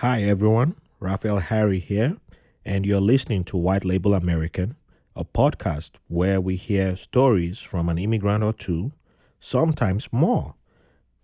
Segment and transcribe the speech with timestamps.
[0.00, 0.76] Hi, everyone.
[0.98, 2.16] Raphael Harry here,
[2.64, 4.76] and you're listening to White Label American,
[5.14, 8.92] a podcast where we hear stories from an immigrant or two,
[9.40, 10.54] sometimes more.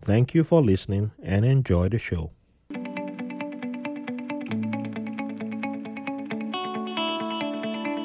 [0.03, 2.33] Thank you for listening and enjoy the show.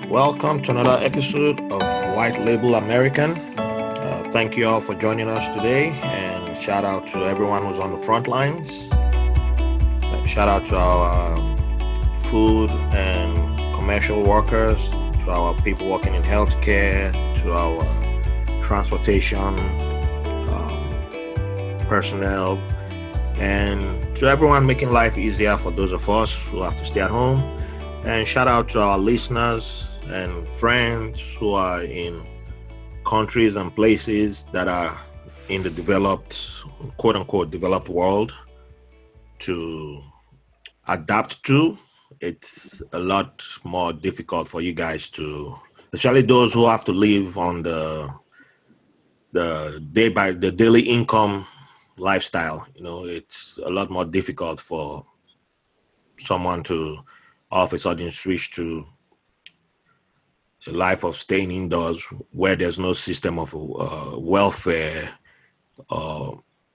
[0.09, 1.81] Welcome to another episode of
[2.15, 3.31] White Label American.
[3.57, 7.91] Uh, thank you all for joining us today, and shout out to everyone who's on
[7.91, 8.89] the front lines.
[10.31, 11.57] Shout out to our um,
[12.29, 19.59] food and commercial workers, to our people working in healthcare, to our transportation
[20.47, 22.57] um, personnel,
[23.35, 27.11] and to everyone making life easier for those of us who have to stay at
[27.11, 27.41] home.
[28.05, 32.25] And shout out to our listeners and friends who are in
[33.05, 34.97] countries and places that are
[35.49, 36.63] in the developed,
[36.95, 38.33] quote unquote, developed world
[39.39, 40.01] to
[40.87, 41.77] adapt to,
[42.19, 45.55] it's a lot more difficult for you guys to,
[45.93, 48.09] especially those who have to live on the
[49.33, 51.47] the day by the daily income
[51.97, 52.67] lifestyle.
[52.75, 55.05] You know, it's a lot more difficult for
[56.19, 56.99] someone to
[57.49, 58.85] all of a sudden switch to
[60.67, 65.09] a life of staying indoors where there's no system of uh, welfare
[65.89, 66.31] uh,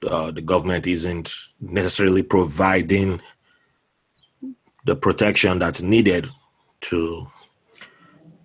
[0.06, 3.20] uh, the government isn't necessarily providing
[4.86, 6.28] the protection that's needed
[6.80, 7.26] to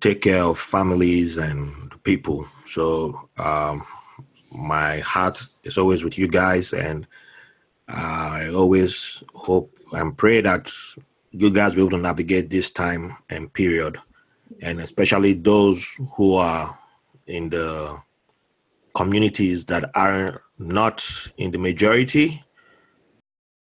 [0.00, 2.44] take care of families and people.
[2.66, 3.86] So um,
[4.50, 7.06] my heart is always with you guys, and
[7.88, 10.70] I always hope and pray that
[11.30, 13.98] you guys will be able to navigate this time and period,
[14.60, 16.76] and especially those who are
[17.28, 17.96] in the
[18.96, 22.42] communities that are not in the majority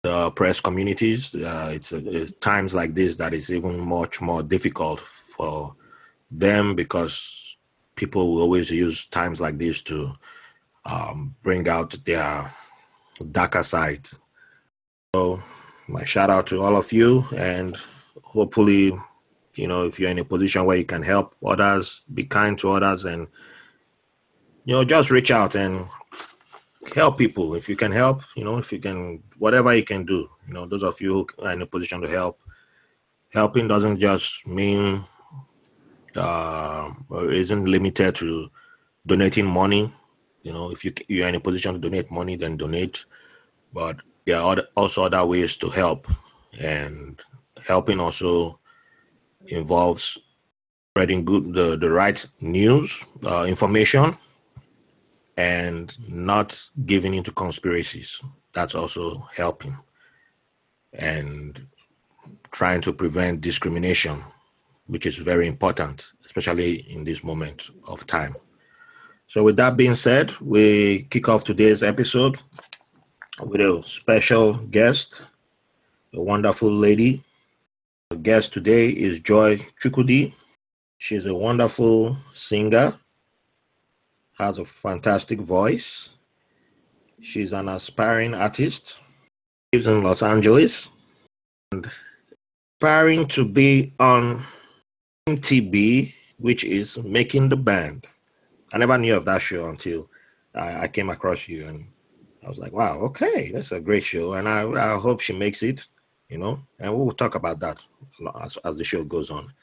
[0.03, 1.35] the press communities.
[1.35, 5.75] Uh, it's, it's, times like this that is even much more difficult for
[6.29, 7.57] them because
[7.95, 10.11] people will always use times like this to
[10.85, 12.51] um, bring out their
[13.31, 14.07] darker side.
[15.13, 15.41] So,
[15.87, 17.77] my shout out to all of you, and
[18.23, 18.93] hopefully,
[19.55, 22.71] you know, if you're in a position where you can help others, be kind to
[22.71, 23.27] others, and
[24.63, 25.85] you know, just reach out and
[26.93, 27.55] help people.
[27.55, 30.65] If you can help you know if you can whatever you can do you know
[30.65, 32.39] those of you who are in a position to help
[33.33, 35.05] helping doesn't just mean
[36.15, 36.89] uh
[37.31, 38.49] isn't limited to
[39.05, 39.93] donating money.
[40.43, 43.05] You know if you you're in a position to donate money then donate.
[43.73, 46.07] But there are also other ways to help.
[46.59, 47.19] And
[47.65, 48.59] helping also
[49.47, 50.17] involves
[50.91, 54.17] spreading good the, the right news uh, information
[55.41, 56.49] and not
[56.85, 58.21] giving into conspiracies.
[58.53, 59.75] That's also helping.
[60.93, 61.65] And
[62.51, 64.23] trying to prevent discrimination,
[64.85, 68.35] which is very important, especially in this moment of time.
[69.25, 72.37] So, with that being said, we kick off today's episode
[73.41, 75.25] with a special guest,
[76.13, 77.23] a wonderful lady.
[78.11, 80.33] The guest today is Joy Chukwudi.
[80.99, 82.99] She's a wonderful singer
[84.37, 86.09] has a fantastic voice.
[87.21, 88.99] She's an aspiring artist,
[89.73, 90.89] lives in Los Angeles,
[91.71, 91.89] and
[92.75, 94.43] aspiring to be on
[95.29, 98.07] MTB, which is Making the Band.
[98.73, 100.09] I never knew of that show until
[100.55, 101.87] I, I came across you, and
[102.45, 104.33] I was like, wow, okay, that's a great show.
[104.33, 105.87] And I, I hope she makes it,
[106.29, 107.77] you know, and we'll talk about that
[108.41, 109.53] as, as the show goes on.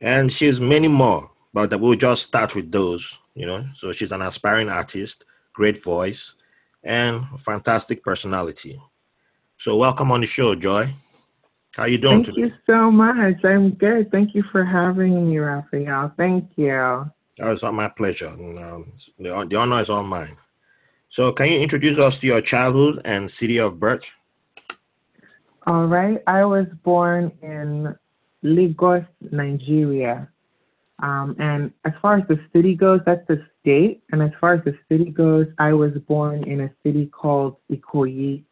[0.00, 3.64] And she's many more, but we'll just start with those you know.
[3.74, 6.34] So she's an aspiring artist, great voice,
[6.84, 8.80] and fantastic personality.
[9.58, 10.94] So welcome on the show, Joy.
[11.76, 12.42] How you doing today?
[12.42, 12.56] Thank today?
[12.66, 13.44] you so much.
[13.44, 14.10] I'm good.
[14.10, 16.12] Thank you for having me, Raphael.
[16.16, 16.72] Thank you.
[16.72, 18.28] Oh, it's all my pleasure.
[18.28, 20.36] Um, the, the honor is all mine.
[21.08, 24.10] So, can you introduce us to your childhood and city of birth?
[25.66, 26.22] All right.
[26.26, 27.96] I was born in
[28.42, 30.28] Lagos, Nigeria.
[31.02, 34.02] Um, and as far as the city goes, that's the state.
[34.12, 38.42] And as far as the city goes, I was born in a city called Ikoyi.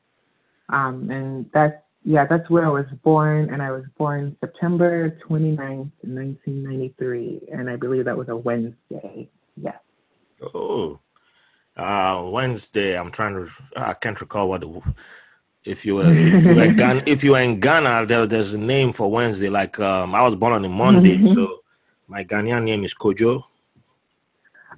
[0.70, 3.52] Um, and that's, yeah, that's where I was born.
[3.52, 7.48] And I was born September 29th, 1993.
[7.52, 9.28] And I believe that was a Wednesday.
[9.56, 9.76] Yes.
[10.54, 10.98] Oh,
[11.76, 12.98] uh, Wednesday.
[12.98, 14.82] I'm trying to, I can't recall what the,
[15.64, 18.58] if you were, if you were, Ghana, if you were in Ghana, there, there's a
[18.58, 19.50] name for Wednesday.
[19.50, 21.58] Like um, I was born on a Monday, so
[22.08, 23.44] my Ghanaian name is Kojo.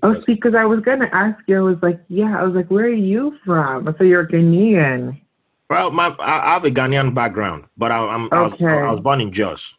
[0.03, 2.71] Oh, see, because I was gonna ask you, I was like, yeah, I was like,
[2.71, 3.95] where are you from?
[3.99, 5.21] So you're Ghanaian.
[5.69, 8.37] Well, my I have a Ghanaian background, but I, am okay.
[8.37, 9.75] I, was, I was born in Jos.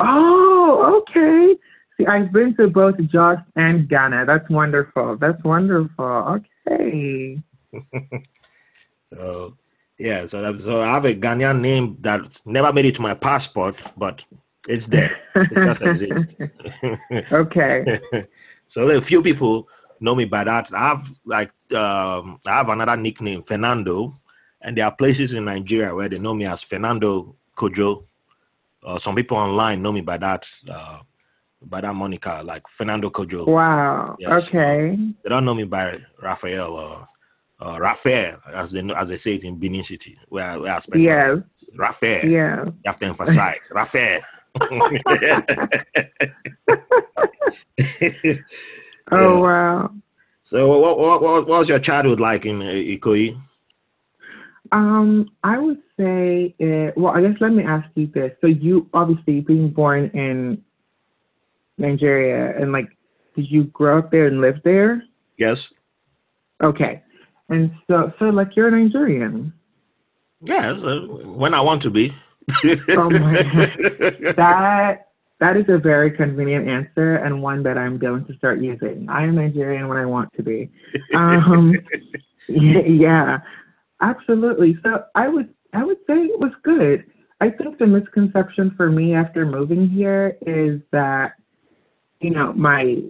[0.00, 1.56] Oh, okay.
[1.96, 4.26] See, I've been to both Jos and Ghana.
[4.26, 5.16] That's wonderful.
[5.16, 6.40] That's wonderful.
[6.68, 7.40] Okay.
[9.04, 9.56] so,
[9.98, 13.14] yeah, so that, so I have a Ghanaian name that's never made it to my
[13.14, 14.24] passport, but
[14.68, 15.18] it's there.
[15.34, 16.36] It just exist.
[17.32, 18.00] okay.
[18.66, 19.68] so a few people
[19.98, 20.72] know me by that.
[20.72, 24.12] I have like um, I have another nickname, Fernando,
[24.60, 28.04] and there are places in Nigeria where they know me as Fernando Kojo.
[28.84, 31.00] Uh, some people online know me by that uh,
[31.62, 33.46] by that moniker, like Fernando Kojo.
[33.46, 34.16] Wow.
[34.18, 34.48] Yes.
[34.48, 34.96] Okay.
[35.24, 37.06] They don't know me by Raphael or
[37.60, 40.78] uh, Raphael, as they know, as they say it in Benin City, where, where I
[40.78, 41.02] spend.
[41.02, 41.38] Yes.
[41.74, 42.28] Raphael.
[42.28, 42.64] Yeah.
[42.66, 44.20] You have to emphasize Raphael.
[49.12, 49.90] oh wow!
[50.48, 53.38] So, what, what, what, was your childhood like in uh, Ikoyi?
[54.72, 58.32] Um, I would say, it, well, I guess let me ask you this.
[58.40, 60.64] So, you obviously being born in
[61.76, 62.88] Nigeria, and like,
[63.36, 65.02] did you grow up there and live there?
[65.36, 65.70] Yes.
[66.62, 67.02] Okay,
[67.50, 69.52] and so, so like, you're a Nigerian.
[70.40, 72.14] Yes, uh, when I want to be.
[72.90, 73.32] Oh my
[74.36, 75.08] that
[75.40, 79.06] that is a very convenient answer and one that I'm going to start using.
[79.08, 80.68] I am Nigerian when I want to be.
[81.14, 81.74] Um,
[82.48, 83.38] yeah,
[84.00, 84.76] absolutely.
[84.82, 87.04] So I would I would say it was good.
[87.40, 91.34] I think the misconception for me after moving here is that
[92.20, 93.02] you know my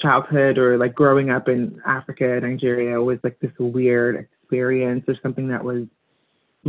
[0.00, 5.48] childhood or like growing up in Africa, Nigeria was like this weird experience or something
[5.48, 5.86] that was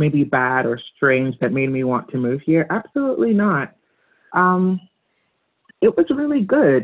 [0.00, 2.66] maybe bad or strange that made me want to move here.
[2.70, 3.74] Absolutely not.
[4.32, 4.80] Um,
[5.80, 6.82] it was really good.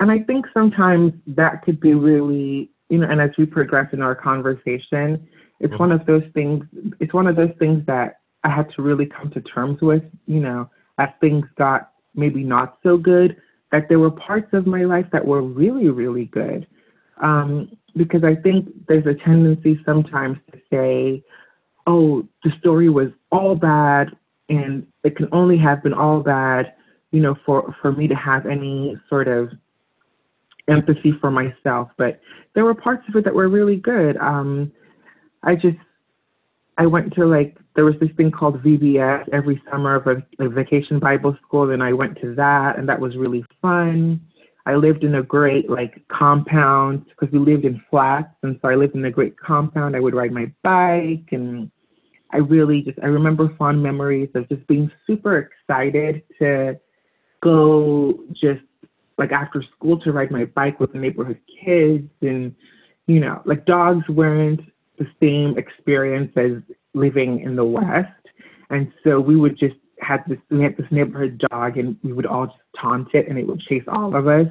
[0.00, 4.02] And I think sometimes that could be really, you know, and as we progress in
[4.02, 5.28] our conversation,
[5.60, 5.82] it's mm-hmm.
[5.84, 6.64] one of those things,
[7.00, 10.40] it's one of those things that I had to really come to terms with, you
[10.40, 13.36] know, as things got maybe not so good,
[13.72, 16.66] that there were parts of my life that were really, really good.
[17.20, 21.24] Um, because I think there's a tendency sometimes to say,
[21.88, 24.08] oh, the story was all bad
[24.50, 26.74] and it can only have been all bad,
[27.12, 29.48] you know, for, for me to have any sort of
[30.68, 31.88] empathy for myself.
[31.96, 32.20] But
[32.54, 34.18] there were parts of it that were really good.
[34.18, 34.70] Um,
[35.42, 35.78] I just,
[36.76, 40.48] I went to like, there was this thing called VBS every summer of a, a
[40.48, 44.20] vacation Bible school, and I went to that, and that was really fun.
[44.66, 48.74] I lived in a great like compound because we lived in flats, and so I
[48.74, 49.96] lived in a great compound.
[49.96, 51.70] I would ride my bike and
[52.32, 56.78] I really just I remember fond memories of just being super excited to
[57.42, 58.60] go just
[59.16, 62.54] like after school to ride my bike with the neighborhood kids and
[63.06, 64.60] you know like dogs weren't
[64.98, 66.62] the same experience as
[66.94, 68.12] living in the west.
[68.70, 72.26] And so we would just have this we had this neighborhood dog and we would
[72.26, 74.46] all just taunt it and it would chase all of us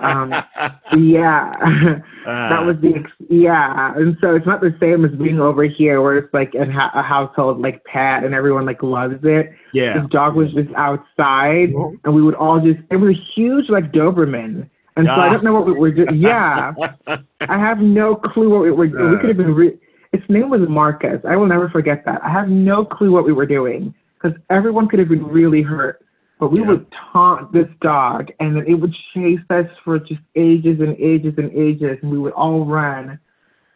[0.00, 0.30] um,
[0.98, 1.54] yeah,
[2.26, 5.64] uh, that was the ex- yeah, and so it's not the same as being over
[5.64, 9.52] here where it's like a, a household like pet and everyone like loves it.
[9.72, 11.96] Yeah, the dog was just outside, mm-hmm.
[12.04, 14.68] and we would all just it was a huge like Doberman.
[14.96, 16.16] And so I don't know what we were doing.
[16.16, 16.74] Yeah,
[17.06, 17.18] I
[17.58, 19.06] have no clue what we were doing.
[19.06, 19.54] Uh, we could have been.
[19.54, 19.78] Re-
[20.12, 21.20] its name was Marcus.
[21.26, 22.20] I will never forget that.
[22.24, 26.04] I have no clue what we were doing because everyone could have been really hurt.
[26.40, 26.68] But we yeah.
[26.68, 31.34] would taunt this dog, and then it would chase us for just ages and ages
[31.36, 33.20] and ages, and we would all run.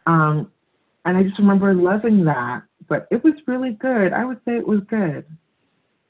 [0.07, 0.51] Um,
[1.05, 2.63] and I just remember loving that.
[2.89, 4.13] But it was really good.
[4.13, 5.25] I would say it was good.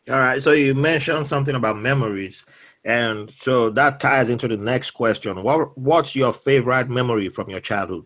[0.09, 0.41] All right.
[0.41, 2.45] So you mentioned something about memories,
[2.85, 5.43] and so that ties into the next question.
[5.43, 8.05] What What's your favorite memory from your childhood?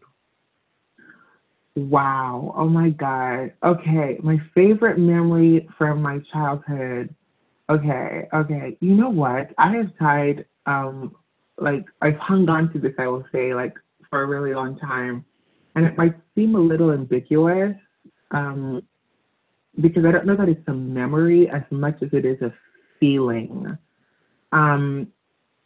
[1.76, 2.52] Wow.
[2.58, 3.54] Oh my God.
[3.64, 4.18] Okay.
[4.24, 7.14] My favorite memory from my childhood
[7.70, 8.78] Okay, okay.
[8.80, 9.52] You know what?
[9.58, 11.16] I have tied, um,
[11.60, 13.76] like, I've hung on to this, I will say, like,
[14.10, 15.24] for a really long time.
[15.76, 17.76] And it might seem a little ambiguous
[18.32, 18.82] um,
[19.80, 22.52] because I don't know that it's a memory as much as it is a
[23.00, 23.78] feeling.
[24.52, 25.08] Um,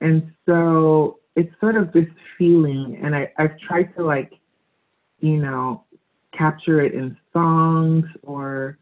[0.01, 2.07] and so it's sort of this
[2.37, 4.33] feeling, and I, I've tried to, like,
[5.21, 5.85] you know,
[6.37, 8.77] capture it in songs or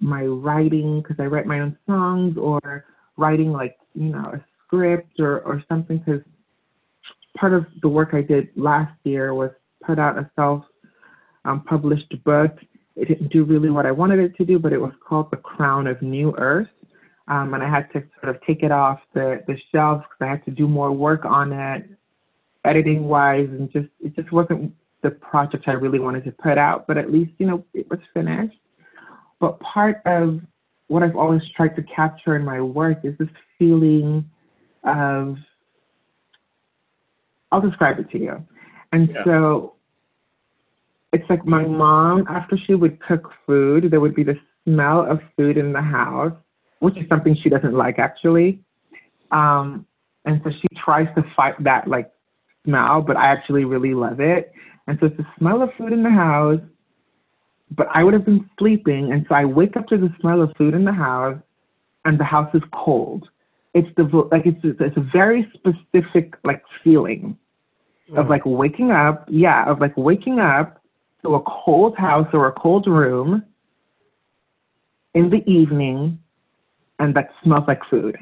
[0.00, 2.84] my writing because I write my own songs or
[3.16, 6.20] writing like you know a script or or something because
[7.36, 9.50] part of the work I did last year was
[9.84, 10.64] put out a self
[11.44, 12.52] um, published book.
[12.96, 15.36] It didn't do really what I wanted it to do, but it was called The
[15.36, 16.68] Crown of New Earth.
[17.28, 20.30] Um, and I had to sort of take it off the, the shelves because I
[20.30, 21.90] had to do more work on it,
[22.64, 24.72] editing wise, and just it just wasn't
[25.02, 27.98] the project I really wanted to put out, but at least, you know, it was
[28.14, 28.56] finished.
[29.40, 30.40] But part of
[30.88, 33.28] what I've always tried to capture in my work is this
[33.58, 34.28] feeling
[34.84, 35.36] of,
[37.50, 38.46] I'll describe it to you.
[38.92, 39.24] And yeah.
[39.24, 39.74] so
[41.12, 45.20] it's like my mom, after she would cook food, there would be the smell of
[45.36, 46.32] food in the house,
[46.80, 48.60] which is something she doesn't like actually.
[49.30, 49.86] Um,
[50.24, 52.10] and so she tries to fight that like
[52.64, 54.52] smell, but I actually really love it.
[54.86, 56.60] And so it's the smell of food in the house,
[57.70, 59.12] but I would have been sleeping.
[59.12, 61.38] And so I wake up to the smell of food in the house
[62.04, 63.28] and the house is cold.
[63.74, 67.36] It's the, like, it's, it's a very specific like feeling
[68.10, 68.18] mm.
[68.18, 69.26] of like waking up.
[69.28, 69.64] Yeah.
[69.70, 70.82] Of like waking up
[71.22, 73.44] to a cold house or a cold room
[75.14, 76.18] in the evening
[76.98, 78.16] and that smells like food,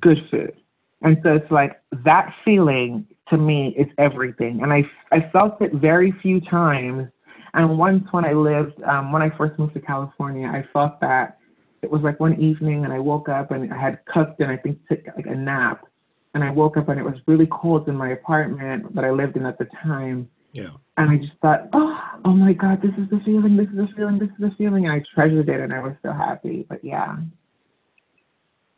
[0.00, 0.54] good food.
[1.02, 4.62] And so it's like that feeling to me is everything.
[4.62, 7.08] And I, I felt it very few times.
[7.54, 11.38] And once when I lived, um, when I first moved to California, I thought that
[11.82, 14.56] it was like one evening and I woke up and I had cooked and I
[14.56, 15.86] think took like a nap.
[16.34, 19.36] And I woke up and it was really cold in my apartment that I lived
[19.36, 20.28] in at the time.
[20.52, 20.70] Yeah.
[20.98, 23.88] And I just thought, oh, oh my God, this is the feeling, this is the
[23.96, 24.84] feeling, this is the feeling.
[24.86, 26.66] And I treasured it and I was so happy.
[26.68, 27.16] But yeah.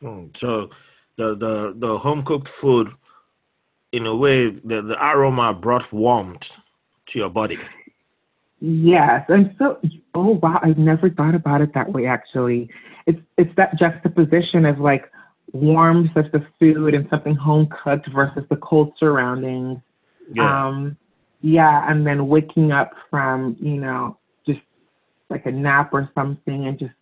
[0.03, 0.71] Mm, so
[1.17, 2.93] the, the, the home cooked food,
[3.91, 6.57] in a way, the, the aroma brought warmth
[7.07, 7.59] to your body.
[8.61, 9.25] Yes.
[9.29, 9.79] And so,
[10.15, 12.69] oh wow, I've never thought about it that way actually.
[13.07, 15.11] It's, it's that juxtaposition of like
[15.53, 19.79] warmth of the food and something home cooked versus the cold surroundings.
[20.33, 20.67] Yeah.
[20.67, 20.97] Um,
[21.41, 24.61] yeah, and then waking up from, you know, just
[25.31, 26.93] like a nap or something and just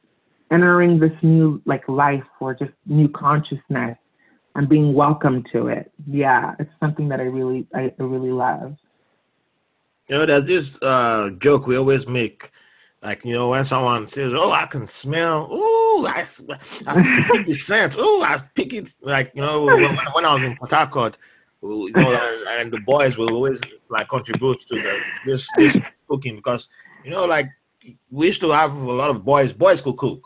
[0.50, 3.96] entering this new like life or just new consciousness
[4.54, 5.90] and being welcome to it.
[6.06, 8.76] Yeah, it's something that I really I, really love.
[10.08, 12.50] You know, there's this uh, joke we always make.
[13.02, 16.24] Like, you know, when someone says, Oh, I can smell, oh, I,
[16.86, 18.90] I pick the scent, oh, I pick it.
[19.02, 21.18] Like, you know, when, when I was in Port Harcourt,
[21.62, 25.76] you know, and the boys will always like contribute to the this this
[26.08, 26.68] cooking because
[27.04, 27.48] you know, like
[28.10, 29.52] we used to have a lot of boys.
[29.52, 30.24] Boys could cook,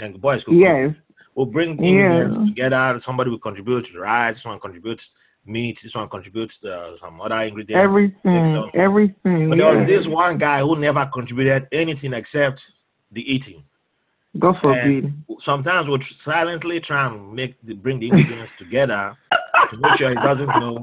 [0.00, 0.94] and the boys could yes.
[0.94, 0.96] Cook.
[1.34, 2.46] We'll bring ingredients yeah.
[2.46, 2.98] together.
[2.98, 4.42] Somebody will contribute to the rice.
[4.42, 5.80] Someone contributes meat.
[5.82, 7.82] This one contributes to uh, some other ingredients.
[7.82, 9.50] Everything, everything.
[9.50, 12.72] But there was this one guy who never contributed anything except
[13.10, 13.64] the eating.
[14.38, 15.12] God forbid.
[15.38, 19.16] Sometimes we'll silently try and make the, bring the ingredients together
[19.68, 20.82] to make sure he doesn't know.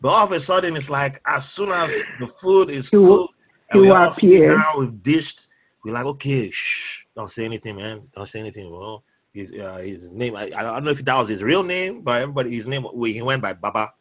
[0.00, 3.80] But all of a sudden, it's like as soon as the food is cooked and
[3.82, 5.48] we all now we've dished,
[5.84, 8.08] we're like, okay, shh, don't say anything, man.
[8.14, 8.70] Don't say anything.
[8.70, 12.02] Well, his, uh, his name, I, I don't know if that was his real name,
[12.02, 13.92] but everybody, his name, he went by Baba.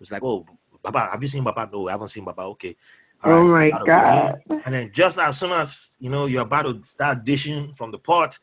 [0.00, 0.46] It's like, oh,
[0.82, 1.68] Baba, have you seen Baba?
[1.72, 2.42] No, I haven't seen Baba.
[2.42, 2.74] Okay.
[3.22, 4.40] All oh right, my God.
[4.64, 7.98] And then just as soon as, you know, you're about to start dishing from the
[7.98, 8.38] pot,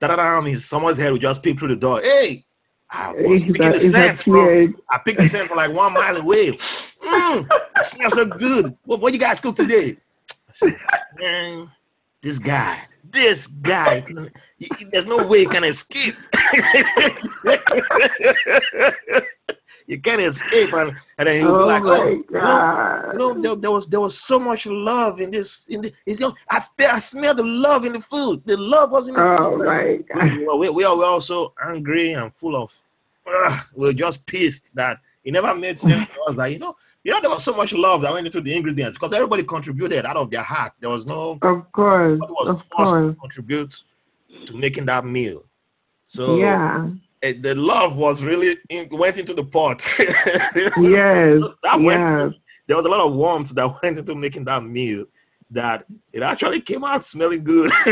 [0.00, 2.00] da-da-da, someone's head will just peep through the door.
[2.00, 2.46] Hey,
[2.90, 4.76] I was picking that, the scent from.
[4.88, 6.52] I picked the scent from like one mile away.
[6.52, 7.46] Mm,
[7.76, 8.74] it smells so good.
[8.84, 9.98] What, what you guys cook today?
[10.30, 10.80] I said,
[11.20, 11.70] man,
[12.22, 14.04] this guy, this guy,
[14.92, 16.16] there's no way he can escape.
[19.86, 23.34] you can't escape, and, and then he'll oh be like, "Oh, you know, you know
[23.34, 25.66] there, there, was there was so much love in this.
[25.68, 28.42] In the, you know, I feel I smell the love in the food.
[28.44, 29.66] The love was in the oh food.
[29.66, 30.32] My God.
[30.32, 32.80] We, we, we, are, we are also angry and full of.
[33.26, 37.12] Uh, we're just pissed that it never made sense to us that you know you
[37.12, 40.16] know there was so much love that went into the ingredients because everybody contributed out
[40.16, 40.72] of their heart.
[40.80, 43.14] There was no of course was of forced course.
[43.14, 43.82] to contribute
[44.46, 45.44] to making that meal.
[46.04, 46.88] So yeah
[47.22, 49.84] it, the love was really in, went into the pot.
[49.98, 51.40] yes.
[51.62, 52.32] that yes.
[52.66, 55.04] there was a lot of warmth that went into making that meal
[55.50, 57.70] that it actually came out smelling good.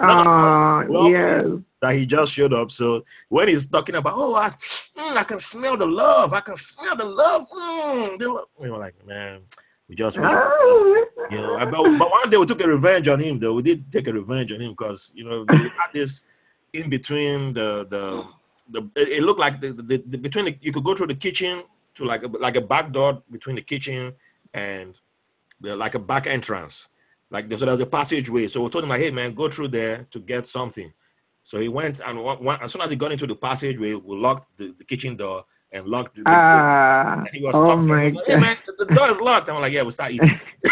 [0.00, 1.48] oh, yes.
[1.80, 2.70] That he just showed up.
[2.70, 6.34] So when he's talking about, oh, I, mm, I can smell the love.
[6.34, 7.48] I can smell the love.
[7.48, 8.48] Mm, the love.
[8.58, 9.40] We were like, man,
[9.88, 11.56] we just, you know.
[11.58, 13.54] But, but one day we took a revenge on him, though.
[13.54, 16.26] We did take a revenge on him because, you know, we had this
[16.72, 18.24] in between the the
[18.70, 21.62] the it looked like the, the, the between the, you could go through the kitchen
[21.94, 24.12] to like a, like a back door between the kitchen
[24.54, 24.98] and
[25.62, 26.88] like a back entrance.
[27.30, 28.48] Like so there's a passageway.
[28.48, 30.92] So we told him like, hey man, go through there to get something.
[31.42, 34.56] So he went and one, as soon as he got into the passageway, we locked
[34.56, 38.14] the, the kitchen door and locked the, the uh, and he was oh my was
[38.14, 39.48] like, hey man, the, the, door is locked.
[39.48, 40.40] And I'm like, yeah, we'll start eating.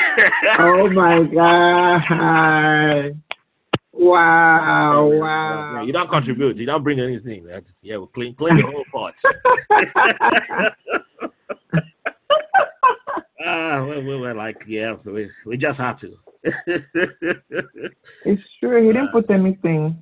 [0.59, 3.21] oh my god.
[3.93, 5.73] Wow, wow.
[5.75, 6.59] Yeah, you don't contribute.
[6.59, 7.45] You don't bring anything.
[7.45, 9.21] That's, yeah, we'll clean, clean the whole pot.
[13.49, 16.17] uh, we, we were like, yeah, we, we just had to.
[16.45, 18.87] it's true.
[18.87, 19.97] He didn't uh, put anything.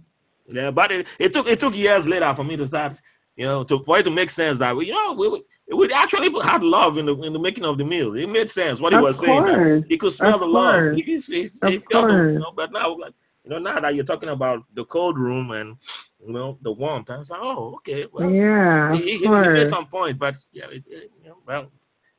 [0.48, 3.00] Yeah, but it, it took it took years later for me to start,
[3.36, 5.42] you know, to for it to make sense that we, you know, we,
[5.76, 8.14] we actually had love in the in the making of the meal.
[8.14, 9.50] It made sense what he of was course.
[9.50, 9.84] saying.
[9.88, 10.94] He could smell of the love.
[10.94, 13.94] He, he, he, he felt the, you know, but now, like, you know, now that
[13.94, 15.76] you're talking about the cold room and
[16.24, 19.68] you know the warmth, I was like, oh, okay, well, yeah, he, he, he made
[19.68, 21.72] some point, but yeah, it, it, you know, well,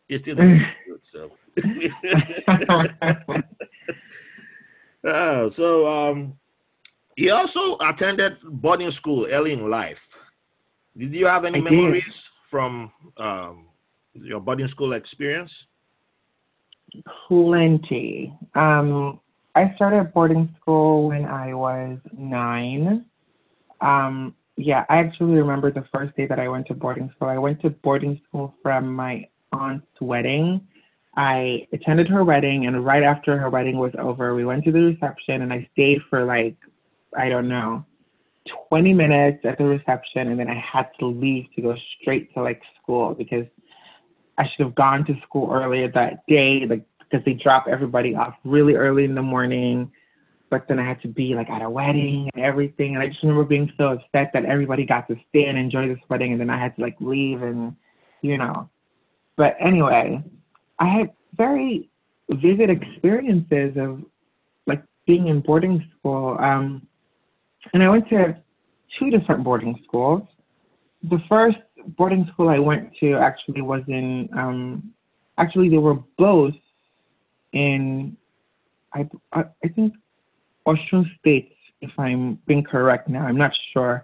[0.07, 0.35] he's still
[1.01, 1.31] so.
[5.03, 6.37] uh, so um,
[7.15, 10.17] he also attended boarding school early in life.
[10.95, 12.29] Did you have any I memories did.
[12.43, 13.67] from um,
[14.13, 15.67] your boarding school experience?
[17.27, 18.33] Plenty.
[18.55, 19.19] Um,
[19.55, 23.05] I started boarding school when I was nine.
[23.81, 27.27] Um, yeah, I actually remember the first day that I went to boarding school.
[27.27, 30.67] I went to boarding school from my aunt's wedding.
[31.17, 34.83] I attended her wedding, and right after her wedding was over, we went to the
[34.83, 36.55] reception, and I stayed for like,
[37.17, 37.83] I don't know,
[38.69, 42.43] 20 minutes at the reception, and then I had to leave to go straight to
[42.43, 43.47] like school because
[44.37, 48.35] I should have gone to school earlier that day, like because they drop everybody off
[48.43, 49.91] really early in the morning.
[50.51, 53.23] But then I had to be like at a wedding and everything, and I just
[53.23, 56.51] remember being so upset that everybody got to stay and enjoy this wedding, and then
[56.51, 57.75] I had to like leave, and
[58.21, 58.69] you know.
[59.35, 60.23] But anyway,
[60.79, 61.89] I had very
[62.29, 64.03] vivid experiences of
[64.65, 66.37] like being in boarding school.
[66.39, 66.85] Um,
[67.73, 68.37] and I went to
[68.97, 70.23] two different boarding schools.
[71.03, 71.57] The first
[71.97, 74.93] boarding school I went to actually was in, um,
[75.37, 76.53] actually, they were both
[77.53, 78.17] in,
[78.93, 79.93] I, I, think,
[80.65, 83.25] Osun State, if I'm being correct now.
[83.25, 84.03] I'm not sure.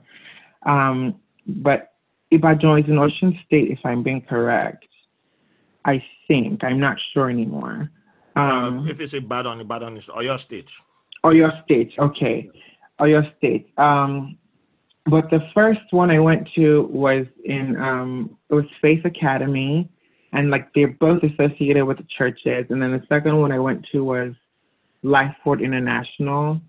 [0.65, 1.15] Um,
[1.45, 1.93] but
[2.31, 4.85] Ibadan is in Osun State, if I'm being correct.
[5.85, 6.63] I think.
[6.63, 7.89] I'm not sure anymore.
[8.35, 10.71] Um, uh, if it's Ibadan, Ibadan is Oyo State.
[11.23, 12.49] Oyo State, okay.
[12.99, 13.77] Oyo State.
[13.77, 14.37] Um,
[15.05, 19.89] but the first one I went to was in um, it was Faith Academy,
[20.31, 22.65] and like they're both associated with the churches.
[22.69, 24.33] And then the second one I went to was
[25.03, 26.59] Lifeforte International.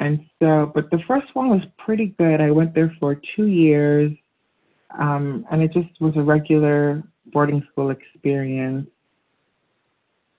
[0.00, 2.40] And so, but the first one was pretty good.
[2.40, 4.12] I went there for two years,
[4.98, 8.88] um, and it just was a regular boarding school experience.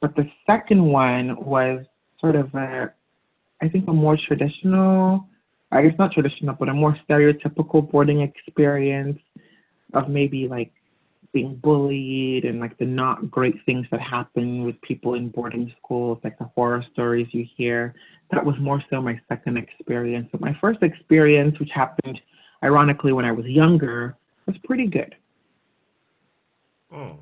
[0.01, 1.85] But the second one was
[2.19, 2.93] sort of a,
[3.61, 5.27] I think, a more traditional,
[5.71, 9.19] I guess not traditional, but a more stereotypical boarding experience
[9.93, 10.71] of maybe like
[11.33, 16.19] being bullied and like the not great things that happen with people in boarding schools,
[16.23, 17.93] like the horror stories you hear.
[18.31, 20.29] That was more so my second experience.
[20.31, 22.19] But my first experience, which happened
[22.63, 25.15] ironically when I was younger, was pretty good.
[26.91, 27.19] Oh.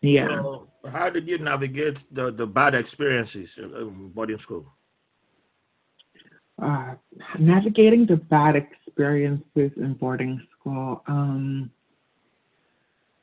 [0.00, 0.28] Yeah.
[0.28, 4.72] So how did you navigate the, the bad experiences in boarding school?
[6.60, 6.94] Uh,
[7.38, 11.02] navigating the bad experiences in boarding school.
[11.06, 11.70] Um,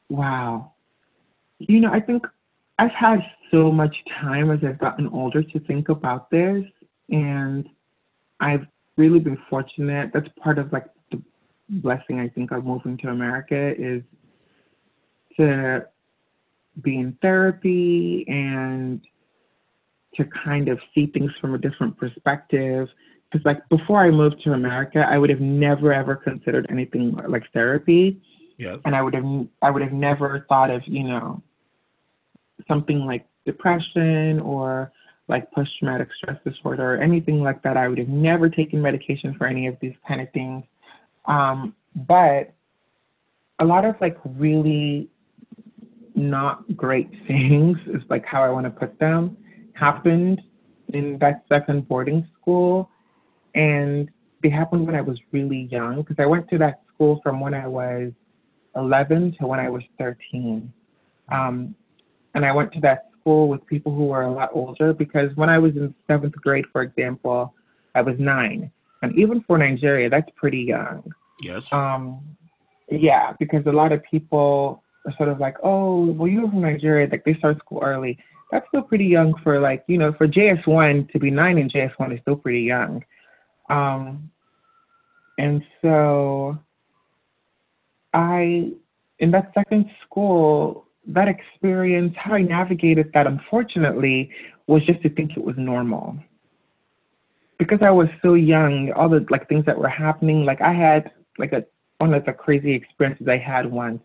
[0.09, 0.71] wow.
[1.59, 2.25] You know, I think
[2.79, 3.19] I've had
[3.51, 6.65] so much time as I've gotten older to think about this,
[7.09, 7.67] and
[8.39, 8.65] I've
[8.97, 10.11] really been fortunate.
[10.13, 11.21] That's part of like the
[11.69, 14.01] blessing I think of moving to America is
[15.37, 15.85] to
[16.81, 19.01] be in therapy and
[20.15, 22.89] to kind of see things from a different perspective.
[23.31, 27.43] Because like before I moved to America, I would have never ever considered anything like
[27.53, 28.21] therapy.
[28.57, 28.77] Yeah.
[28.85, 31.41] And I would have I would have never thought of, you know,
[32.67, 34.91] something like depression or
[35.27, 37.77] like post traumatic stress disorder or anything like that.
[37.77, 40.63] I would have never taken medication for any of these kind of things.
[41.25, 42.53] Um, but
[43.59, 45.09] a lot of like really
[46.15, 49.37] not great things is like how I want to put them
[49.73, 50.41] happened
[50.93, 52.89] in that second boarding school
[53.53, 54.09] and
[54.41, 57.53] they happened when I was really young because I went to that school from when
[57.53, 58.11] I was
[58.75, 60.71] 11 to when I was 13
[61.31, 61.75] um,
[62.33, 65.49] and I went to that school with people who were a lot older because when
[65.49, 67.53] I was in seventh grade for example
[67.93, 68.71] I was nine.
[69.01, 71.11] And even for Nigeria that's pretty young.
[71.41, 71.71] Yes.
[71.73, 72.21] um,
[72.89, 74.83] yeah because a lot of people
[75.17, 78.17] sort of like, oh, well, you're from Nigeria, like they start school early.
[78.51, 82.13] That's still pretty young for like, you know, for JS1 to be nine in JS1
[82.13, 83.03] is still pretty young.
[83.69, 84.29] Um,
[85.37, 86.57] and so
[88.13, 88.71] I,
[89.19, 94.31] in that second school, that experience, how I navigated that, unfortunately,
[94.67, 96.17] was just to think it was normal.
[97.57, 101.11] Because I was so young, all the like things that were happening, like I had
[101.37, 101.65] like a
[101.99, 104.01] one of the crazy experiences I had once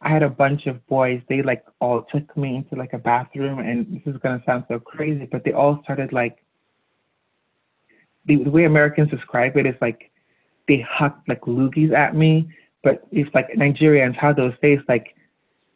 [0.00, 1.20] I had a bunch of boys.
[1.28, 4.78] They like all took me into like a bathroom, and this is gonna sound so
[4.78, 6.38] crazy, but they all started like
[8.26, 10.10] the, the way Americans describe it is like
[10.68, 12.48] they hucked like loogies at me,
[12.82, 15.16] but it's like Nigerians how they'll say it's like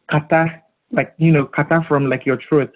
[0.09, 2.73] kata, like you know kata from like your throat,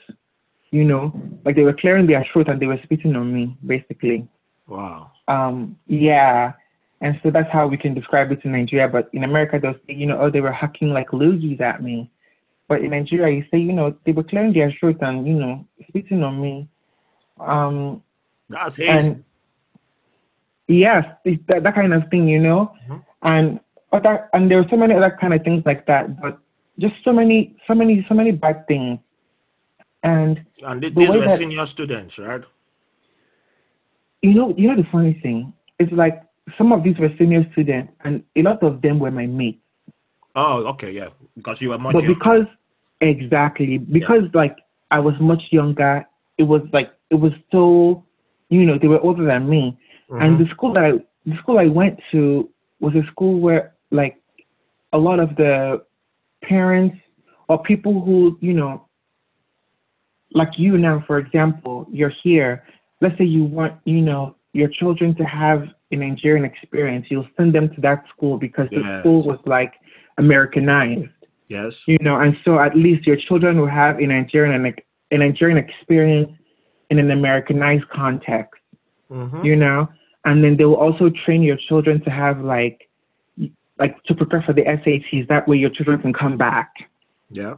[0.70, 1.12] you know,
[1.44, 4.26] like they were clearing their throat and they were spitting on me basically.
[4.66, 5.12] Wow.
[5.28, 6.54] Um, yeah.
[7.00, 8.88] And so that's how we can describe it in Nigeria.
[8.88, 12.10] But in America, they'll say, you know, oh, they were hacking like loogies at me.
[12.68, 15.66] But in Nigeria, you say, you know, they were clearing their throat and, you know,
[15.88, 16.68] spitting on me.
[17.38, 18.02] Um,
[18.48, 19.24] that's And
[20.68, 22.72] yes, that, that kind of thing, you know.
[22.84, 22.96] Mm-hmm.
[23.22, 23.60] And
[23.92, 26.20] other, and there were so many other kind of things like that.
[26.20, 26.38] But
[26.78, 28.98] just so many, so many, so many bad things.
[30.02, 32.42] And and these were that, senior students, right?
[34.22, 35.52] You know, you know the funny thing.
[35.78, 36.22] It's like
[36.56, 39.58] some of these were senior students, and a lot of them were my mates.
[40.34, 41.94] Oh, okay, yeah, because you were much.
[41.94, 42.18] But younger.
[42.18, 42.46] because
[43.00, 44.40] exactly because yeah.
[44.40, 44.56] like
[44.90, 46.06] I was much younger,
[46.38, 48.04] it was like it was so,
[48.48, 49.78] you know, they were older than me,
[50.10, 50.22] mm-hmm.
[50.22, 50.92] and the school that I
[51.24, 52.48] the school I went to
[52.80, 54.20] was a school where like
[54.92, 55.82] a lot of the
[56.42, 56.96] parents
[57.48, 58.86] or people who you know,
[60.32, 62.62] like you now, for example, you're here.
[63.00, 67.54] Let's say you want, you know, your children to have a Nigerian experience, you'll send
[67.54, 68.82] them to that school because yes.
[68.82, 69.74] the school was like
[70.18, 71.10] Americanized.
[71.48, 71.86] Yes.
[71.86, 74.74] You know, and so at least your children will have a Nigerian
[75.12, 76.32] a Nigerian experience
[76.90, 78.60] in an Americanized context.
[79.10, 79.44] Mm-hmm.
[79.44, 79.88] You know,
[80.24, 82.88] and then they will also train your children to have like
[83.78, 85.28] like to prepare for the SATs.
[85.28, 86.72] That way, your children can come back.
[87.30, 87.54] Yeah.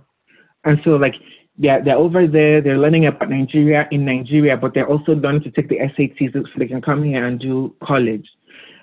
[0.65, 1.15] And so, like,
[1.59, 2.61] yeah, they're over there.
[2.61, 6.43] They're learning about Nigeria in Nigeria, but they're also learning to take the SATs so
[6.57, 8.29] they can come here and do college.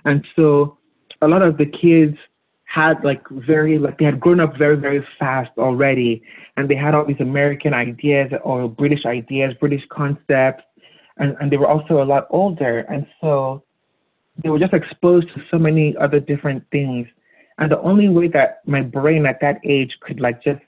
[0.04, 0.78] And so
[1.22, 2.18] a lot of the kids
[2.66, 6.22] had like very like they had grown up very very fast already,
[6.58, 10.66] and they had all these American ideas or British ideas, British concepts,
[11.18, 13.64] and and they were also a lot older, and so
[14.44, 17.08] they were just exposed to so many other different things.
[17.58, 20.60] And the only way that my brain at that age could like just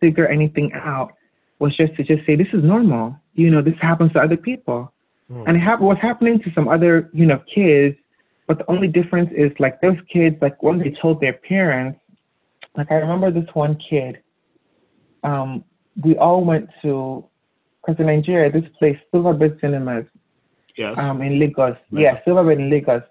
[0.00, 1.15] figure anything out
[1.58, 3.16] was just to just say this is normal.
[3.34, 4.92] You know, this happens to other people,
[5.30, 5.44] mm.
[5.46, 7.96] and it was happening to some other you know kids.
[8.46, 11.98] But the only difference is like those kids, like when they told their parents,
[12.76, 14.18] like I remember this one kid.
[15.24, 15.64] Um,
[16.04, 17.24] we all went to,
[17.80, 20.06] because in Nigeria, this place, Silverbird Cinemas.
[20.76, 20.96] Yes.
[20.98, 21.76] Um, in Lagos.
[21.90, 23.02] Yeah, yeah Silverbird in Lagos.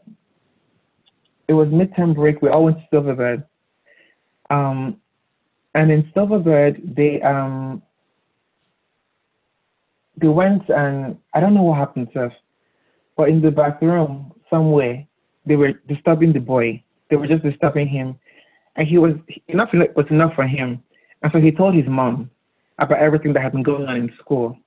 [1.48, 2.42] It was midterm break.
[2.42, 3.44] We all went to Silverbird.
[4.50, 5.02] Um,
[5.74, 7.82] and in Silverbird, they um
[10.18, 12.34] they went and I don't know what happened to us,
[13.18, 15.06] but in the bathroom somewhere
[15.46, 16.84] they were disturbing the boy.
[17.10, 18.18] They were just disturbing him,
[18.76, 19.14] and he was
[19.48, 20.82] enough was enough for him,
[21.22, 22.30] and so he told his mom
[22.80, 24.58] about everything that had been going on in school,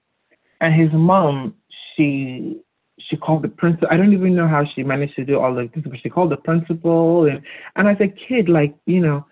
[0.60, 1.54] and his mom
[1.96, 2.60] she
[2.98, 3.88] she called the principal.
[3.90, 6.30] I don't even know how she managed to do all of this, but she called
[6.30, 7.42] the principal, and
[7.76, 9.26] and as a kid, like you know,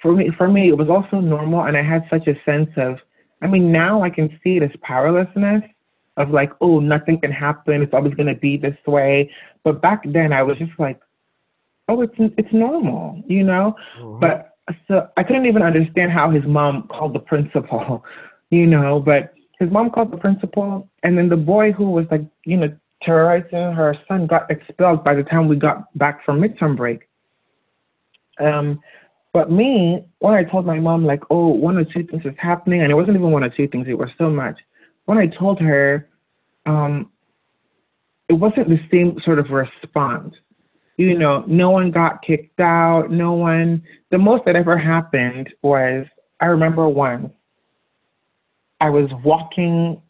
[0.00, 2.98] for me for me it was also normal, and I had such a sense of
[3.42, 5.62] I mean, now I can see this powerlessness
[6.16, 7.82] of like, oh, nothing can happen.
[7.82, 9.30] It's always going to be this way.
[9.64, 11.00] But back then, I was just like,
[11.88, 13.76] oh, it's it's normal, you know.
[13.98, 14.20] Mm-hmm.
[14.20, 14.56] But
[14.88, 18.04] so I couldn't even understand how his mom called the principal,
[18.50, 19.00] you know.
[19.00, 22.76] But his mom called the principal, and then the boy who was like, you know,
[23.02, 27.08] terrorizing her son got expelled by the time we got back from midterm break.
[28.38, 28.80] Um,
[29.32, 32.82] but me, when I told my mom, like, oh, one or two things is happening,
[32.82, 34.58] and it wasn't even one or two things, it was so much.
[35.06, 36.08] When I told her,
[36.66, 37.10] um,
[38.28, 40.34] it wasn't the same sort of response.
[40.98, 46.06] You know, no one got kicked out, no one, the most that ever happened was,
[46.40, 47.32] I remember once,
[48.80, 50.00] I was walking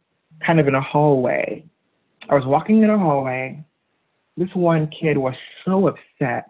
[0.45, 1.65] kind of in a hallway.
[2.29, 3.65] I was walking in a hallway.
[4.37, 6.47] This one kid was so upset.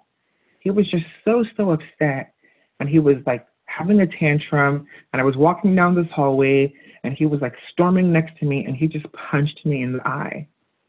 [0.61, 2.32] He was just so, so upset
[2.80, 6.72] and he was like having a tantrum and I was walking down this hallway
[7.04, 10.06] and he was like storming next to me and he just punched me in the
[10.06, 10.46] eye.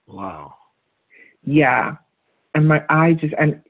[0.08, 0.56] Wow.
[1.44, 1.96] Yeah.
[2.56, 3.62] And my eye just and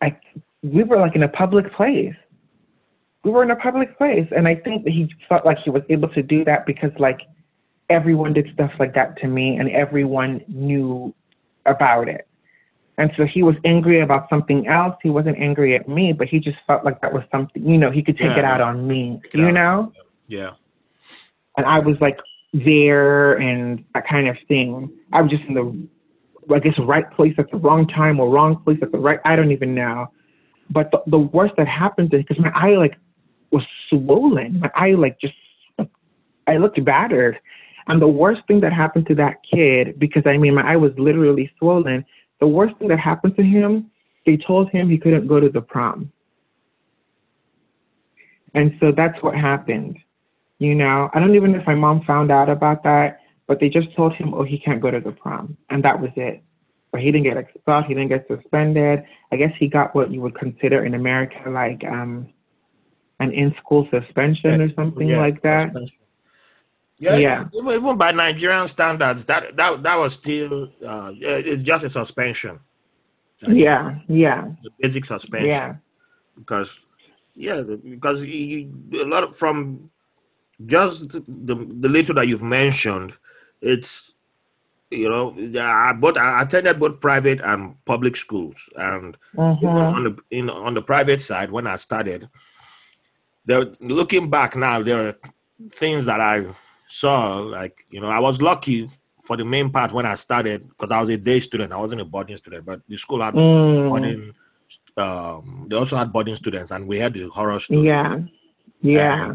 [0.00, 0.16] I
[0.62, 2.14] we were like in a public place.
[3.24, 5.82] We were in a public place and I think that he felt like he was
[5.88, 7.20] able to do that because like
[7.88, 11.14] everyone did stuff like that to me and everyone knew
[11.66, 12.26] about it.
[13.02, 14.94] And so he was angry about something else.
[15.02, 17.90] He wasn't angry at me, but he just felt like that was something, you know,
[17.90, 18.38] he could take yeah.
[18.38, 19.92] it out on me, you know?
[20.28, 20.52] Yeah.
[21.56, 22.20] And I was like
[22.52, 24.88] there and that kind of thing.
[25.12, 28.62] I was just in the, I guess, right place at the wrong time or wrong
[28.62, 30.06] place at the right, I don't even know.
[30.70, 32.96] But the, the worst that happened is because my eye, like,
[33.50, 34.60] was swollen.
[34.60, 35.34] My eye like just
[36.46, 37.40] I looked battered.
[37.88, 40.92] And the worst thing that happened to that kid, because I mean my eye was
[40.96, 42.04] literally swollen,
[42.42, 43.88] the worst thing that happened to him,
[44.26, 46.10] they told him he couldn't go to the prom.
[48.52, 49.96] And so that's what happened.
[50.58, 53.68] You know, I don't even know if my mom found out about that, but they
[53.68, 55.56] just told him, oh, he can't go to the prom.
[55.70, 56.42] And that was it.
[56.90, 59.04] But he didn't get expelled, he didn't get suspended.
[59.30, 62.28] I guess he got what you would consider in America like um,
[63.20, 65.72] an in school suspension or something yeah, like that.
[65.72, 66.01] Suspension.
[67.02, 67.44] Yeah, yeah.
[67.52, 72.60] Even, by Nigerian standards, that that that was still uh, it's just a suspension.
[73.48, 74.46] yeah, yeah.
[74.78, 75.50] Basic suspension.
[75.50, 75.74] Yeah.
[76.38, 76.78] Because
[77.34, 79.90] yeah, because you, a lot of, from
[80.66, 83.14] just the the little that you've mentioned,
[83.60, 84.14] it's
[84.92, 89.66] you know I both I attended both private and public schools, and mm-hmm.
[89.66, 92.28] on the in, on the private side when I started,
[93.44, 95.14] there looking back now there are
[95.72, 96.46] things that I
[96.92, 98.88] saw like you know I was lucky
[99.22, 102.00] for the main part when I started because I was a day student I wasn't
[102.00, 103.88] a boarding student but the school had mm.
[103.88, 104.34] boarding
[104.96, 107.86] um, they also had boarding students, and we had the horror story.
[107.86, 108.18] Yeah,
[108.80, 109.34] yeah.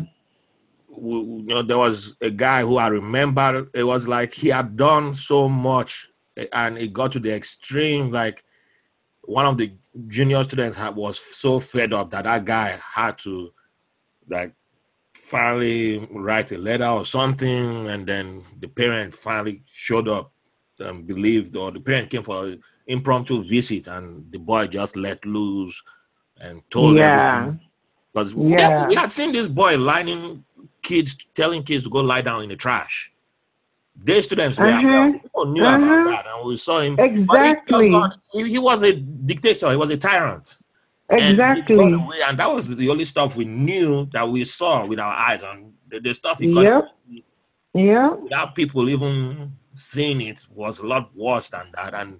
[0.89, 3.69] We, you know, there was a guy who I remember.
[3.73, 6.09] It was like he had done so much,
[6.53, 8.11] and it got to the extreme.
[8.11, 8.43] Like
[9.21, 9.73] one of the
[10.07, 13.51] junior students had, was so fed up that that guy had to,
[14.29, 14.53] like,
[15.27, 20.31] finally write a letter or something, and then the parent finally showed up
[20.79, 25.23] and believed, or the parent came for an impromptu visit and the boy just let
[25.25, 25.83] loose
[26.39, 27.51] and told yeah.
[28.13, 28.87] Because yeah.
[28.87, 30.45] we, had seen this boy lining
[30.81, 33.11] kids, telling kids to go lie down in the trash.
[34.01, 35.11] Day students uh-huh.
[35.11, 35.77] people knew uh-huh.
[35.77, 36.97] about that, and we saw him.
[36.97, 37.91] Exactly.
[38.31, 39.71] He, he, was a dictator.
[39.71, 40.55] He was a tyrant.
[41.09, 41.81] Exactly.
[41.81, 45.13] And, away, and, that was the only stuff we knew that we saw with our
[45.13, 46.63] eyes, and the, the stuff he got.
[46.63, 47.23] Yep.
[47.73, 48.09] Yeah.
[48.09, 52.19] Without people even seeing it was a lot worse than that, and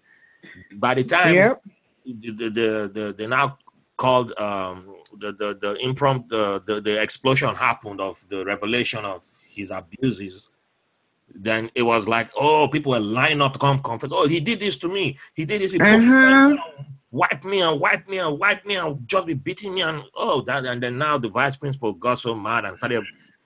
[0.74, 1.62] by the time yep.
[2.06, 3.58] the, the, the, the they now
[3.98, 9.72] called um, the, the the impromptu the, the explosion happened of the revelation of his
[9.72, 10.50] abuses
[11.34, 14.60] then it was like oh people were lining up to come confess oh he did
[14.60, 16.56] this to me he did this he uh-huh.
[17.18, 20.42] Wipe me and wipe me and wipe me and just be beating me and oh
[20.42, 23.04] that and then now the vice principal got so mad and started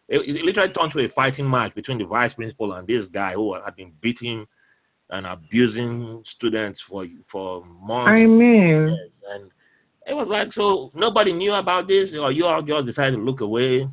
[0.07, 3.33] it, it literally turned to a fighting match between the vice principal and this guy
[3.33, 4.45] who had been beating
[5.11, 8.19] and abusing students for for months.
[8.19, 8.97] I mean,
[9.33, 9.51] and
[10.07, 13.41] it was like so nobody knew about this, or you all just decided to look
[13.41, 13.87] away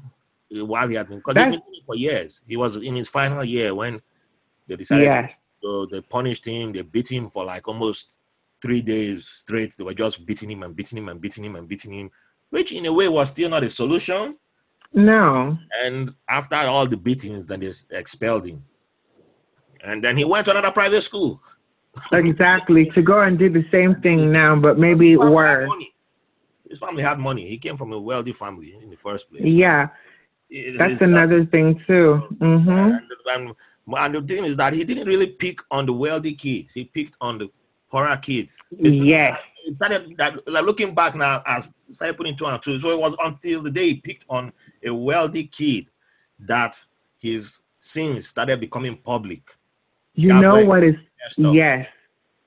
[0.51, 2.43] while he had been because he'd been doing it for years.
[2.47, 4.01] He was in his final year when
[4.67, 5.05] they decided.
[5.05, 5.29] Yeah.
[5.61, 6.73] So they punished him.
[6.73, 8.17] They beat him for like almost
[8.61, 9.75] three days straight.
[9.77, 12.11] They were just beating him and beating him and beating him and beating him,
[12.51, 14.37] which in a way was still not a solution.
[14.92, 15.59] No.
[15.83, 18.64] And after all the beatings, then they expelled him
[19.83, 21.40] and then he went to another private school.
[22.12, 25.71] exactly to go and do the same thing now, but maybe worse.
[26.68, 27.49] His family had money.
[27.49, 29.42] He came from a wealthy family in the first place.
[29.42, 29.88] Yeah,
[30.77, 32.27] that's another thing too.
[32.35, 32.71] Mm-hmm.
[32.71, 33.55] And, and,
[33.97, 36.75] and, the thing is that he didn't really pick on the wealthy kids.
[36.75, 37.51] He picked on the
[37.90, 38.59] poorer kids.
[38.70, 39.40] Yes.
[39.57, 42.81] He started that like looking back now as started putting two and two.
[42.81, 44.53] So it was until the day he picked on
[44.85, 45.87] a wealthy kid
[46.40, 46.83] that
[47.18, 49.42] his sins started becoming public.
[50.14, 50.96] You That's know what is
[51.38, 51.87] yes.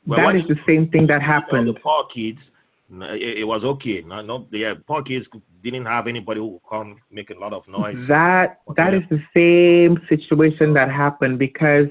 [0.05, 1.67] Well, that is the same thing that happened.
[1.67, 2.53] The poor kids,
[2.89, 4.01] it, it, was okay.
[4.01, 5.29] No, no, yeah, poor kids
[5.61, 8.07] didn't have anybody who would come make a lot of noise.
[8.07, 11.87] That that is the same situation that happened because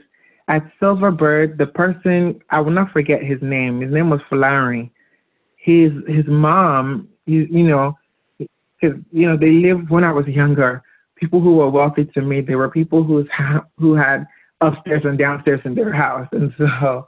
[0.51, 3.81] at Silverbird, the person I will not forget his name.
[3.81, 4.91] His name was Falari.
[5.57, 7.97] His his mom, you, you know,
[8.79, 10.83] his, you know, they lived when I was younger.
[11.15, 13.27] People who were wealthy to me, they were people who
[13.79, 14.27] who had
[14.61, 17.07] upstairs and downstairs in their house, and so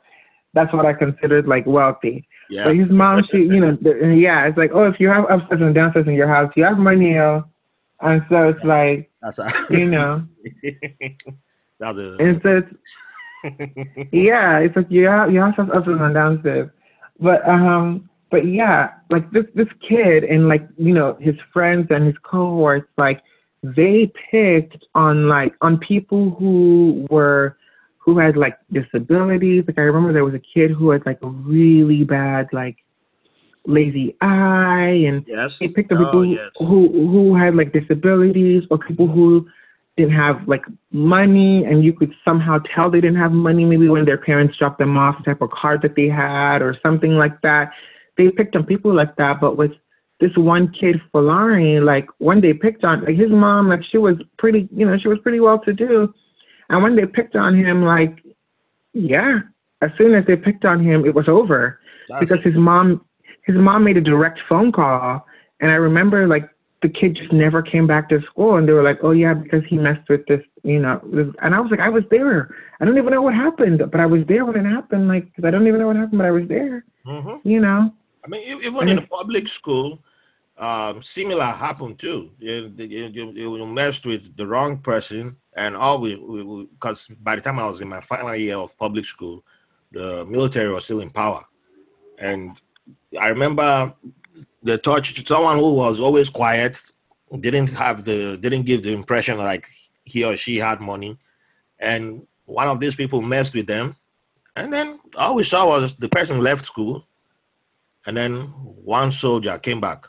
[0.54, 2.28] that's what I considered like wealthy.
[2.48, 2.64] Yeah.
[2.64, 3.76] But his mom, she, you know,
[4.12, 6.78] yeah, it's like, oh, if you have upstairs and downstairs in your house, you have
[6.78, 7.44] money, oh.
[8.02, 10.24] and so it's like, that's you know,
[11.80, 12.98] that's a, and so it's,
[14.12, 16.70] yeah, it's like you have you have some upstairs and downstairs,
[17.18, 22.06] but um, but yeah, like this this kid and like you know his friends and
[22.06, 23.22] his cohorts, like
[23.62, 27.56] they picked on like on people who were
[27.98, 29.64] who had like disabilities.
[29.66, 32.76] Like I remember there was a kid who had like a really bad like
[33.66, 35.58] lazy eye, and yes.
[35.58, 36.50] they picked on oh, people yes.
[36.58, 39.48] who who had like disabilities or people who
[40.02, 43.64] didn't have like money, and you could somehow tell they didn't have money.
[43.64, 46.76] Maybe when their parents dropped them off, the type of card that they had or
[46.82, 47.70] something like that.
[48.16, 49.72] They picked on people like that, but with
[50.20, 54.16] this one kid Fulani, like when they picked on like his mom, like she was
[54.38, 56.12] pretty, you know, she was pretty well to do,
[56.68, 58.18] and when they picked on him, like
[58.92, 59.40] yeah,
[59.80, 63.04] as soon as they picked on him, it was over That's because his mom,
[63.44, 65.26] his mom made a direct phone call,
[65.60, 66.48] and I remember like
[66.82, 69.64] the kid just never came back to school, and they were like, oh yeah, because
[69.66, 71.00] he messed with this, you know,
[71.40, 72.54] and I was like, I was there.
[72.80, 75.44] I don't even know what happened, but I was there when it happened, like because
[75.44, 76.84] I don't even know what happened, but I was there.
[77.06, 77.48] Mm-hmm.
[77.48, 77.92] You know.
[78.24, 80.00] I mean, even in a public school,
[80.58, 82.30] um, similar happened too.
[82.38, 86.16] You, you, you, messed with the wrong person, and all we
[86.72, 89.44] because by the time I was in my final year of public school,
[89.92, 91.44] the military was still in power,
[92.18, 92.60] and
[93.20, 93.94] I remember
[94.62, 96.80] the touch someone who was always quiet,
[97.40, 99.68] didn't have the didn't give the impression like
[100.04, 101.18] he or she had money,
[101.78, 103.96] and one of these people messed with them,
[104.56, 107.06] and then all we saw was the person left school,
[108.06, 108.42] and then
[108.84, 110.06] one soldier came back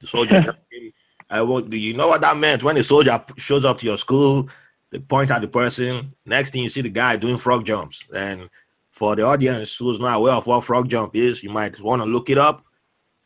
[0.00, 0.44] the soldier
[1.32, 2.64] I will, do you know what that meant?
[2.64, 4.48] When the soldier shows up to your school,
[4.90, 6.12] they point at the person.
[6.26, 8.02] Next thing you see the guy doing frog jumps.
[8.12, 8.50] And
[8.90, 12.08] for the audience who's not aware of what frog jump is, you might want to
[12.08, 12.64] look it up.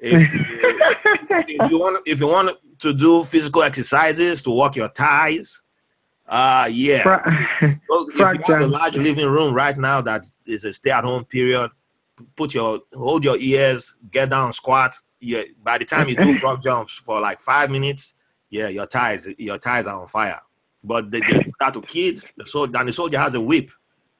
[0.04, 0.30] If,
[1.48, 5.62] if you want, if you want to do physical exercises to walk your thighs,
[6.26, 7.02] uh yeah.
[7.02, 11.70] so if you have a large living room right now that is a stay-at-home period,
[12.36, 16.62] put your hold your ears, get down, squat, yeah, by the time you do frog
[16.62, 18.14] jumps for like five minutes,
[18.50, 20.40] yeah, your ties your ties are on fire.
[20.82, 23.70] But they, they start to kids, the soldier and the soldier has a whip,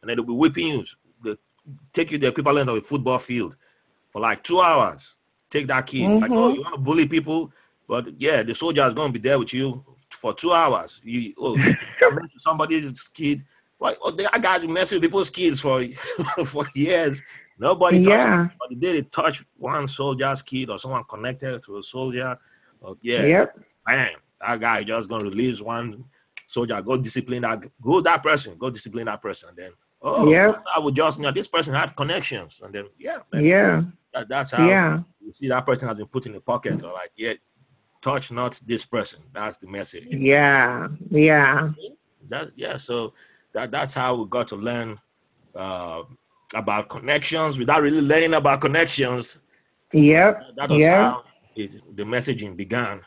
[0.01, 0.85] and they'll be whipping you.
[1.23, 1.37] They
[1.93, 3.57] take you the equivalent of a football field
[4.11, 5.17] for like two hours.
[5.55, 6.09] Take that kid.
[6.09, 6.23] Mm-hmm.
[6.23, 6.55] Like, oh, mm-hmm.
[6.57, 7.53] you want to bully people?
[7.87, 11.01] But yeah, the soldier is gonna be there with you for two hours.
[11.05, 13.45] You oh mess with somebody's kid.
[13.79, 15.85] Like, oh, I got messing with people's kids for
[16.45, 17.23] for years.
[17.57, 18.27] Nobody yeah.
[18.27, 22.37] touched But did it touch one soldier's kid or someone connected to a soldier.
[22.81, 23.59] Or, yeah, yep.
[23.87, 26.05] bam, that guy just gonna release one
[26.49, 29.51] soldier, go discipline that go that person, go discipline that person.
[29.51, 29.71] And then
[30.03, 32.61] oh yeah, I would just you know this person had connections.
[32.61, 33.83] And then yeah, man, yeah.
[34.13, 35.01] That, that's how yeah.
[35.25, 37.35] You see that person has been put in the pocket or like, yeah,
[38.03, 39.21] touch not this person.
[39.33, 40.07] That's the message.
[40.09, 41.71] Yeah, yeah.
[42.29, 43.15] That yeah, so
[43.53, 44.99] that that's how we got to learn
[45.55, 46.03] uh,
[46.55, 49.41] about connections without really learning about connections.
[49.93, 50.43] Yep.
[50.57, 50.99] That was yep.
[50.99, 53.01] how it, the messaging began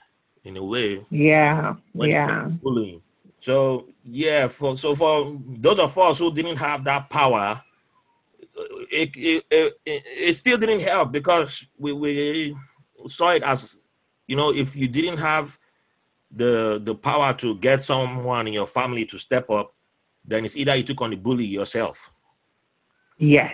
[0.43, 1.06] in a way.
[1.10, 1.75] Yeah.
[1.93, 2.45] yeah.
[2.63, 3.01] Bullying.
[3.39, 7.62] So yeah, for so for those of us who didn't have that power,
[8.91, 12.56] it it, it, it still didn't help because we, we
[13.08, 13.88] saw it as
[14.28, 15.58] you know if you didn't have
[16.32, 19.74] the the power to get someone in your family to step up,
[20.26, 22.12] then it's either you took on the bully yourself
[23.17, 23.54] Yes.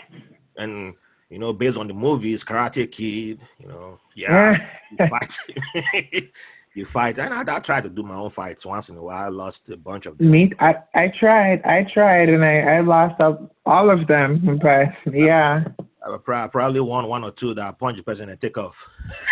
[0.57, 0.93] And
[1.29, 5.37] you know, based on the movies, Karate Kid, you know, yeah, fight,
[6.73, 9.25] you fight, and I, I try to do my own fights once in a while.
[9.25, 10.31] I lost a bunch of them.
[10.31, 14.59] Me, I, I tried, I tried, and I, I lost up all of them.
[14.61, 15.63] But yeah,
[16.05, 18.89] I probably won one or two that I punch the person and take off.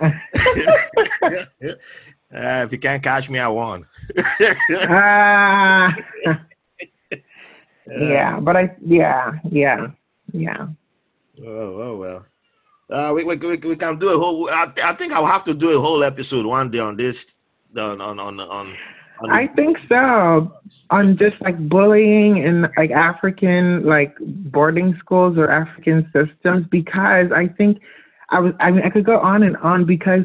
[2.34, 3.86] Uh, if you can't catch me, I won.
[4.18, 5.92] uh,
[7.86, 9.86] yeah, but I yeah yeah
[10.32, 10.66] yeah.
[11.40, 12.26] Oh, oh well.
[12.90, 14.48] Uh, we, we, we, we can do a whole.
[14.50, 17.36] I, I think I'll have to do a whole episode one day on this.
[17.76, 18.40] On on on.
[18.40, 18.76] on,
[19.20, 20.52] on I think so.
[20.90, 27.48] On just like bullying in like African like boarding schools or African systems because I
[27.48, 27.80] think
[28.30, 30.24] I was I mean I could go on and on because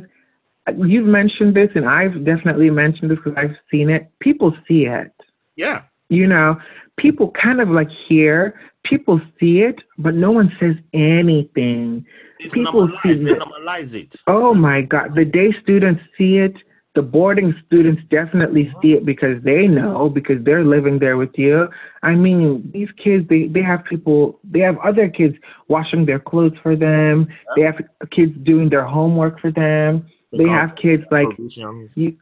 [0.78, 4.12] you've mentioned this, and I've definitely mentioned this because I've seen it.
[4.20, 5.14] People see it.
[5.56, 5.84] Yeah.
[6.10, 6.60] You know,
[6.98, 12.06] people kind of like hear, people see it, but no one says anything.
[12.40, 13.40] It's people see it.
[13.40, 14.16] normalize it.
[14.28, 15.16] Oh my God.
[15.16, 16.56] The day students see it,
[16.96, 18.80] the boarding students definitely uh-huh.
[18.82, 21.68] see it because they know because they're living there with you.
[22.02, 25.36] I mean, these kids they, they have people they have other kids
[25.68, 27.28] washing their clothes for them.
[27.30, 27.54] Yeah.
[27.56, 31.28] They have kids doing their homework for them they have kids like
[31.96, 32.18] you,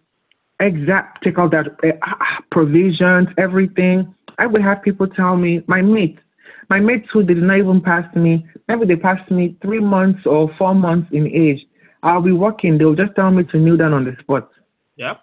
[0.59, 4.13] exact take all that uh, provisions, everything.
[4.37, 6.21] I would have people tell me, my mates,
[6.69, 10.53] my mates who did not even pass me, maybe they passed me three months or
[10.57, 11.65] four months in age.
[12.03, 14.49] I'll be working, they'll just tell me to kneel down on the spot.
[14.95, 15.17] Yeah.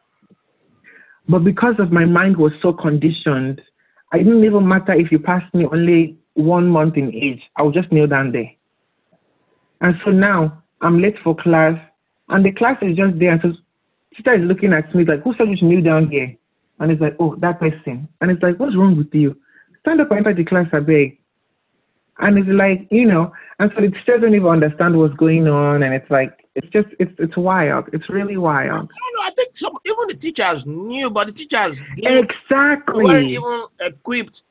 [1.28, 3.60] But because of my mind was so conditioned,
[4.12, 7.42] it didn't even matter if you passed me only one month in age.
[7.56, 8.50] I'll just kneel down there.
[9.80, 11.78] And so now I'm late for class.
[12.28, 13.32] And the class is just there.
[13.32, 13.52] And so
[14.16, 16.34] teacher is looking at me like, who said you should kneel down here?
[16.80, 18.08] And it's like, oh, that person.
[18.20, 19.36] And it's like, what's wrong with you?
[19.80, 21.18] Stand up and enter the class, I beg.
[22.18, 25.82] And it's like, you know, and so the teachers don't even understand what's going on.
[25.82, 27.86] And it's like, it's just, it's it's wild.
[27.92, 28.70] It's really wild.
[28.70, 29.22] I don't know.
[29.22, 34.44] I think some, even the teachers knew, but the teachers exactly weren't even equipped.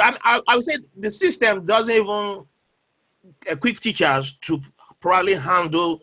[0.00, 2.44] I, I, I would say the system doesn't even
[3.46, 4.60] equip teachers to
[5.00, 6.02] properly handle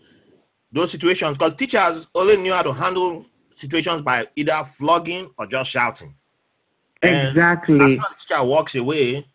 [0.71, 5.69] those situations because teachers only knew how to handle situations by either flogging or just
[5.69, 6.15] shouting.
[7.03, 7.73] Exactly.
[7.73, 9.27] And as the teacher walks away,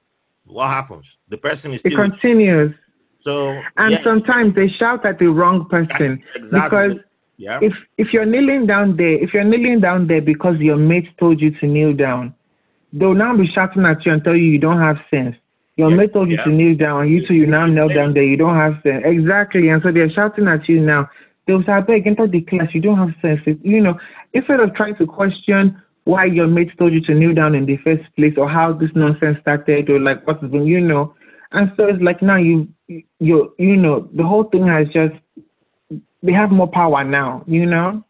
[0.46, 1.18] what happens?
[1.28, 1.92] The person is still.
[1.92, 2.74] It continues.
[3.22, 3.60] So.
[3.76, 4.02] And yeah.
[4.02, 6.22] sometimes they shout at the wrong person.
[6.34, 6.82] Exactly.
[6.82, 7.04] Because
[7.36, 7.58] yeah.
[7.60, 11.40] if if you're kneeling down there, if you're kneeling down there because your mate told
[11.40, 12.34] you to kneel down,
[12.92, 15.36] they'll now be shouting at you and tell you you don't have sense.
[15.76, 15.96] Your yeah.
[15.96, 18.22] mate told you to kneel down, you two you now kneel down there.
[18.22, 19.02] You don't have sense.
[19.04, 19.68] Exactly.
[19.68, 21.10] And so they're shouting at you now.
[21.46, 22.74] They'll say, "I beg, enter the class.
[22.74, 23.98] You don't have sense." You know,
[24.32, 27.76] instead of trying to question why your mates told you to kneel down in the
[27.78, 31.12] first place or how this nonsense started or like what's been, you know.
[31.50, 32.68] And so it's like now you
[33.18, 35.14] you you know the whole thing has just
[36.22, 38.04] they have more power now, you know.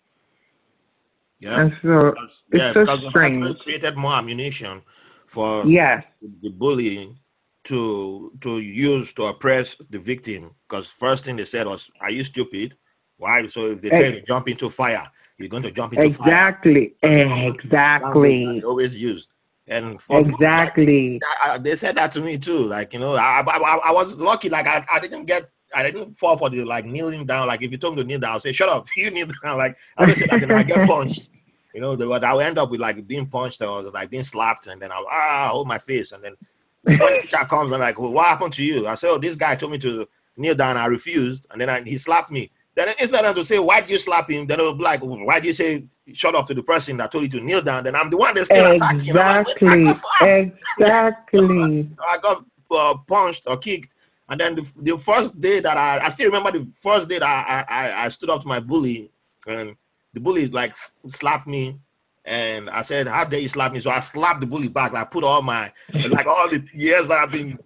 [1.40, 1.60] Yeah.
[1.60, 3.58] And so because, it's yeah, so strange.
[3.60, 4.82] created more ammunition
[5.26, 6.04] for yes
[6.42, 7.18] the bullying
[7.64, 10.50] to to use to oppress the victim.
[10.68, 12.76] Because first thing they said was, "Are you stupid?
[13.16, 16.94] Why?" So if they tell you jump into fire, you're going to jump into exactly,
[17.00, 17.48] fire.
[17.48, 18.62] exactly.
[18.62, 19.28] Always used.
[19.68, 22.60] And exactly, I, they said that to me too.
[22.60, 24.48] Like you know, I, I, I was lucky.
[24.48, 27.48] Like I, I didn't get I didn't fall for the like kneeling down.
[27.48, 29.58] Like if you told me to kneel down, I'll say, "Shut up, you kneel down."
[29.58, 31.30] Like I would say that, then I get punched.
[31.74, 34.68] You know, but I would end up with like being punched or like being slapped,
[34.68, 36.34] and then I'll ah hold my face, and then
[36.82, 39.34] when the teacher comes and like, well, "What happened to you?" I say, "Oh, this
[39.34, 40.06] guy told me to
[40.36, 40.76] kneel down.
[40.76, 43.90] I refused, and then I, he slapped me." Then instead of to say, why do
[43.90, 44.46] you slap him?
[44.46, 47.10] Then it will be like, why do you say, shut up to the person that
[47.10, 47.84] told you to kneel down?
[47.84, 49.10] Then I'm the one that's still exactly.
[49.10, 49.84] attacking.
[49.84, 51.90] Like, I exactly.
[52.06, 53.94] I got uh, punched or kicked.
[54.28, 57.26] And then the, the first day that I, I still remember the first day that
[57.26, 59.10] I, I, I stood up to my bully
[59.46, 59.74] and
[60.12, 60.76] the bully like
[61.08, 61.78] slapped me
[62.26, 63.80] and I said, How dare you slap me?
[63.80, 64.92] So I slapped the bully back.
[64.92, 65.72] Like, I put all my,
[66.10, 67.58] like, all the years that I've been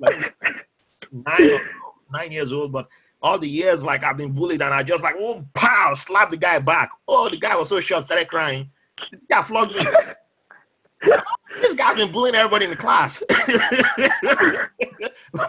[0.00, 0.34] like
[1.12, 1.60] nine,
[2.12, 2.88] nine years old, but
[3.24, 6.36] all the years like I've been bullied and I just like oh pow slap the
[6.36, 6.90] guy back.
[7.08, 8.70] Oh the guy was so shocked, started crying.
[9.10, 9.84] This guy flogged me.
[11.62, 13.22] this guy's been bullying everybody in the class.
[13.28, 13.38] but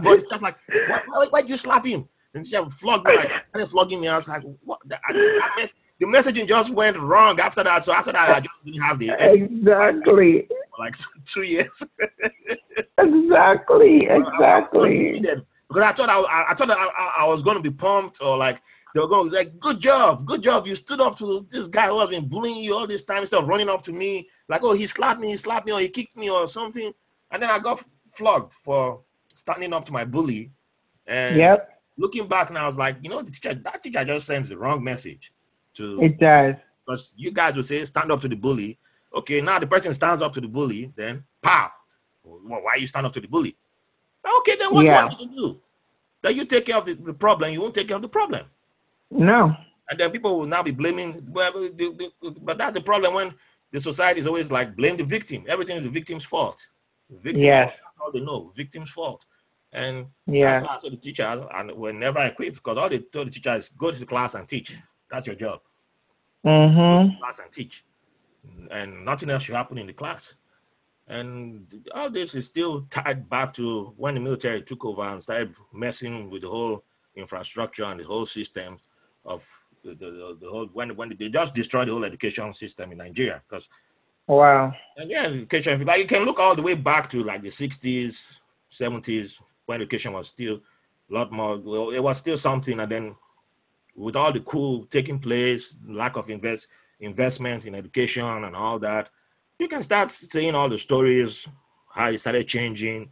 [0.06, 0.56] it's just like
[0.88, 2.08] why, why, why, did you slap him?
[2.34, 4.08] And she flogged me like and flogging me.
[4.08, 5.68] I was like, what I, I
[6.00, 7.84] the messaging just went wrong after that.
[7.84, 10.48] So after that, I just didn't have the exactly
[10.80, 10.96] like
[11.26, 11.84] two years.
[12.98, 15.22] exactly, exactly.
[15.68, 18.62] Because I thought I, I thought I, I was going to be pumped or like
[18.94, 20.66] they were going to like, good job, good job.
[20.66, 23.42] You stood up to this guy who has been bullying you all this time instead
[23.42, 25.90] of running up to me like, oh, he slapped me, he slapped me, or he
[25.90, 26.94] kicked me or something.
[27.32, 29.02] And then I got flogged for
[29.34, 30.52] standing up to my bully.
[31.08, 31.82] And yep.
[31.98, 34.58] looking back now, I was like, you know, the teacher, that teacher just sends the
[34.58, 35.34] wrong message
[35.74, 36.56] to it does.
[36.86, 38.80] Because you guys will say, stand up to the bully.
[39.14, 41.70] Okay, now the person stands up to the bully, then pow.
[42.24, 43.58] Well, why you stand up to the bully?
[44.40, 45.02] Okay, then what yeah.
[45.02, 45.62] do I need to do?
[46.22, 48.46] That you take care of the, the, problem, you won't take care of the problem.
[49.12, 49.56] No.
[49.90, 51.70] And then people will now be blaming, well, the,
[52.22, 53.34] the, but that's the problem when
[53.72, 55.44] the society is always like blame the victim.
[55.48, 56.68] Everything is the victim's fault.
[57.22, 57.70] Victim's yes.
[57.70, 57.80] Fault.
[57.84, 58.52] That's all they know.
[58.56, 59.26] Victim's fault.
[59.74, 60.62] And yeah.
[60.62, 63.54] that's why I the teachers and we're never equipped because all they told the teacher
[63.54, 64.78] is go to the class and teach.
[65.12, 65.60] That's your job.
[66.46, 67.22] Mm-hmm.
[67.22, 67.84] class and teach.
[68.72, 70.36] And nothing else should happen in the class.
[71.08, 75.56] And all this is still tied back to when the military took over and started
[75.72, 76.84] messing with the whole
[77.16, 78.78] infrastructure and the whole system
[79.24, 79.48] of
[79.84, 83.42] the, the, the whole when when they just destroyed the whole education system in Nigeria
[83.48, 83.70] because
[84.28, 84.74] wow.
[84.98, 88.40] Nigerian education like you can look all the way back to like the 60s
[88.72, 90.60] 70s when education was still
[91.10, 93.16] a lot more well it was still something and then
[93.96, 96.68] with all the coup taking place lack of invest
[97.00, 99.10] investment in education and all that
[99.60, 101.48] you can start saying all the stories,
[101.90, 103.10] how it started changing,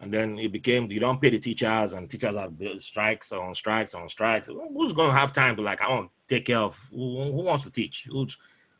[0.00, 3.94] and then it became you don't pay the teachers, and teachers are strikes on strikes
[3.94, 4.48] on strikes.
[4.48, 7.42] Who's going to have time to like I want to take care of who, who
[7.42, 8.06] wants to teach?
[8.10, 8.26] Who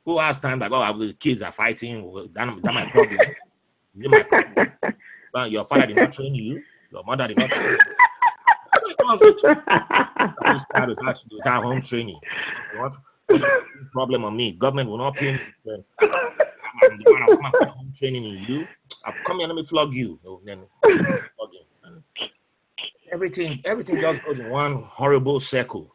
[0.04, 2.02] who has time like oh the kids are fighting?
[2.04, 3.20] Oh, that, is that my problem?
[3.20, 4.72] Is my problem?
[5.34, 6.62] Well, your father did not train you.
[6.92, 7.78] Your mother did not train you.
[10.86, 12.20] Without, without home training.
[12.76, 12.94] What,
[13.26, 13.42] what
[13.92, 14.52] problem on me?
[14.52, 15.84] Government will not pay me.
[16.82, 18.66] I'm the one I'll come and home training in you.
[19.04, 20.18] I'll come here, let me flog you.
[20.44, 21.50] Then flog
[21.84, 22.02] and
[23.12, 25.94] everything, everything just goes in one horrible circle.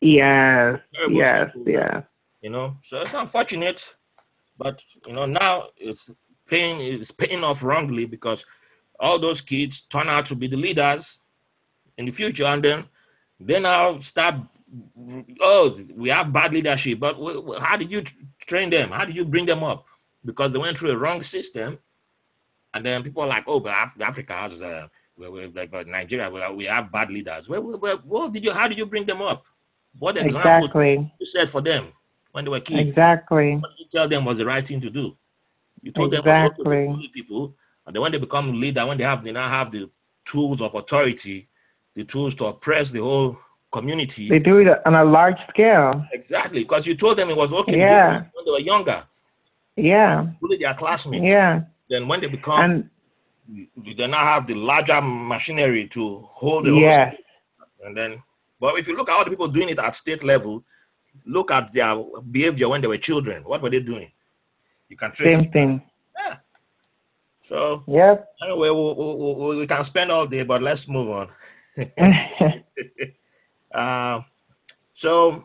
[0.00, 0.80] Yes.
[0.94, 1.52] Horrible yes.
[1.52, 2.02] Circle, yeah.
[2.42, 3.94] You know, so it's unfortunate,
[4.58, 6.10] but you know now it's
[6.46, 8.44] paying it's paying off wrongly because
[9.00, 11.18] all those kids turn out to be the leaders
[11.96, 12.84] in the future, and then
[13.40, 14.36] they now start.
[15.40, 17.16] Oh, we have bad leadership, but
[17.60, 18.02] how did you
[18.44, 18.90] train them?
[18.90, 19.86] How did you bring them up?
[20.24, 21.78] Because they went through a wrong system,
[22.72, 26.90] and then people are like, "Oh, but Africa has uh, like but Nigeria, we have
[26.90, 28.52] bad leaders." Where, where, what did you?
[28.52, 29.46] How did you bring them up?
[29.98, 31.12] What example exactly.
[31.20, 31.88] you said for them
[32.32, 32.80] when they were kids?
[32.80, 33.56] Exactly.
[33.56, 35.16] What did you tell them was the right thing to do?
[35.82, 36.64] You told exactly.
[36.64, 37.54] them was people,
[37.86, 39.90] and then when they become leader, when they have they now have the
[40.24, 41.48] tools of authority,
[41.94, 43.38] the tools to oppress the whole
[43.70, 44.28] community.
[44.28, 46.04] They do it on a large scale.
[46.12, 48.24] Exactly, because you told them it was okay yeah.
[48.32, 49.04] when they were younger.
[49.76, 50.26] Yeah.
[50.40, 51.24] Bully their classmates.
[51.24, 51.62] Yeah.
[51.88, 52.90] Then when they become, and,
[53.76, 57.14] they now have the larger machinery to hold the yes.
[57.84, 58.22] And then,
[58.58, 60.64] but if you look at all the people doing it at state level,
[61.26, 61.96] look at their
[62.30, 63.42] behavior when they were children.
[63.44, 64.10] What were they doing?
[64.88, 65.52] You can trace same it.
[65.52, 65.82] thing.
[66.16, 66.36] Yeah.
[67.42, 68.28] So yep.
[68.42, 71.28] Anyway, we, we, we, we can spend all day, but let's move on.
[73.74, 74.20] uh,
[74.94, 75.44] so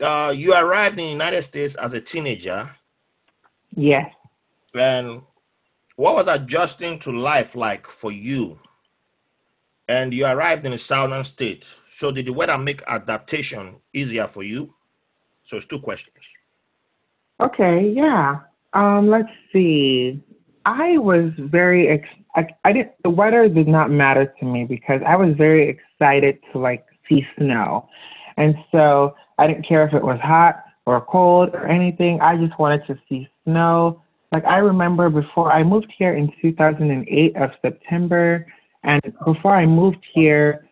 [0.00, 2.70] uh, you arrived in the United States as a teenager.
[3.76, 4.10] Yes.
[4.74, 5.22] And
[5.96, 8.58] what was adjusting to life like for you?
[9.88, 11.66] And you arrived in a southern state.
[11.90, 14.74] So did the weather make adaptation easier for you?
[15.44, 16.16] So it's two questions.
[17.40, 18.40] Okay, yeah.
[18.72, 20.20] Um, let's see.
[20.64, 25.00] I was very ex- I, I didn't the weather did not matter to me because
[25.06, 27.88] I was very excited to like see snow.
[28.36, 32.20] And so I didn't care if it was hot or cold or anything.
[32.20, 34.02] I just wanted to see snow.
[34.32, 38.46] Like I remember before I moved here in 2008 of September
[38.82, 40.68] and before I moved here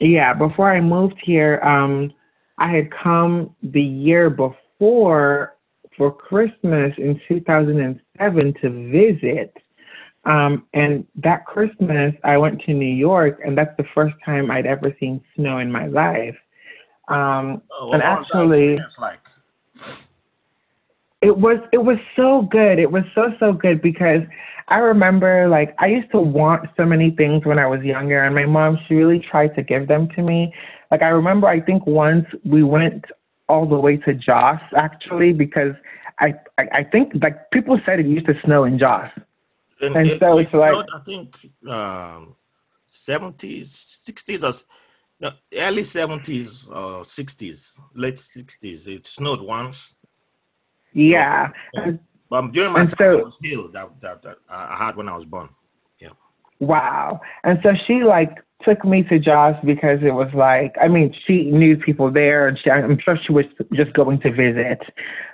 [0.00, 2.12] yeah, before I moved here um
[2.58, 5.56] I had come the year before
[5.96, 9.56] for Christmas in 2007 to visit.
[10.24, 14.66] Um, and that Christmas, I went to New York, and that's the first time I'd
[14.66, 16.36] ever seen snow in my life.
[17.08, 19.18] Um, oh, and actually, like?
[21.22, 22.78] It was it was so good.
[22.78, 24.22] It was so so good because
[24.68, 28.34] I remember like I used to want so many things when I was younger, and
[28.34, 30.52] my mom she really tried to give them to me.
[30.90, 33.04] Like I remember, I think once we went
[33.48, 35.74] all the way to Jos actually because
[36.18, 39.10] I, I, I think like people said it used to snow in Jos.
[39.80, 42.36] And, and it, so it's like I think um,
[42.88, 44.66] 70s, 60s or
[45.20, 48.88] no, early 70s or 60s, late 60s.
[48.88, 49.94] It snowed once.
[50.92, 51.50] Yeah.
[52.30, 55.24] But during my time, so, it was that, that, that I had when I was
[55.24, 55.50] born.
[55.98, 56.10] Yeah.
[56.60, 57.20] Wow.
[57.44, 61.50] And so she like took me to Jos because it was like, I mean, she
[61.50, 64.80] knew people there, and she, I'm sure she was just going to visit.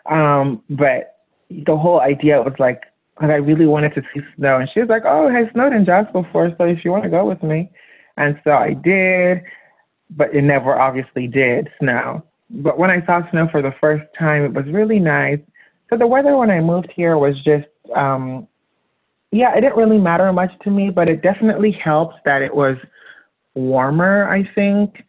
[0.07, 1.19] Um, but
[1.51, 2.83] the whole idea was like,
[3.21, 5.85] like I really wanted to see snow, and she was like, "Oh, has snowed in
[5.85, 7.71] Jos before, so if you want to go with me,"
[8.17, 9.43] and so I did,
[10.11, 12.23] but it never obviously did snow.
[12.51, 15.41] But when I saw snow for the first time, it was really nice.
[15.91, 18.49] So the weather when I moved here was just, um,
[19.31, 22.77] yeah, it didn't really matter much to me, but it definitely helps that it was
[23.55, 25.05] warmer, I think.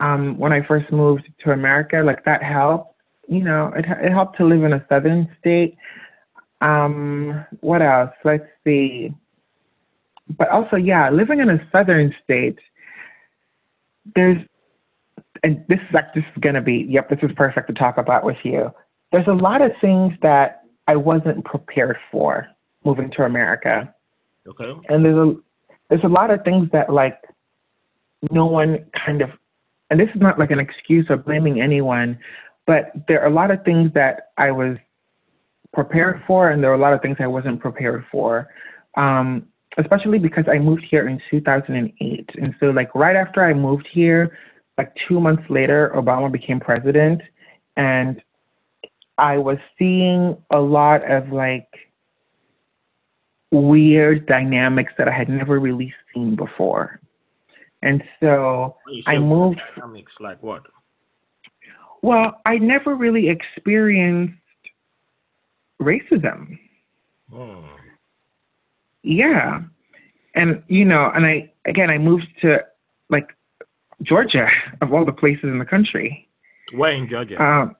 [0.00, 2.94] Um, when I first moved to America, like that helped.
[3.28, 5.76] You know, it it helped to live in a southern state.
[6.60, 8.10] Um, what else?
[8.24, 9.12] Let's see.
[10.38, 12.58] But also, yeah, living in a southern state,
[14.14, 14.38] there's,
[15.42, 18.24] and this is like this is gonna be, yep, this is perfect to talk about
[18.24, 18.70] with you.
[19.12, 22.46] There's a lot of things that I wasn't prepared for
[22.84, 23.92] moving to America.
[24.48, 24.74] Okay.
[24.88, 25.34] And there's a
[25.88, 27.18] there's a lot of things that like
[28.30, 29.30] no one kind of,
[29.90, 32.18] and this is not like an excuse or blaming anyone,
[32.66, 34.76] but there are a lot of things that I was
[35.72, 38.48] prepared for, and there are a lot of things I wasn't prepared for.
[38.96, 39.46] Um,
[39.78, 42.30] especially because I moved here in 2008.
[42.40, 44.36] And so, like, right after I moved here,
[44.80, 47.20] like two months later, Obama became president.
[47.76, 48.22] And
[49.18, 51.68] I was seeing a lot of like
[53.50, 56.98] weird dynamics that I had never really seen before.
[57.82, 58.76] And so
[59.06, 59.60] I moved.
[59.76, 60.62] Dynamics like what?
[62.00, 64.32] Well, I never really experienced
[65.78, 66.58] racism.
[67.30, 67.66] Hmm.
[69.02, 69.60] Yeah.
[70.34, 72.64] And, you know, and I, again, I moved to
[73.10, 73.28] like
[74.02, 74.48] Georgia,
[74.80, 76.28] of all the places in the country.
[76.98, 77.42] In Georgia?
[77.42, 77.76] Um,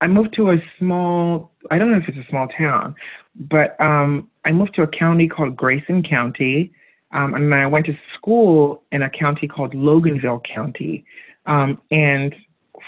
[0.00, 2.94] I moved to a small, I don't know if it's a small town,
[3.36, 6.72] but um, I moved to a county called Grayson County.
[7.12, 11.04] Um, and I went to school in a county called Loganville County.
[11.46, 12.34] Um, and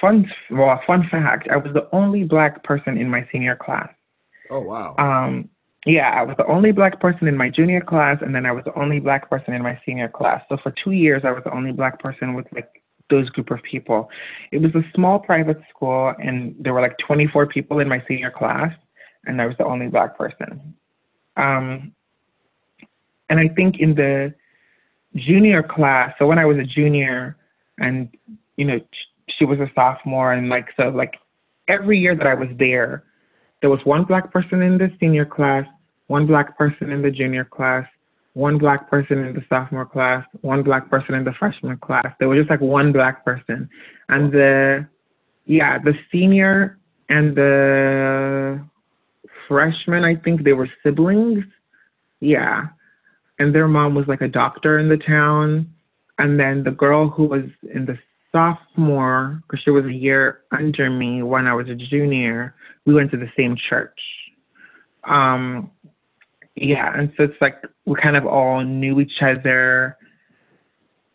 [0.00, 3.90] fun, well, fun fact, I was the only black person in my senior class.
[4.50, 4.94] Oh wow!
[4.98, 5.48] Um,
[5.86, 8.64] yeah, I was the only black person in my junior class, and then I was
[8.64, 10.42] the only black person in my senior class.
[10.48, 13.62] So for two years, I was the only black person with like those group of
[13.62, 14.08] people.
[14.50, 18.30] It was a small private school, and there were like 24 people in my senior
[18.30, 18.72] class,
[19.26, 20.74] and I was the only black person.
[21.36, 21.92] Um,
[23.28, 24.34] and I think in the
[25.16, 27.36] junior class, so when I was a junior,
[27.78, 28.08] and
[28.56, 28.80] you know,
[29.28, 31.14] she was a sophomore, and like so, like
[31.68, 33.04] every year that I was there,
[33.60, 35.66] there was one black person in the senior class,
[36.06, 37.86] one black person in the junior class,
[38.34, 42.06] one black person in the sophomore class, one black person in the freshman class.
[42.18, 43.68] There was just like one black person.
[44.08, 44.86] And the,
[45.46, 46.78] yeah, the senior
[47.08, 48.64] and the
[49.48, 51.44] freshman, I think they were siblings.
[52.20, 52.66] Yeah.
[53.38, 55.72] And their mom was like a doctor in the town.
[56.18, 57.98] And then the girl who was in the
[58.32, 63.10] sophomore, because she was a year under me when I was a junior, we went
[63.12, 64.00] to the same church.
[65.04, 65.70] Um,
[66.56, 69.96] yeah, and so it's like we kind of all knew each other,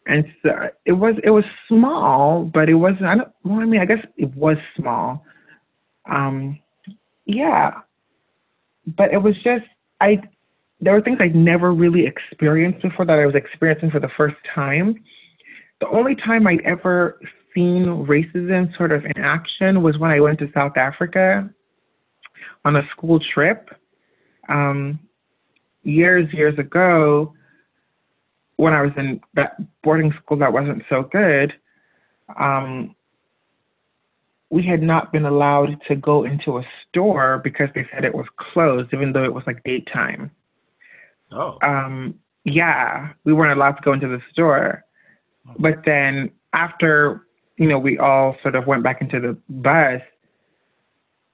[0.06, 3.06] and so it was it was small, but it wasn't.
[3.06, 3.30] I don't.
[3.44, 5.24] Well, I mean, I guess it was small.
[6.10, 6.60] Um,
[7.26, 7.72] yeah,
[8.98, 9.66] but it was just
[10.02, 10.22] I.
[10.82, 14.38] There were things I'd never really experienced before that I was experiencing for the first
[14.54, 14.96] time.
[15.80, 17.20] The only time I'd ever
[17.54, 21.50] seen racism sort of in action was when I went to South Africa
[22.66, 23.70] on a school trip.
[24.50, 25.00] Um,
[25.84, 27.34] years, years ago,
[28.58, 31.54] when I was in that boarding school that wasn't so good,
[32.38, 32.96] um,
[34.50, 38.26] we had not been allowed to go into a store because they said it was
[38.38, 40.32] closed, even though it was like daytime.
[41.32, 41.58] Oh.
[41.62, 44.84] Um, yeah, we weren't allowed to go into the store.
[45.58, 47.26] But then after,
[47.58, 50.02] you know, we all sort of went back into the bus,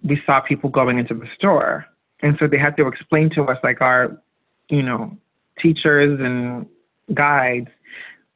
[0.03, 1.85] we saw people going into the store.
[2.21, 4.21] And so they had to explain to us like our
[4.69, 5.17] you know,
[5.59, 6.67] teachers and
[7.13, 7.69] guides,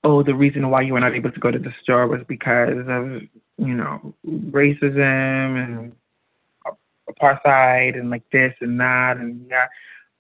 [0.03, 2.86] oh, the reason why you were not able to go to the store was because
[2.88, 3.21] of,
[3.57, 5.95] you know, racism and
[7.09, 9.67] apartheid and like this and that and yeah.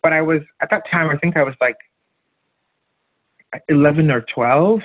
[0.01, 1.09] But I was at that time.
[1.09, 1.77] I think I was like
[3.67, 4.81] eleven or twelve.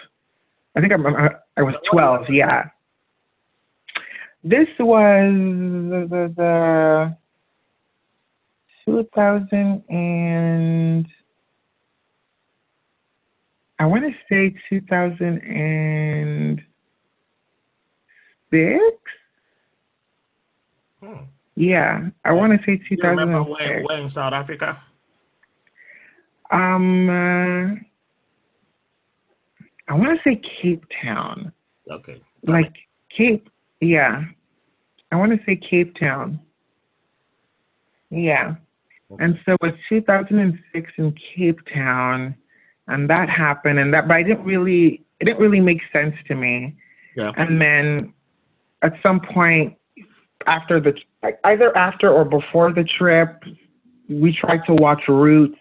[0.77, 2.29] I think I I was twelve.
[2.29, 2.69] Yeah.
[4.43, 7.17] This was the, the, the
[8.87, 11.07] 2000 and
[13.79, 16.63] I want to say 2006.
[21.01, 21.15] Hmm.
[21.57, 23.03] Yeah, I want to say 2006.
[23.03, 24.79] You remember where, where in South Africa?
[26.51, 27.75] Um, uh,
[29.89, 31.53] I want to say Cape Town.
[31.91, 32.21] Okay.
[32.45, 32.75] Like
[33.17, 33.49] Cape,
[33.81, 34.25] yeah.
[35.13, 36.41] I want to say Cape Town.
[38.11, 38.55] Yeah.
[39.21, 42.35] And so it was 2006 in Cape Town,
[42.89, 46.35] and that happened, and that, but I didn't really, it didn't really make sense to
[46.35, 46.77] me.
[47.17, 47.33] Yeah.
[47.37, 48.13] And then
[48.83, 49.77] at some point
[50.47, 50.95] after the,
[51.45, 53.43] either after or before the trip,
[54.09, 55.59] we tried to watch Roots,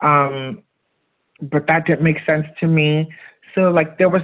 [0.00, 0.62] um,
[1.42, 3.12] but that didn't make sense to me.
[3.54, 4.22] So like there was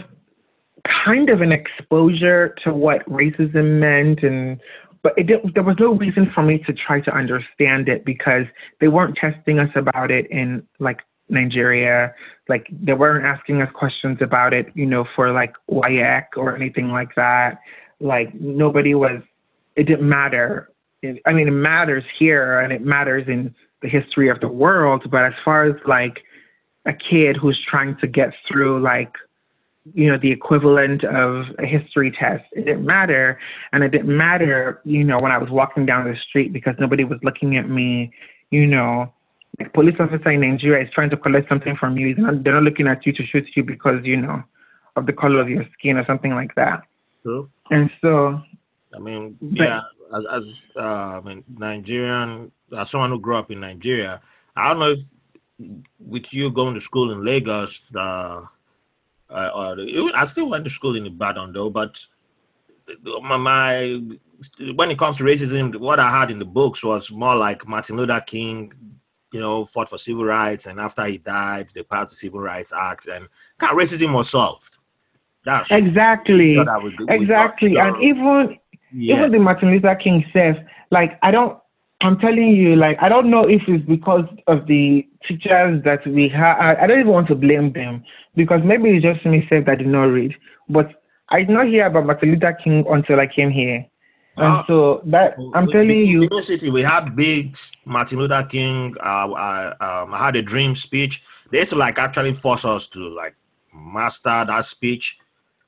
[1.04, 4.60] kind of an exposure to what racism meant and
[5.02, 8.44] but it didn't, there was no reason for me to try to understand it because
[8.80, 12.14] they weren't testing us about it in like Nigeria.
[12.48, 16.90] Like they weren't asking us questions about it, you know, for like WAEC or anything
[16.90, 17.60] like that.
[18.00, 19.22] Like nobody was.
[19.76, 20.70] It didn't matter.
[21.02, 25.10] It, I mean, it matters here and it matters in the history of the world.
[25.10, 26.20] But as far as like
[26.86, 29.12] a kid who's trying to get through like
[29.94, 32.44] you know, the equivalent of a history test.
[32.52, 33.38] It didn't matter.
[33.72, 37.04] And it didn't matter, you know, when I was walking down the street because nobody
[37.04, 38.12] was looking at me,
[38.50, 39.12] you know,
[39.58, 42.14] like police officer in Nigeria is trying to collect something from you.
[42.14, 44.42] They're not, they're not looking at you to shoot you because, you know,
[44.96, 46.82] of the color of your skin or something like that.
[47.22, 47.50] True.
[47.70, 48.40] And so.
[48.94, 49.80] I mean, but, yeah,
[50.14, 54.20] as, as uh, I mean, Nigerian, as someone who grew up in Nigeria,
[54.56, 55.00] I don't know if
[55.98, 58.42] with you going to school in Lagos, uh,
[59.30, 59.76] uh, or
[60.14, 62.04] I still went to school in Ibadan though, but
[63.22, 64.02] my, my
[64.74, 67.96] when it comes to racism, what I had in the books was more like Martin
[67.96, 68.72] Luther King,
[69.32, 72.72] you know, fought for civil rights, and after he died, they passed the Civil Rights
[72.72, 73.28] Act, and
[73.58, 74.78] kind of racism was solved.
[75.44, 78.58] That's exactly, we, exactly, and even
[78.92, 79.16] yeah.
[79.16, 80.56] even the Martin Luther King says,
[80.90, 81.59] like, I don't
[82.02, 86.28] I'm telling you, like, I don't know if it's because of the teachers that we
[86.30, 86.58] have.
[86.58, 88.04] I don't even want to blame them
[88.36, 90.34] because maybe it's just me self that I did not read.
[90.68, 93.86] But I did not hear about Martin Luther King until I came here.
[94.36, 98.96] And uh, so that I'm telling you, university we had big Martin Luther King.
[98.98, 101.22] Uh, I, um, I had a dream speech.
[101.50, 103.34] They used to like actually force us to like
[103.74, 105.18] master that speech,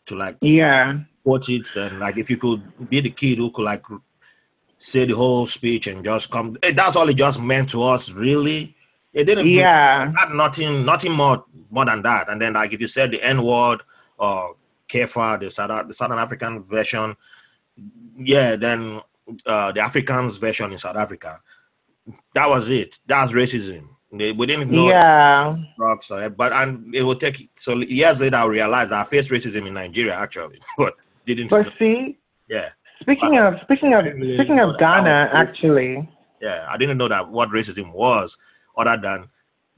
[0.06, 3.64] to like yeah quote it, and like if you could be the kid who could
[3.64, 3.84] like
[4.82, 6.56] say the whole speech and just come.
[6.62, 8.74] Eh, that's all it just meant to us, really.
[9.12, 9.46] It didn't.
[9.46, 10.08] Yeah.
[10.08, 12.28] It had nothing, nothing more, more than that.
[12.28, 13.82] And then, like, if you said the N word
[14.18, 14.56] or
[14.88, 17.16] kaffir, the South, the Southern African version,
[18.16, 19.00] yeah, then
[19.46, 21.40] uh, the Afrikaans version in South Africa.
[22.34, 22.98] That was it.
[23.06, 23.88] That's racism.
[24.12, 24.88] They, we didn't know.
[24.88, 25.56] Yeah.
[25.78, 27.48] Drugs, but and it will take.
[27.56, 31.48] So years later, I realized I faced racism in Nigeria actually, but didn't.
[31.48, 31.72] But know.
[31.78, 32.18] see.
[32.48, 32.70] Yeah.
[33.02, 36.08] Speaking of speaking of really speaking of Ghana, actually.
[36.40, 38.36] Yeah, I didn't know that what racism was,
[38.76, 39.28] other than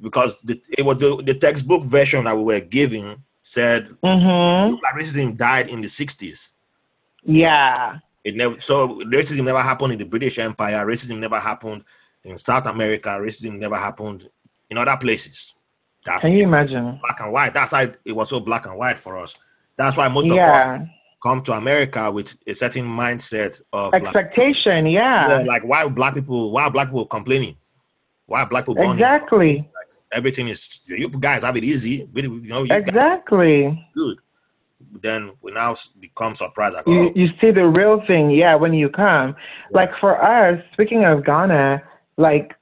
[0.00, 4.74] because the, it was the, the textbook version that we were giving said mm-hmm.
[4.98, 6.52] racism died in the 60s.
[7.22, 7.98] Yeah.
[8.24, 10.86] It never so racism never happened in the British Empire.
[10.86, 11.84] Racism never happened
[12.24, 13.08] in South America.
[13.08, 14.28] Racism never happened
[14.70, 15.52] in other places.
[16.04, 16.98] That's Can you imagine?
[17.02, 17.54] Black and white.
[17.54, 19.34] That's why it was so black and white for us.
[19.76, 20.74] That's why most yeah.
[20.76, 20.88] of us
[21.24, 24.84] come to America with a certain mindset of expectation.
[24.84, 25.28] Like, yeah.
[25.28, 25.44] yeah.
[25.44, 26.52] Like why black people?
[26.52, 27.56] Why black people complaining?
[28.26, 28.92] Why black people?
[28.92, 29.56] Exactly.
[29.56, 32.08] Like, everything is you guys have it easy.
[32.14, 32.62] You know.
[32.62, 33.88] You exactly.
[33.94, 34.18] Good
[35.02, 36.74] then we now become surprised.
[36.74, 37.12] Like, you, oh.
[37.14, 39.30] you see the real thing, yeah, when you come.
[39.70, 39.76] Yeah.
[39.76, 41.82] Like for us, speaking of Ghana,
[42.16, 42.54] like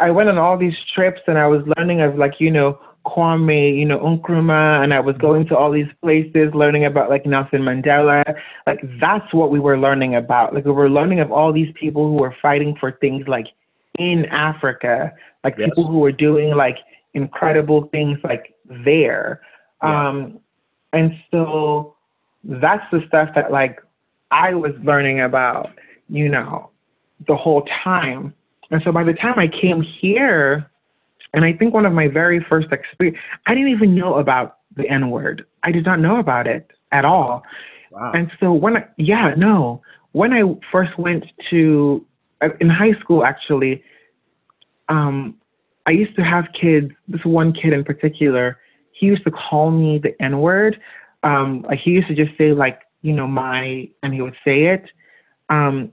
[0.00, 3.78] I went on all these trips and I was learning of like, you know, Kwame,
[3.78, 7.62] you know, Nkrumah, and I was going to all these places learning about like Nelson
[7.62, 8.24] Mandela.
[8.66, 10.54] Like that's what we were learning about.
[10.54, 13.46] Like we were learning of all these people who were fighting for things like
[13.98, 15.12] in Africa,
[15.44, 15.68] like yes.
[15.68, 16.78] people who were doing like
[17.14, 18.54] incredible things like
[18.84, 19.40] there.
[19.82, 20.08] Yeah.
[20.08, 20.40] Um,
[20.92, 21.96] and so
[22.44, 23.80] that's the stuff that like
[24.30, 25.70] I was learning about,
[26.08, 26.70] you know,
[27.26, 28.34] the whole time.
[28.70, 30.70] And so by the time I came here,
[31.36, 34.88] and I think one of my very first experience, I didn't even know about the
[34.88, 35.44] N word.
[35.62, 37.42] I did not know about it at all.
[37.92, 38.12] Wow.
[38.14, 39.82] And so when I, yeah, no,
[40.12, 42.04] when I first went to,
[42.40, 43.84] uh, in high school actually,
[44.88, 45.36] um,
[45.84, 48.58] I used to have kids, this one kid in particular,
[48.92, 50.80] he used to call me the N word.
[51.22, 54.64] Um, like he used to just say like, you know, my, and he would say
[54.64, 54.84] it.
[55.50, 55.92] Um,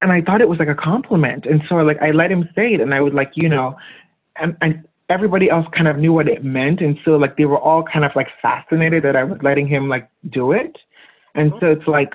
[0.00, 1.44] and I thought it was like a compliment.
[1.44, 3.76] And so like I let him say it and I would like, you know,
[4.40, 6.80] and, and everybody else kind of knew what it meant.
[6.80, 9.88] And so like they were all kind of like fascinated that I was letting him
[9.88, 10.76] like do it.
[11.34, 12.14] And so it's like,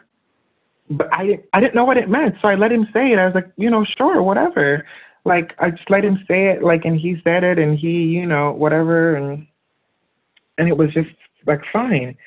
[0.90, 2.36] but I I didn't know what it meant.
[2.42, 3.20] So I let him say it.
[3.20, 4.86] I was like, you know, sure, whatever.
[5.24, 8.26] Like I just let him say it like and he said it and he, you
[8.26, 9.48] know, whatever and
[10.58, 11.10] and it was just
[11.46, 12.18] like fine.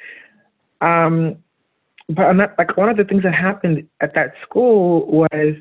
[0.80, 1.36] Um,
[2.08, 5.54] but not, like one of the things that happened at that school was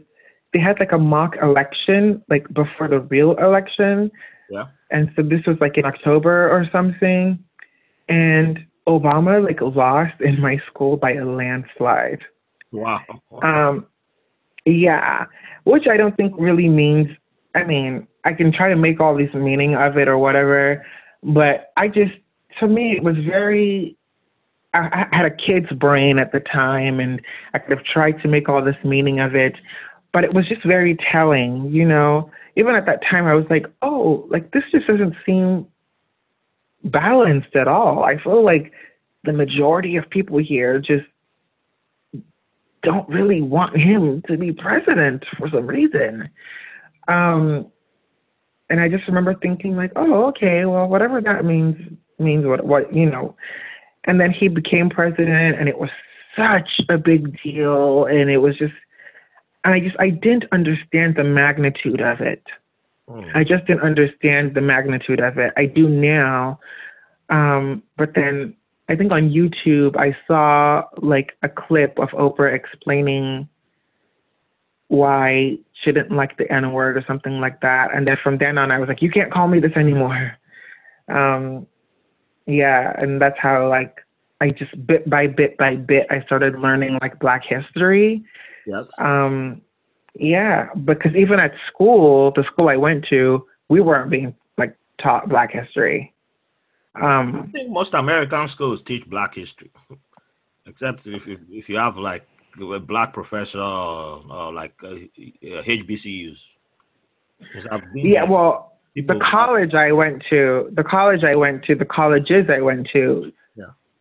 [0.54, 4.12] they had like a mock election like before the real election.
[4.50, 4.66] Yeah.
[4.92, 7.44] And so this was like in October or something,
[8.08, 12.22] and Obama like lost in my school by a landslide.
[12.72, 13.02] Wow.
[13.42, 13.88] Um,
[14.66, 15.26] yeah,
[15.64, 17.08] which I don't think really means.
[17.56, 20.86] I mean, I can try to make all this meaning of it or whatever,
[21.24, 22.14] but I just
[22.60, 23.98] to me, it was very.
[24.74, 27.22] I, I had a kid's brain at the time, and
[27.54, 29.56] I could have tried to make all this meaning of it,
[30.14, 32.32] but it was just very telling, you know.
[32.56, 35.68] Even at that time, I was like, oh, like this just doesn't seem
[36.84, 38.04] balanced at all.
[38.04, 38.72] I feel like
[39.24, 41.06] the majority of people here just
[42.84, 46.30] don't really want him to be president for some reason.
[47.08, 47.72] Um,
[48.70, 51.76] and I just remember thinking like, oh, okay, well, whatever that means,
[52.20, 53.36] means what what you know.
[54.06, 55.90] And then he became president, and it was
[56.36, 58.74] such a big deal, and it was just,
[59.64, 62.44] and I just I didn't understand the magnitude of it.
[63.10, 63.36] Mm.
[63.36, 65.54] I just didn't understand the magnitude of it.
[65.58, 66.60] I do now,
[67.30, 68.56] um, but then
[68.90, 73.48] I think on YouTube I saw like a clip of Oprah explaining
[74.88, 77.94] why she didn't like the N word or something like that.
[77.96, 80.38] And then from then on, I was like, you can't call me this anymore.
[81.08, 81.68] Um,
[82.46, 83.98] yeah, and that's how like
[84.42, 88.24] I just bit by bit by bit I started learning like Black history.
[88.66, 88.88] Yes.
[88.98, 89.62] Um,
[90.16, 95.28] yeah, because even at school, the school I went to, we weren't being like taught
[95.30, 96.14] Black history.
[97.02, 99.72] Um, I think most American schools teach Black history,
[100.68, 102.28] except if, if if you have like
[102.62, 104.96] a Black professor or, or like uh,
[105.42, 106.50] HBCUs.
[107.96, 112.62] Yeah, well, the college I went to, the college I went to, the colleges I
[112.62, 113.32] went to.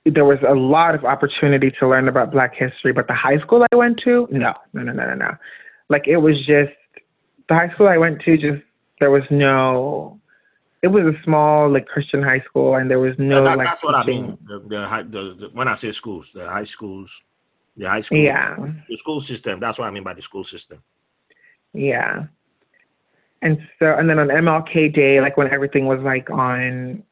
[0.05, 3.65] There was a lot of opportunity to learn about Black history, but the high school
[3.73, 5.37] I went to, no, no, no, no, no, no.
[5.89, 6.73] Like it was just
[7.49, 8.37] the high school I went to.
[8.37, 8.63] Just
[8.99, 10.19] there was no.
[10.83, 13.45] It was a small like Christian high school, and there was no.
[13.45, 14.25] That, like, that's what teaching.
[14.25, 14.39] I mean.
[14.43, 17.23] The, the, high, the, the when I say schools, the high schools,
[17.77, 18.57] the high school, Yeah,
[18.89, 19.61] the school system.
[19.61, 20.83] That's what I mean by the school system.
[21.73, 22.25] yeah.
[23.43, 27.03] And so, and then on MLK Day, like when everything was like on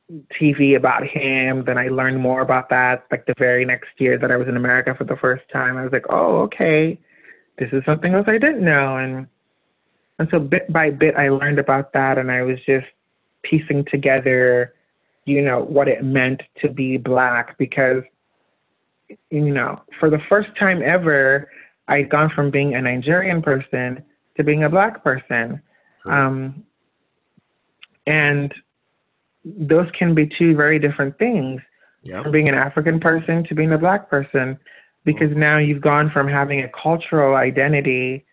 [0.40, 3.04] TV about him, then I learned more about that.
[3.10, 5.82] Like the very next year that I was in America for the first time, I
[5.82, 6.98] was like, oh, okay,
[7.58, 8.96] this is something else I didn't know.
[8.96, 9.26] And
[10.20, 12.86] and so bit by bit, I learned about that, and I was just
[13.42, 14.74] piecing together,
[15.24, 18.02] you know, what it meant to be black because,
[19.30, 21.50] you know, for the first time ever,
[21.88, 24.04] I'd gone from being a Nigerian person
[24.36, 25.62] to being a black person.
[26.06, 26.64] Um,
[28.06, 28.54] and
[29.44, 31.60] those can be two very different things
[32.02, 32.22] yeah.
[32.22, 34.58] from being an African person to being a black person
[35.04, 38.24] because now you've gone from having a cultural identity,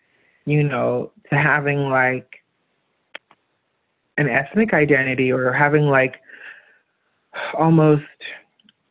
[0.44, 2.42] you know, to having like
[4.16, 6.16] an ethnic identity or having like
[7.54, 8.02] almost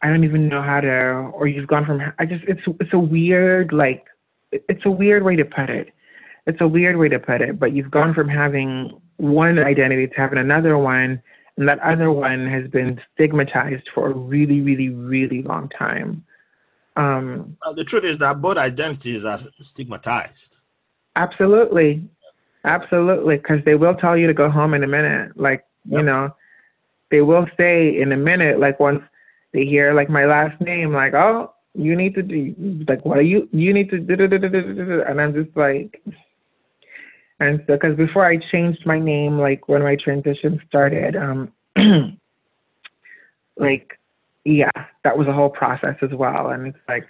[0.01, 2.99] I don't even know how to or you've gone from I just it's it's a
[2.99, 4.05] weird like
[4.51, 5.93] it's a weird way to put it.
[6.47, 10.15] It's a weird way to put it, but you've gone from having one identity to
[10.15, 11.21] having another one
[11.57, 16.23] and that other one has been stigmatized for a really, really, really long time.
[16.95, 20.57] Um, Uh, the truth is that both identities are stigmatized.
[21.15, 22.03] absolutely,
[22.63, 25.35] absolutely, because they will tell you to go home in a minute.
[25.35, 26.33] Like you know,
[27.11, 28.59] they will say in a minute.
[28.59, 29.03] Like once
[29.51, 32.55] they hear like my last name, like oh, you need to do
[32.87, 33.47] like what are you?
[33.51, 36.01] You need to do, do, do, do, do, do, do," and I'm just like.
[37.39, 41.51] And so, because before I changed my name, like when my transition started, um,
[43.57, 43.99] like,
[44.43, 44.71] yeah,
[45.03, 46.49] that was a whole process as well.
[46.49, 47.07] And it's like,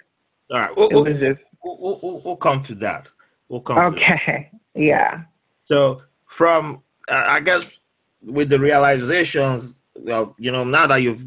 [0.50, 3.08] All right, we'll, it we'll, was just, we'll, we'll, we'll come to that.
[3.48, 3.94] We'll come.
[3.94, 4.12] To that.
[4.22, 4.50] okay.
[4.74, 5.22] Yeah.
[5.64, 7.80] So from uh, I guess
[8.22, 11.26] with the realizations, of, you know, now that you've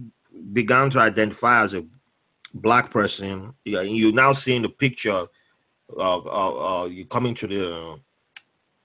[0.53, 1.85] begun to identify as a
[2.53, 5.11] black person, you you now seeing the picture
[5.97, 7.99] of, of, of you coming to the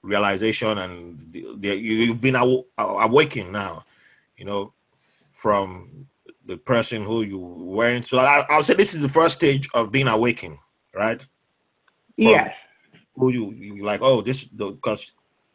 [0.07, 3.85] realization, and the, the, you- you've been aw- awakened now,
[4.39, 4.73] you know,
[5.33, 6.07] from
[6.47, 8.07] the person who you weren't.
[8.07, 10.59] So I, I'll say this is the first stage of being awakened,
[10.95, 11.25] right?
[12.17, 12.55] Yes.
[13.17, 15.13] who you, you like oh this because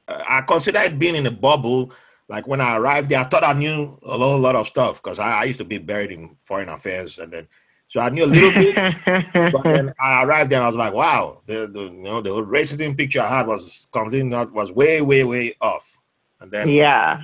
[0.08, 1.92] uh, i consider it being in a bubble
[2.28, 5.20] like when i arrived there i thought i knew a whole lot of stuff because
[5.20, 7.48] I, I used to be buried in foreign affairs and then
[7.92, 8.76] so i knew a little bit
[9.54, 12.30] but then i arrived there and i was like wow the, the you know the
[12.30, 16.00] racism picture i had was completely not was way way way off
[16.40, 17.22] and then yeah.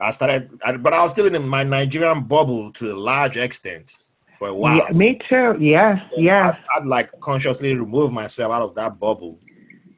[0.00, 3.96] i started I, but i was still in my nigerian bubble to a large extent
[4.38, 5.56] for a while Yeah, me too.
[5.58, 5.98] Yes.
[6.16, 6.56] Yes.
[6.74, 9.38] I, i'd like consciously remove myself out of that bubble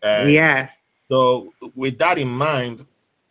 [0.03, 0.71] and Yes.
[1.11, 2.87] So, with that in mind,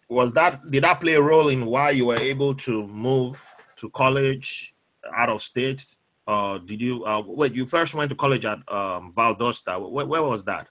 [0.10, 3.44] was that did that play a role in why you were able to move
[3.78, 4.74] to college
[5.16, 5.86] out of state?
[6.28, 7.56] Uh, did you uh, wait?
[7.56, 9.80] You first went to college at um, Valdosta.
[9.90, 10.68] Where, where was that?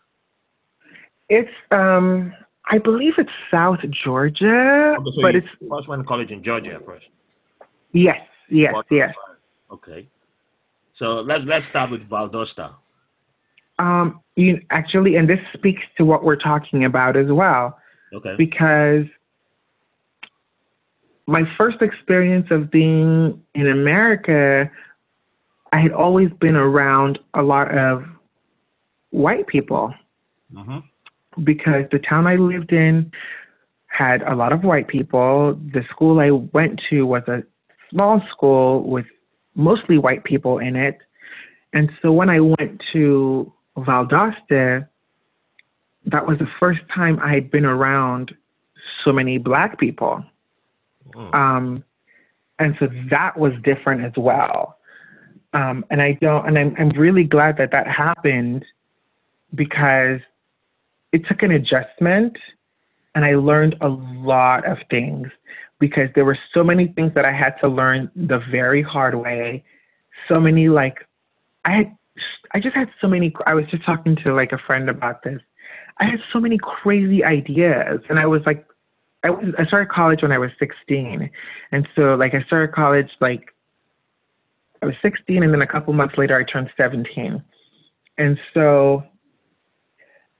[1.28, 2.32] It's um
[2.70, 6.78] I believe it's South Georgia, Okay, so but it's first went to college in Georgia
[6.80, 7.10] first.
[7.92, 9.14] yes, yes, yes.
[9.70, 10.08] Okay.
[10.92, 12.74] So let's let's start with Valdosta.
[13.78, 17.78] Um you actually and this speaks to what we're talking about as well
[18.12, 18.34] Okay.
[18.36, 19.06] because
[21.26, 24.70] my first experience of being in America
[25.72, 28.04] I had always been around a lot of
[29.10, 29.94] white people
[30.54, 30.78] hmm
[31.44, 33.12] because the town I lived in
[33.88, 35.54] had a lot of white people.
[35.72, 37.42] The school I went to was a
[37.90, 39.06] small school with
[39.54, 40.98] mostly white people in it.
[41.72, 44.88] And so when I went to Valdosta,
[46.06, 48.34] that was the first time I had been around
[49.04, 50.24] so many black people.
[51.14, 51.34] Mm.
[51.34, 51.84] Um,
[52.58, 54.75] and so that was different as well.
[55.52, 58.64] Um, and I don't, and I'm, I'm really glad that that happened
[59.54, 60.20] because
[61.12, 62.36] it took an adjustment
[63.14, 65.28] and I learned a lot of things
[65.78, 69.64] because there were so many things that I had to learn the very hard way.
[70.28, 71.06] So many, like,
[71.64, 71.96] I had,
[72.52, 75.40] I just had so many, I was just talking to like a friend about this.
[75.98, 78.66] I had so many crazy ideas and I was like,
[79.26, 81.28] I was I started college when I was 16,
[81.72, 83.52] and so like I started college like
[84.86, 87.42] I was 16, and then a couple months later I turned 17,
[88.18, 89.02] and so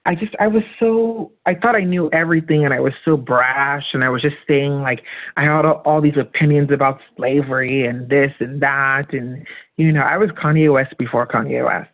[0.05, 3.87] I just I was so I thought I knew everything and I was so brash
[3.93, 5.03] and I was just saying like
[5.37, 9.45] I had all, all these opinions about slavery and this and that and
[9.77, 11.91] you know I was Kanye West before Kanye West.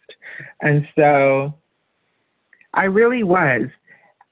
[0.60, 1.54] And so
[2.74, 3.68] I really was.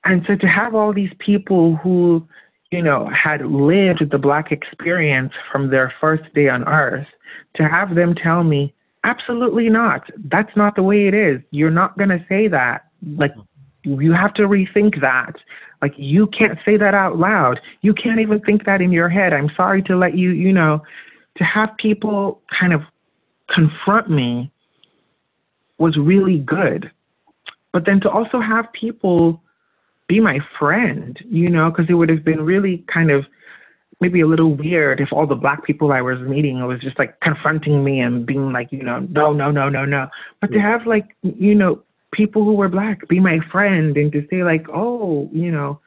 [0.05, 2.29] And so to have all these people who
[2.71, 7.09] you know had lived the black experience from their first day on earth
[7.55, 8.73] to have them tell me
[9.05, 12.87] absolutely not that's not the way it is you're not going to say that
[13.17, 13.35] like
[13.83, 15.37] you have to rethink that.
[15.83, 17.61] Like you can't say that out loud.
[17.81, 19.33] You can't even think that in your head.
[19.33, 20.83] I'm sorry to let you, you know,
[21.37, 22.83] to have people kind of
[23.49, 24.51] confront me
[25.79, 26.91] was really good.
[27.73, 29.43] But then to also have people
[30.07, 33.25] be my friend, you know, because it would have been really kind of
[34.01, 37.21] maybe a little weird if all the black people I was meeting was just like
[37.21, 40.09] confronting me and being like, you know, no, no, no, no, no.
[40.41, 41.83] But to have like, you know,
[42.13, 45.81] people who were black be my friend and to say like, oh, you know,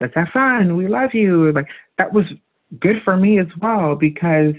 [0.00, 0.76] let's have fun.
[0.76, 1.52] We love you.
[1.52, 2.26] Like that was
[2.80, 4.54] good for me as well because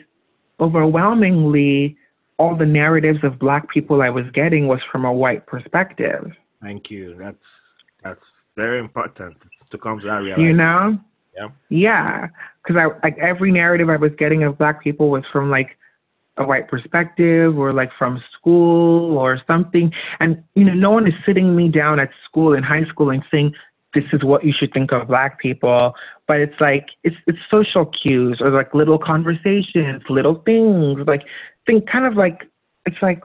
[0.59, 1.97] overwhelmingly
[2.37, 6.31] all the narratives of black people I was getting was from a white perspective.
[6.61, 7.15] Thank you.
[7.15, 7.59] That's
[8.03, 10.43] that's very important to come to that realization.
[10.43, 10.99] You know?
[11.39, 11.49] Yeah.
[11.69, 12.27] Yeah.
[12.63, 15.77] Because I like every narrative I was getting of black people was from like
[16.37, 19.93] a white perspective or like from school or something.
[20.19, 23.23] And, you know, no one is sitting me down at school in high school and
[23.29, 23.53] saying,
[23.93, 25.95] this is what you should think of black people.
[26.27, 31.23] But it's like, it's, it's social cues or like little conversations, little things, like
[31.65, 32.47] think kind of like,
[32.85, 33.21] it's like,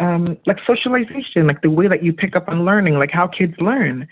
[0.00, 3.54] um, like socialization, like the way that you pick up on learning, like how kids
[3.58, 4.08] learn.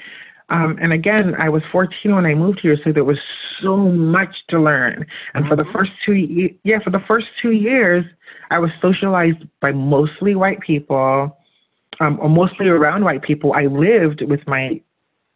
[0.50, 3.18] Um, and again, I was 14 when I moved here, so there was
[3.62, 5.06] so much to learn.
[5.34, 5.72] And for the mm-hmm.
[5.72, 8.04] first two, yeah, for the first two years,
[8.50, 11.36] I was socialized by mostly white people,
[12.00, 13.52] um, or mostly around white people.
[13.52, 14.80] I lived with my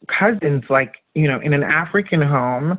[0.08, 2.78] cousins, like you know, in an African home,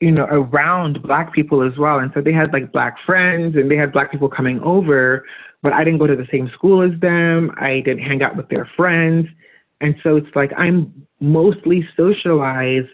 [0.00, 2.00] you know, around black people as well.
[2.00, 5.24] And so they had like black friends, and they had black people coming over.
[5.62, 7.52] But I didn't go to the same school as them.
[7.58, 9.28] I didn't hang out with their friends.
[9.82, 12.88] And so it's like I'm mostly socialized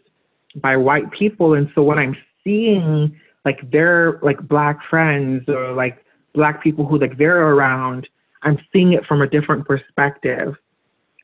[0.56, 1.54] by white people.
[1.54, 3.14] And so when I'm seeing
[3.44, 8.08] like their like black friends or like black people who like they're around,
[8.42, 10.56] I'm seeing it from a different perspective.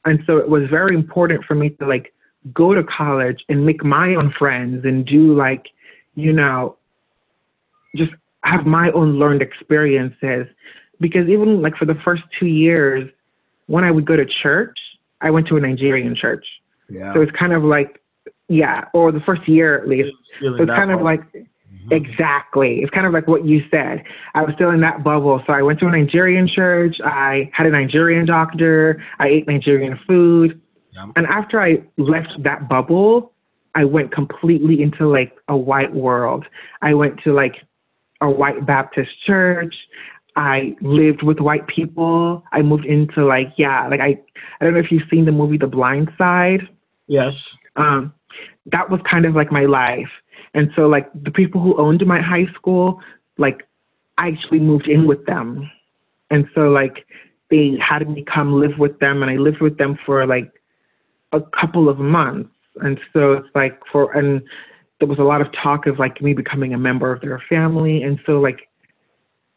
[0.04, 2.12] And so it was very important for me to like
[2.52, 5.68] go to college and make my own friends and do like,
[6.14, 6.76] you know,
[7.96, 8.12] just
[8.42, 10.46] have my own learned experiences.
[11.00, 13.10] Because even like for the first two years,
[13.66, 14.78] when I would go to church,
[15.24, 16.46] I went to a Nigerian church.
[16.88, 17.12] Yeah.
[17.14, 18.00] So it's kind of like,
[18.48, 20.14] yeah, or the first year at least.
[20.38, 21.92] So it's kind of like, mm-hmm.
[21.92, 22.82] exactly.
[22.82, 24.04] It's kind of like what you said.
[24.34, 25.42] I was still in that bubble.
[25.46, 26.96] So I went to a Nigerian church.
[27.02, 29.02] I had a Nigerian doctor.
[29.18, 30.60] I ate Nigerian food.
[30.90, 31.06] Yeah.
[31.16, 33.32] And after I left that bubble,
[33.74, 36.44] I went completely into like a white world.
[36.82, 37.56] I went to like
[38.20, 39.74] a white Baptist church.
[40.36, 42.42] I lived with white people.
[42.52, 44.18] I moved into like yeah, like I
[44.60, 46.68] I don't know if you've seen the movie The Blind Side.
[47.06, 47.56] Yes.
[47.76, 48.12] Um,
[48.72, 50.10] that was kind of like my life,
[50.54, 53.00] and so like the people who owned my high school,
[53.38, 53.66] like
[54.18, 55.70] I actually moved in with them,
[56.30, 57.06] and so like
[57.50, 60.50] they had me come live with them, and I lived with them for like
[61.32, 64.42] a couple of months, and so it's like for and
[64.98, 68.02] there was a lot of talk of like me becoming a member of their family,
[68.02, 68.68] and so like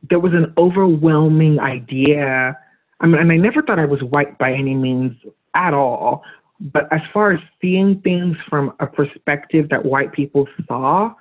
[0.09, 2.57] there was an overwhelming idea.
[2.99, 5.15] I mean, and I never thought I was white by any means
[5.53, 6.23] at all.
[6.59, 11.13] But as far as seeing things from a perspective that white people saw,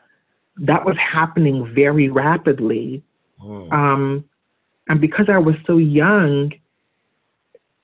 [0.59, 3.03] that was happening very rapidly.
[3.43, 3.71] Oh.
[3.71, 4.25] Um,
[4.89, 6.53] and because I was so young,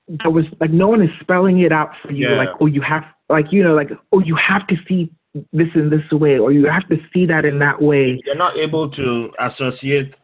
[0.07, 2.27] there was like no one is spelling it out for you.
[2.27, 2.37] Yeah.
[2.37, 5.11] Like, oh, you have, like, you know, like, oh, you have to see
[5.51, 8.21] this in this way, or you have to see that in that way.
[8.25, 10.19] You're not able to associate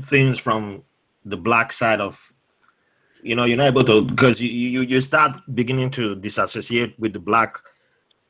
[0.00, 0.82] things from
[1.24, 2.32] the black side of
[3.22, 7.12] you know you're not able to because you, you you start beginning to disassociate with
[7.12, 7.58] the black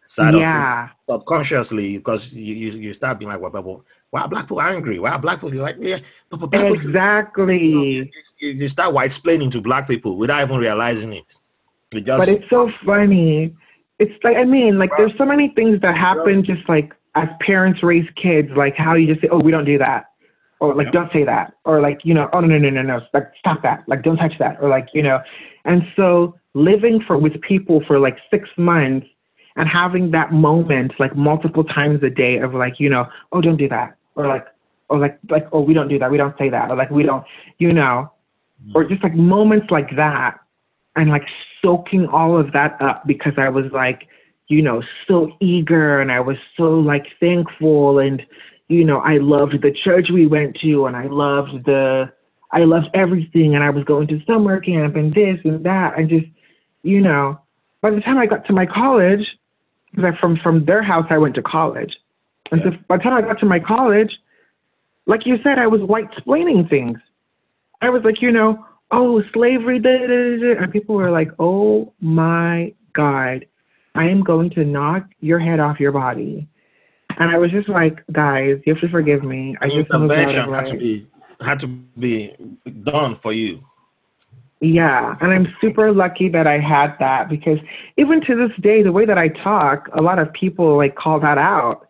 [0.06, 0.88] side of yeah.
[1.08, 4.60] of subconsciously because you, you, you start being like well, people why are black people
[4.60, 4.98] angry?
[4.98, 5.98] Why are black people You're like yeah
[6.30, 7.58] but black exactly.
[7.58, 8.10] People, you, know,
[8.40, 11.36] you, you, start white explaining to black people without even realizing it,
[11.94, 13.54] it just, but it's so funny.
[14.00, 17.28] It's like i mean like well, there's so many things that happen just like as
[17.40, 20.09] parents raise kids like how you just say oh we don't do that
[20.60, 23.00] or like don't say that or like you know oh no no no no no
[23.12, 25.20] like stop that like don't touch that or like you know.
[25.64, 29.06] And so living for with people for like six months
[29.56, 33.56] and having that moment like multiple times a day of like you know oh don't
[33.56, 34.46] do that or like
[34.88, 37.02] or like like oh we don't do that we don't say that or like we
[37.02, 37.24] don't
[37.58, 38.10] you know.
[38.66, 38.74] Mm.
[38.74, 40.38] or just like moments like that
[40.96, 41.26] and like
[41.62, 44.06] soaking all of that up because I was like,
[44.48, 48.24] you know, so eager and I was so like thankful and
[48.70, 52.10] you know, I loved the church we went to and I loved the
[52.52, 56.08] I loved everything and I was going to summer camp and this and that and
[56.08, 56.26] just
[56.82, 57.38] you know,
[57.80, 59.26] by the time I got to my college,
[59.92, 61.96] because from from their house I went to college.
[62.52, 62.70] And yeah.
[62.70, 64.12] so by the time I got to my college,
[65.06, 66.98] like you said, I was white explaining things.
[67.82, 71.92] I was like, you know, oh, slavery, da, da, da, and people were like, oh
[72.00, 73.46] my God,
[73.96, 76.46] I am going to knock your head off your body.
[77.20, 79.56] And I was just like, guys, you have to forgive me.
[79.60, 81.06] I just intervention had to be
[81.40, 82.34] had to be
[82.82, 83.60] done for you.
[84.60, 87.58] Yeah, and I'm super lucky that I had that because
[87.96, 91.20] even to this day, the way that I talk, a lot of people like call
[91.20, 91.86] that out.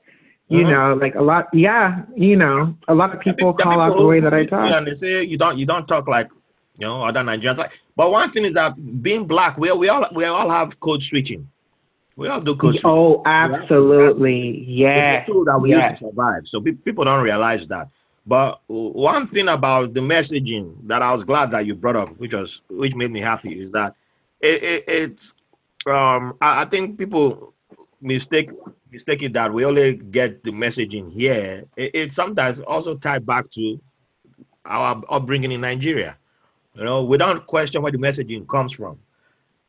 [0.48, 0.70] You uh-huh.
[0.70, 4.06] know, like a lot, yeah, you know, a lot of people call people out the
[4.06, 4.72] way that I talk.
[4.72, 6.28] And they say you don't, you don't talk like
[6.80, 7.58] you know, other Nigerians.
[7.58, 11.04] Like, but one thing is that being black, we we all we all have code
[11.04, 11.48] switching.
[12.20, 12.78] We all do code.
[12.84, 15.20] Oh, absolutely, yeah.
[15.20, 15.92] It's a tool that we yes.
[15.92, 16.46] use to survive.
[16.46, 17.88] So people don't realize that.
[18.26, 22.34] But one thing about the messaging that I was glad that you brought up, which
[22.34, 23.94] was which made me happy, is that
[24.38, 25.34] it, it, it's
[25.86, 27.54] um I, I think people
[28.02, 28.50] mistake
[28.92, 31.64] mistake it that we only get the messaging here.
[31.78, 33.80] It, it sometimes also tied back to
[34.66, 36.18] our upbringing in Nigeria.
[36.74, 38.98] You know, we don't question where the messaging comes from,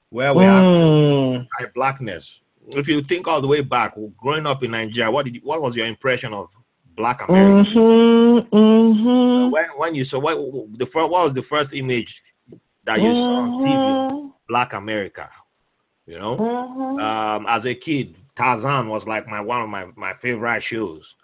[0.10, 1.48] where we mm.
[1.58, 2.41] have blackness.
[2.70, 5.62] If you think all the way back, growing up in Nigeria, what did you, what
[5.62, 6.50] was your impression of
[6.96, 7.70] Black America?
[7.72, 9.52] Mm-hmm, mm-hmm.
[9.52, 10.38] When when you saw what
[10.78, 12.22] the first, what was the first image
[12.84, 13.22] that you mm-hmm.
[13.22, 13.74] saw on TV?
[13.74, 14.28] Mm-hmm.
[14.48, 15.30] Black America.
[16.06, 17.00] You know, mm-hmm.
[17.00, 21.16] um, as a kid, Tarzan was like my one of my my favorite shows.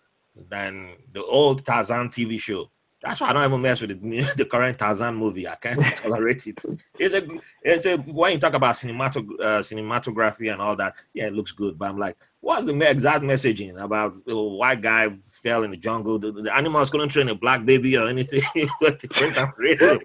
[0.50, 2.70] Then the old Tarzan TV show.
[3.02, 5.48] That's why I don't even mess with the, the current Tarzan movie.
[5.48, 6.64] I can't tolerate it.
[6.98, 7.28] It's a,
[7.62, 11.52] it's a when you talk about cinematog- uh, cinematography and all that, yeah, it looks
[11.52, 11.78] good.
[11.78, 16.18] But I'm like, what's the exact messaging about the white guy fell in the jungle?
[16.18, 18.42] The, the animals couldn't train a black baby or anything.
[18.82, 19.04] went
[19.38, 20.00] and raised a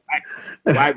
[0.64, 0.96] white,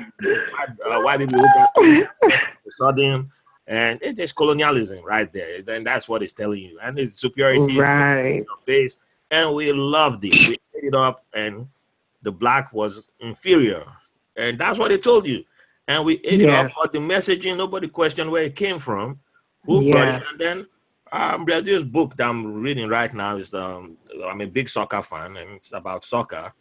[0.86, 3.32] uh, white baby who saw them.
[3.68, 5.60] And it's colonialism right there.
[5.62, 6.78] Then that's what it's telling you.
[6.80, 8.26] And it's superiority right.
[8.26, 9.00] in your face.
[9.30, 10.30] And we loved it.
[10.30, 11.66] We ate it up and
[12.26, 13.84] the black was inferior.
[14.36, 15.44] And that's what they told you.
[15.86, 19.20] And we ate it up, but the messaging, nobody questioned where it came from,
[19.64, 19.92] who yes.
[19.92, 20.22] brought it.
[20.28, 20.66] And then
[21.12, 23.36] um, there's this book that I'm reading right now.
[23.36, 23.96] Is um,
[24.28, 26.52] I'm a big soccer fan, and it's about soccer.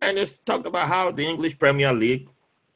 [0.00, 2.26] And it's talked about how the English Premier League,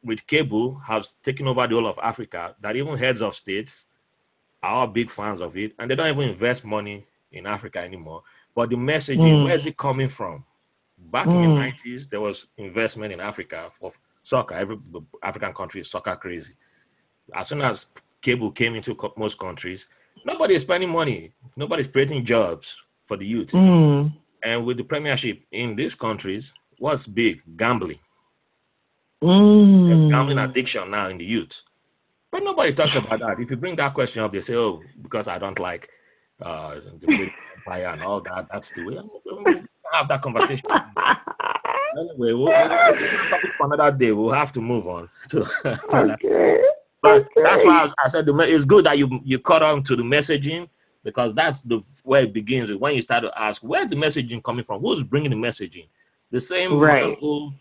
[0.04, 2.54] with cable, has taken over the whole of Africa.
[2.60, 3.86] That even heads of states
[4.62, 8.22] are big fans of it, and they don't even invest money in Africa anymore.
[8.54, 9.44] But the messaging, mm.
[9.44, 10.44] where is it coming from?
[10.98, 11.44] Back mm.
[11.44, 12.08] in the 90s, hmm.
[12.10, 13.92] there was investment in Africa for
[14.22, 14.54] soccer.
[14.54, 14.78] Every
[15.22, 16.54] African country is soccer crazy.
[17.34, 17.86] As soon as
[18.20, 19.88] cable came into most countries,
[20.24, 21.32] nobody is spending money.
[21.56, 22.76] Nobody's creating jobs
[23.06, 23.52] for the youth.
[23.52, 24.12] Mm.
[24.42, 27.42] And with the premiership in these countries, what's big?
[27.56, 28.00] Gambling.
[29.22, 29.88] Mm.
[29.88, 31.62] There's gambling addiction now in the youth.
[32.30, 33.40] But nobody talks about that.
[33.40, 35.88] If you bring that question up, they say, oh, because I don't like
[36.42, 40.68] uh, the British Empire and all that, that's the way have that conversation.
[41.98, 44.12] anyway, we'll, we'll, another day.
[44.12, 45.08] We'll have to move on.
[45.34, 46.60] okay.
[47.00, 47.42] But okay.
[47.42, 49.96] that's why I, was, I said the, it's good that you you caught on to
[49.96, 50.68] the messaging
[51.04, 52.72] because that's the where it begins.
[52.72, 54.80] When you start to ask, where's the messaging coming from?
[54.80, 55.88] Who's bringing the messaging?
[56.30, 57.16] The same right.
[57.20, 57.52] who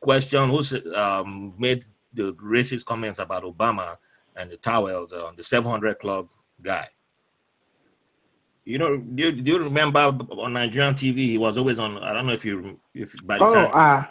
[0.00, 0.62] question who
[0.94, 3.96] um, made the racist comments about Obama
[4.36, 6.28] and the towels on uh, the 700 Club
[6.60, 6.88] guy.
[8.70, 11.16] You know, do you, do you remember on Nigerian TV?
[11.16, 11.98] He was always on.
[11.98, 13.70] I don't know if you if by the oh, time.
[13.74, 14.08] ah,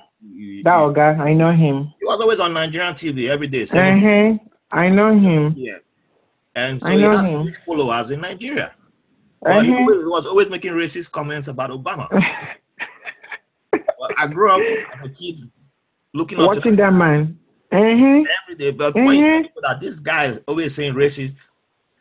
[0.66, 1.94] that you, guy, I know him.
[1.98, 3.64] He was always on Nigerian TV every day.
[3.64, 4.38] Uh-huh.
[4.70, 5.54] I know him.
[5.56, 5.78] Yeah,
[6.56, 7.44] and so I he has him.
[7.44, 8.74] huge followers in Nigeria.
[9.42, 9.64] But uh-huh.
[9.64, 12.10] he, was always making racist comments about Obama.
[13.72, 14.62] well, I grew up
[14.94, 15.50] as a kid
[16.14, 17.40] looking watching that man
[17.72, 18.26] uh-huh.
[18.44, 18.72] every day.
[18.72, 19.06] But uh-huh.
[19.06, 21.48] when you people that this guy is always saying racist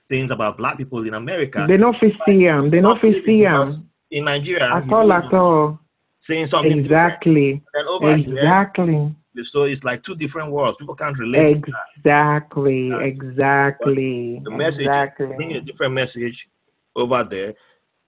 [0.09, 1.65] things about black people in America.
[1.69, 2.71] They don't fit see them.
[2.71, 3.69] They don't fit see them.
[4.11, 5.79] In Nigeria, at all, at all.
[6.19, 7.63] Saying something exactly.
[8.03, 9.15] exactly.
[9.35, 10.79] Here, so it's like two different worlds.
[10.79, 11.63] People can't relate.
[11.97, 12.93] Exactly.
[12.93, 14.41] Exactly.
[14.43, 15.27] But the message, exactly.
[15.27, 16.49] bringing a different message
[16.97, 17.55] over there,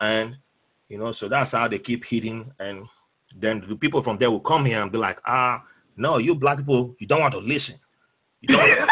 [0.00, 0.36] and
[0.88, 2.88] you know, so that's how they keep hitting, and
[3.36, 5.62] then the people from there will come here and be like, ah,
[5.96, 7.78] no, you black people, you don't want to listen.
[8.40, 8.88] You don't.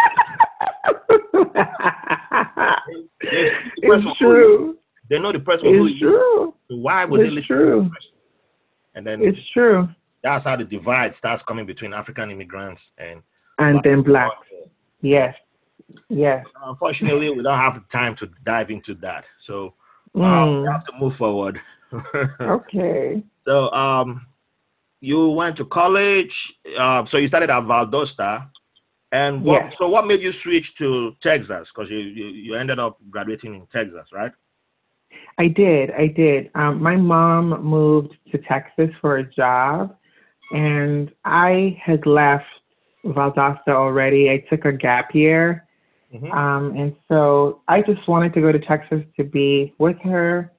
[3.23, 3.49] They,
[3.83, 4.79] it's true.
[5.09, 6.55] They know the person it's who true.
[6.71, 7.71] So why would it's they listen true.
[7.71, 8.17] to the person?
[8.95, 9.89] And then it's true.
[10.23, 13.23] That's how the divide starts coming between African immigrants and
[13.59, 14.33] and black then black.
[15.01, 15.35] Yes.
[16.09, 16.45] Yes.
[16.63, 19.25] Unfortunately, we don't have time to dive into that.
[19.39, 19.75] So
[20.15, 20.63] mm.
[20.63, 21.61] we have to move forward.
[22.41, 23.23] okay.
[23.47, 24.27] So um,
[25.01, 26.59] you went to college.
[26.77, 28.51] Uh, so you started at Valdosta.
[29.11, 31.73] And what, so what made you switch to Texas?
[31.73, 34.33] Because you, you, you ended up graduating in Texas, right?
[35.39, 35.93] I did.
[35.93, 36.51] I did.
[36.55, 39.97] Um, my mom moved to Texas for a job,
[40.53, 42.47] and I had left
[43.05, 44.31] Valdosta already.
[44.31, 45.67] I took a gap year.
[46.13, 46.33] Mm-hmm.
[46.33, 50.53] Um, and so I just wanted to go to Texas to be with her.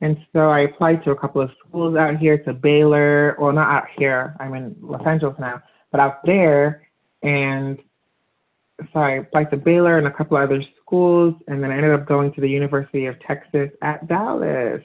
[0.00, 3.70] And so I applied to a couple of schools out here to Baylor, well, not
[3.70, 6.82] out here, I'm in Los Angeles now, but out there.
[7.22, 7.78] And
[8.92, 12.06] so I applied to Baylor and a couple other schools, and then I ended up
[12.06, 14.82] going to the University of Texas at Dallas.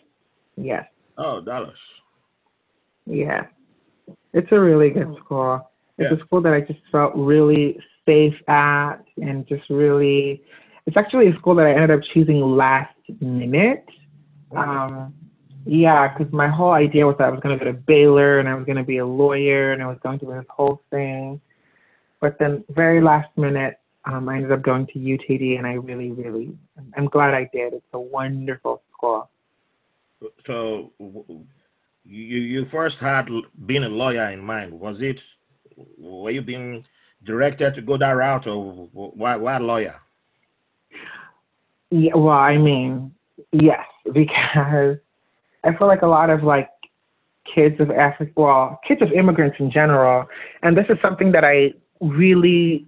[0.56, 0.86] Yes.
[1.18, 1.80] Oh, Dallas.
[3.06, 3.48] Yeah.
[4.34, 5.70] It's a really good school.
[5.98, 6.18] It's yeah.
[6.18, 10.44] a school that I just felt really safe at and just really
[10.86, 13.86] it's actually a school that I ended up choosing last minute.
[14.56, 15.14] Um,
[15.66, 18.50] yeah, because my whole idea was that I was going to go to Baylor and
[18.50, 20.82] I was going to be a lawyer and I was going to do this whole
[20.90, 21.40] thing.
[22.20, 26.12] But then, very last minute, um, I ended up going to UTD, and I really,
[26.12, 26.58] really,
[26.96, 27.74] I'm glad I did.
[27.74, 29.30] It's a wonderful school.
[30.40, 33.30] So, you you first had
[33.66, 34.80] being a lawyer in mind.
[34.80, 35.24] Was it?
[35.98, 36.86] Were you being
[37.24, 40.02] directed to go that route, or why why lawyer?
[41.92, 43.14] Yeah, well, I mean,
[43.52, 44.98] yes, because
[45.64, 46.70] I feel like a lot of like
[47.54, 50.28] kids of Africa, well, kids of immigrants in general,
[50.64, 52.88] and this is something that I really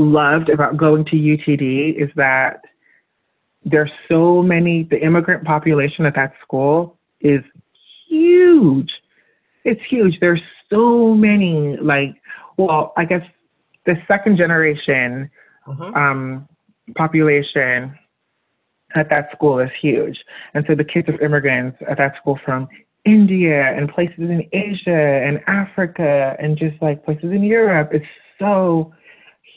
[0.00, 2.62] loved about going to UTD is that
[3.64, 7.42] there's so many, the immigrant population at that school is
[8.08, 8.90] huge.
[9.64, 10.18] It's huge.
[10.20, 10.40] There's
[10.70, 12.14] so many, like,
[12.56, 13.22] well, I guess
[13.86, 15.30] the second generation
[15.66, 15.92] uh-huh.
[15.94, 16.48] um,
[16.96, 17.98] population
[18.94, 20.18] at that school is huge.
[20.54, 22.68] And so the kids of immigrants at that school from
[23.04, 28.06] India and places in Asia and Africa and just like places in Europe, it's
[28.38, 28.92] so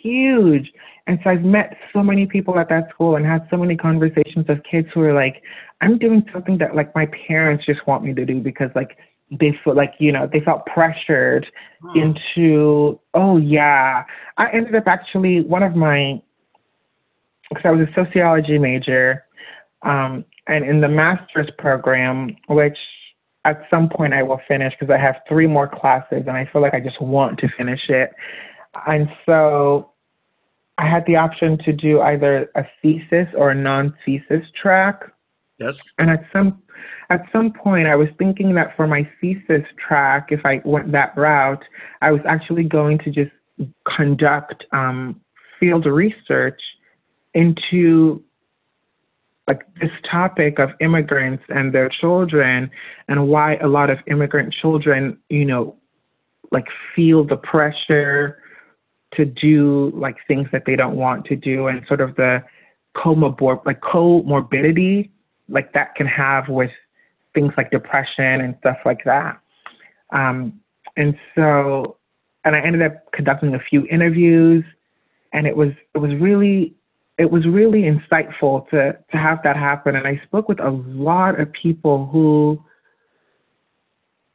[0.03, 0.71] huge.
[1.07, 4.45] And so I've met so many people at that school and had so many conversations
[4.47, 5.41] with kids who are like,
[5.81, 8.97] I'm doing something that like my parents just want me to do because like
[9.31, 11.47] they felt like, you know, they felt pressured
[11.81, 11.99] hmm.
[11.99, 14.03] into, oh yeah.
[14.37, 16.21] I ended up actually one of my
[17.49, 19.25] because I was a sociology major,
[19.83, 22.77] um, and in the master's program, which
[23.45, 26.61] at some point I will finish because I have three more classes and I feel
[26.61, 28.11] like I just want to finish it.
[28.87, 29.92] And so
[30.77, 35.11] I had the option to do either a thesis or a non-thesis track.
[35.59, 35.81] Yes.
[35.99, 36.61] And at some
[37.09, 41.15] at some point I was thinking that for my thesis track, if I went that
[41.15, 41.63] route,
[42.01, 43.31] I was actually going to just
[43.85, 45.21] conduct um,
[45.59, 46.59] field research
[47.33, 48.23] into
[49.47, 52.71] like this topic of immigrants and their children
[53.07, 55.75] and why a lot of immigrant children, you know,
[56.51, 58.39] like feel the pressure
[59.15, 62.43] to do like things that they don't want to do and sort of the
[62.95, 65.09] comorbid like comorbidity
[65.49, 66.71] like that can have with
[67.33, 69.39] things like depression and stuff like that.
[70.11, 70.59] Um,
[70.95, 71.97] and so,
[72.45, 74.63] and I ended up conducting a few interviews,
[75.31, 76.75] and it was it was really
[77.17, 79.95] it was really insightful to to have that happen.
[79.95, 82.63] And I spoke with a lot of people who,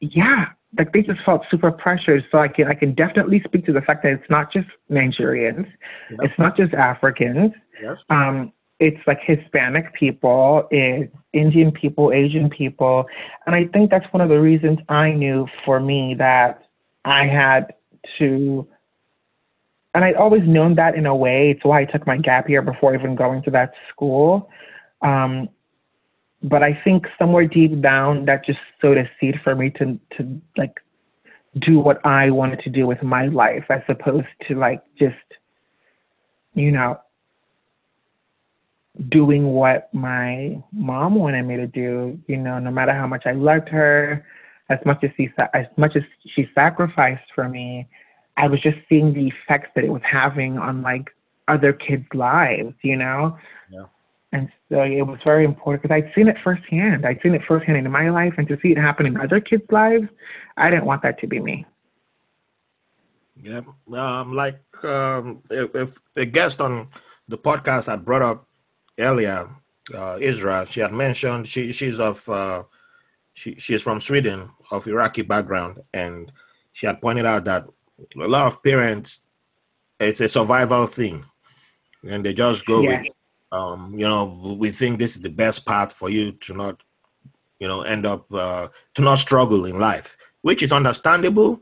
[0.01, 0.47] yeah,
[0.77, 2.25] like they just felt super pressured.
[2.31, 5.67] So I can I can definitely speak to the fact that it's not just Nigerians,
[6.11, 6.19] yep.
[6.21, 7.53] it's not just Africans.
[7.81, 8.03] Yes.
[8.09, 13.05] Um, it's like Hispanic people, it's Indian people, Asian people,
[13.45, 16.63] and I think that's one of the reasons I knew for me that
[17.03, 17.73] I had
[18.19, 18.67] to.
[19.95, 21.49] And I'd always known that in a way.
[21.49, 24.49] It's why I took my gap year before even going to that school.
[25.01, 25.49] Um,
[26.43, 30.41] but I think somewhere deep down that just sowed a seed for me to to
[30.57, 30.79] like
[31.59, 35.15] do what I wanted to do with my life as opposed to like just
[36.53, 36.99] you know
[39.09, 43.31] doing what my mom wanted me to do you know no matter how much I
[43.31, 44.25] loved her
[44.69, 46.03] as much as she as much as
[46.35, 47.87] she sacrificed for me
[48.37, 51.09] I was just seeing the effects that it was having on like
[51.47, 53.37] other kids lives you know
[54.31, 57.05] and so it was very important because I'd seen it firsthand.
[57.05, 59.63] I'd seen it firsthand in my life, and to see it happen in other kids'
[59.71, 60.07] lives,
[60.57, 61.65] I didn't want that to be me.
[63.41, 63.61] Yeah,
[63.93, 66.89] um, like um, if, if a guest on
[67.27, 68.47] the podcast I brought up
[68.99, 69.49] earlier,
[69.95, 72.63] uh, Israel, she had mentioned she she's of uh,
[73.33, 76.31] she she's from Sweden of Iraqi background, and
[76.73, 77.65] she had pointed out that
[78.15, 79.23] a lot of parents,
[79.99, 81.25] it's a survival thing
[82.03, 83.01] and they just go yeah.
[83.01, 83.11] with,
[83.51, 86.81] um, you know, we think this is the best path for you to not,
[87.59, 91.61] you know, end up uh, to not struggle in life, which is understandable,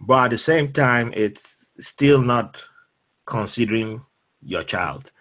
[0.00, 2.60] but at the same time, it's still not
[3.26, 4.04] considering
[4.42, 5.12] your child.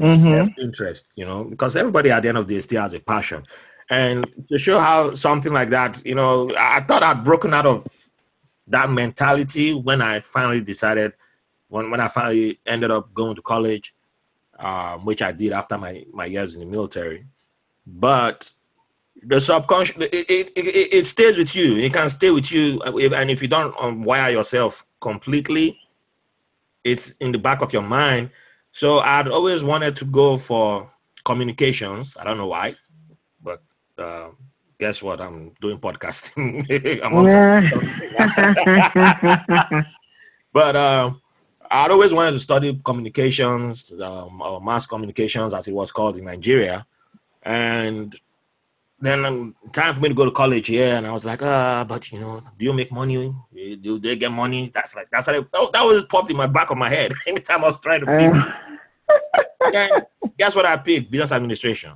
[0.00, 0.60] Mm-hmm.
[0.60, 3.46] interest, you know, because everybody at the end of the day still has a passion.
[3.88, 7.86] And to show how something like that, you know, I thought I'd broken out of
[8.66, 11.14] that mentality when I finally decided,
[11.68, 13.94] when, when I finally ended up going to college,
[14.58, 17.26] um, which I did after my, my years in the military.
[17.86, 18.52] But
[19.22, 21.76] the subconscious, it, it, it, it stays with you.
[21.76, 22.80] It can stay with you.
[22.82, 25.78] And if you don't unwire yourself completely,
[26.84, 28.30] it's in the back of your mind.
[28.72, 30.90] So I'd always wanted to go for
[31.24, 32.16] communications.
[32.18, 32.76] I don't know why,
[33.42, 33.62] but
[33.98, 34.28] uh,
[34.78, 35.20] guess what?
[35.20, 36.66] I'm doing podcasting.
[37.02, 37.14] I'm
[40.52, 41.14] but uh,
[41.70, 46.24] I'd always wanted to study communications um, or mass communications, as it was called in
[46.24, 46.86] Nigeria.
[47.42, 48.14] And
[49.00, 51.84] then um, time for me to go to college here, and I was like, ah,
[51.86, 53.34] but you know, do you make money?
[53.54, 54.70] Do they get money?
[54.74, 57.64] That's like that's like oh, that was popped in my back of my head anytime
[57.64, 59.74] I was trying to pick.
[59.74, 60.00] Uh.
[60.38, 61.10] guess what I picked?
[61.10, 61.92] Business administration.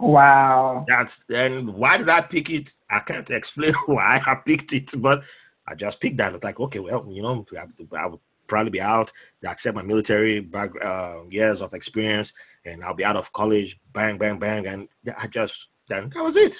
[0.00, 0.84] Wow.
[0.88, 2.72] That's and why did I pick it?
[2.90, 5.22] I can't explain why I picked it, but
[5.66, 6.34] I just picked that.
[6.34, 7.66] It's like, okay, well, you know, I,
[7.96, 8.20] I would
[8.50, 9.10] probably be out.
[9.40, 12.32] They accept my military back uh, years of experience,
[12.66, 13.80] and I'll be out of college.
[13.92, 16.56] Bang, bang, bang, and I just then that was it.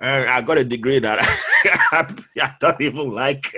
[0.00, 1.18] And I got a degree that
[1.92, 2.06] I,
[2.40, 3.52] I don't even like.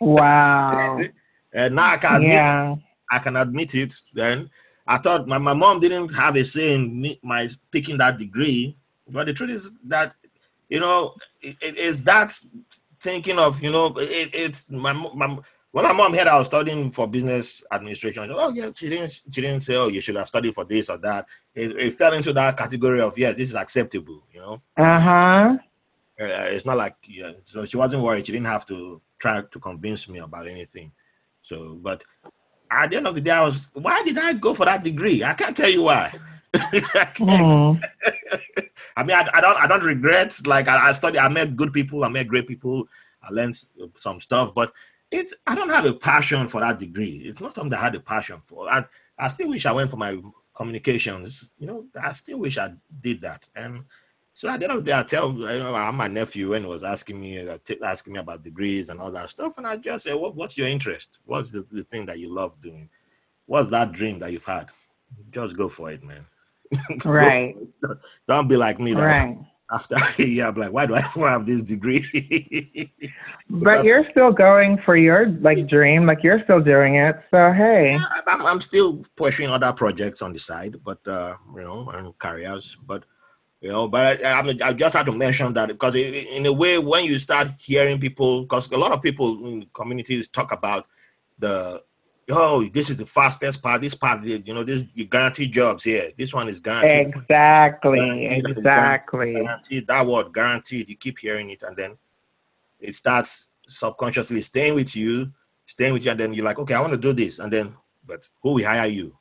[0.00, 0.98] wow.
[1.52, 2.72] and now I can yeah.
[2.72, 3.94] admit, I can admit it.
[4.14, 4.50] Then
[4.86, 8.76] I thought my, my mom didn't have a say in me, my picking that degree,
[9.08, 10.14] but the truth is that
[10.68, 12.34] you know it, it is that
[13.00, 15.38] thinking of you know it, it's my, my
[15.72, 19.10] when my mom heard I was studying for business administration, said, oh yeah, she didn't
[19.30, 21.26] she didn't say oh you should have studied for this or that.
[21.54, 24.62] It, it fell into that category of yes, this is acceptable, you know.
[24.76, 25.58] Uh-huh.
[26.20, 28.26] Uh, it's not like yeah, so she wasn't worried.
[28.26, 30.92] She didn't have to try to convince me about anything.
[31.42, 32.04] So, but
[32.70, 35.22] at the end of the day, I was, why did I go for that degree?
[35.22, 36.12] I can't tell you why.
[36.54, 37.82] mm.
[38.96, 40.38] I mean, I, I, don't, I don't regret.
[40.46, 42.88] Like I, I studied, I met good people, I met great people,
[43.22, 43.56] I learned
[43.96, 44.72] some stuff, but
[45.12, 47.22] it's, I don't have a passion for that degree.
[47.24, 48.68] It's not something I had a passion for.
[48.68, 48.84] I,
[49.18, 50.18] I still wish I went for my
[50.56, 51.52] communications.
[51.58, 52.72] You know, I still wish I
[53.02, 53.48] did that.
[53.54, 53.84] And
[54.32, 56.68] so at the end of the day, I tell you know, my nephew when he
[56.68, 60.04] was asking me uh, asking me about degrees and all that stuff, and I just
[60.04, 61.18] say, what, "What's your interest?
[61.26, 62.88] What's the, the thing that you love doing?
[63.44, 64.70] What's that dream that you've had?
[65.30, 66.26] Just go for it, man.
[67.04, 67.54] Right.
[68.26, 68.94] Don't be like me.
[68.94, 69.36] Right.
[69.72, 71.00] After a year, I'm like, why do I
[71.30, 72.04] have this degree?
[73.50, 77.16] but you're still going for your like dream, like you're still doing it.
[77.30, 81.62] So hey, yeah, I'm, I'm still pushing other projects on the side, but uh, you
[81.62, 83.04] know, and careers, but
[83.60, 86.52] you know but I, I, mean, I just had to mention that because in a
[86.52, 90.86] way when you start hearing people because a lot of people in communities talk about
[91.38, 91.82] the
[92.30, 93.80] oh this is the fastest part.
[93.80, 97.14] This part you know this you guarantee jobs here this one is guaranteed.
[97.14, 99.34] Exactly guaranteed, exactly.
[99.34, 101.96] Guaranteed, that word guaranteed you keep hearing it and then
[102.80, 105.32] it starts subconsciously staying with you
[105.66, 107.74] staying with you and then you're like okay i want to do this and then
[108.06, 109.16] but who will hire you?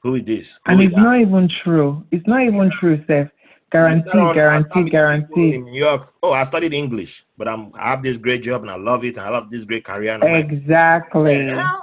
[0.00, 0.58] Who is this?
[0.66, 1.02] Who and it's that?
[1.02, 2.04] not even true.
[2.10, 3.30] It's not even true Seth.
[3.70, 5.54] Guarantee, guarantee, guarantee.
[5.54, 8.70] In New York, oh, I studied English, but I'm I have this great job and
[8.70, 10.18] I love it and I love this great career.
[10.22, 11.46] exactly.
[11.46, 11.78] Like, yeah,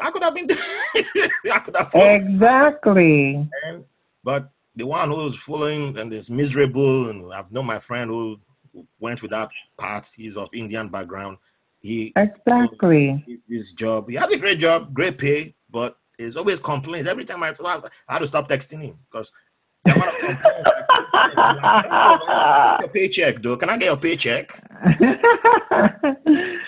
[0.00, 0.46] I could have been.
[1.52, 1.90] I could have.
[1.94, 3.48] Exactly.
[3.64, 3.84] And,
[4.22, 8.38] but the one who's following and is miserable, and I've known my friend who
[9.00, 10.12] went with that path.
[10.14, 11.38] He's of Indian background.
[11.80, 14.08] He exactly his job.
[14.08, 17.06] He has a great job, great pay, but he's always complains.
[17.06, 19.30] Every time I, I had to stop texting him because
[19.84, 20.70] the amount of complaints
[22.80, 23.56] your paycheck, though.
[23.56, 24.60] Can I get your paycheck?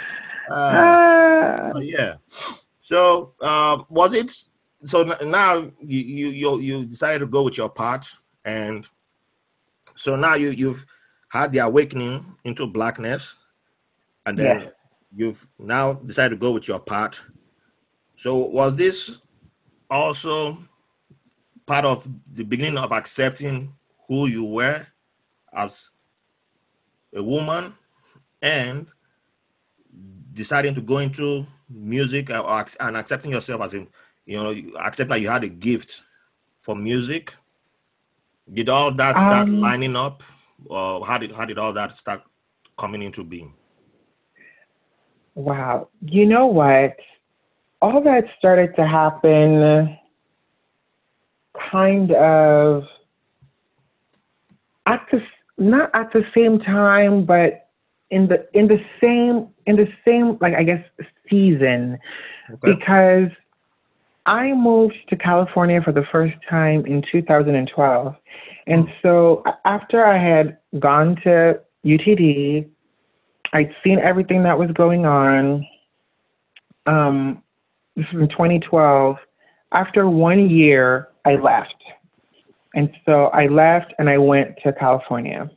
[0.50, 2.14] Uh, uh, yeah.
[2.88, 4.32] So uh, was it?
[4.84, 8.06] So now you you you decided to go with your part,
[8.46, 8.88] and
[9.94, 10.86] so now you you've
[11.28, 13.34] had the awakening into blackness,
[14.24, 14.68] and then yeah.
[15.14, 17.20] you've now decided to go with your part.
[18.16, 19.20] So was this
[19.90, 20.56] also
[21.66, 23.74] part of the beginning of accepting
[24.08, 24.86] who you were
[25.52, 25.90] as
[27.14, 27.74] a woman
[28.40, 28.86] and
[30.32, 33.86] deciding to go into music and accepting yourself as a
[34.26, 36.02] you know accept that you had a gift
[36.60, 37.32] for music.
[38.52, 40.22] Did all that start um, lining up?
[40.66, 42.22] Or how did how did all that start
[42.76, 43.54] coming into being?
[45.34, 45.88] Wow.
[46.04, 46.96] You know what?
[47.80, 49.96] All that started to happen
[51.70, 52.84] kind of
[54.86, 55.22] at the
[55.58, 57.68] not at the same time, but
[58.10, 60.84] in the in the same in the same like I guess
[61.30, 61.98] season,
[62.50, 62.74] okay.
[62.74, 63.30] because
[64.26, 68.14] I moved to California for the first time in 2012,
[68.66, 68.90] and hmm.
[69.02, 72.68] so after I had gone to UTD,
[73.52, 75.66] I'd seen everything that was going on.
[76.86, 77.42] Um,
[77.96, 79.16] this was in 2012.
[79.72, 81.74] After one year, I left.
[82.74, 85.50] And so I left and I went to California.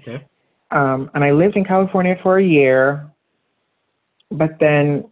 [0.00, 0.24] Okay.
[0.70, 3.08] Um, and I lived in California for a year,
[4.30, 5.04] but then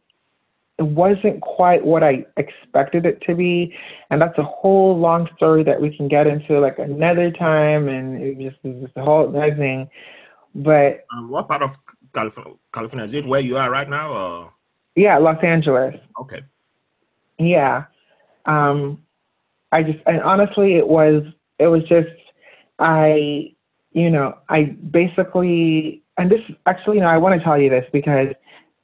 [0.78, 3.74] it wasn't quite what I expected it to be.
[4.10, 7.88] And that's a whole long story that we can get into like another time.
[7.88, 9.88] And it just is just a whole other thing.
[10.54, 11.76] But um, what part of
[12.12, 14.12] California, California is it where you are right now?
[14.12, 14.52] Or?
[14.96, 15.94] Yeah, Los Angeles.
[16.20, 16.42] Okay.
[17.38, 17.84] Yeah.
[18.46, 19.02] Um,
[19.72, 21.22] I just, and honestly, it was,
[21.58, 22.08] it was just,
[22.78, 23.54] I,
[23.92, 27.84] you know, I basically, and this actually, you know, I want to tell you this
[27.92, 28.28] because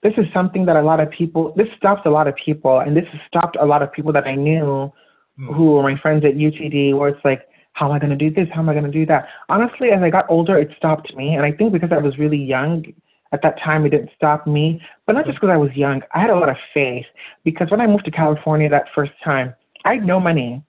[0.02, 2.96] this is something that a lot of people, this stopped a lot of people, and
[2.96, 4.90] this has stopped a lot of people that I knew
[5.38, 5.54] mm.
[5.54, 8.34] who were my friends at UTD, where it's like, how am I going to do
[8.34, 8.48] this?
[8.52, 9.28] How am I going to do that?
[9.48, 11.34] Honestly, as I got older, it stopped me.
[11.34, 12.84] And I think because I was really young
[13.32, 14.82] at that time, it didn't stop me.
[15.06, 17.06] But not just because I was young, I had a lot of faith.
[17.44, 19.54] Because when I moved to California that first time,
[19.84, 20.62] I had no money.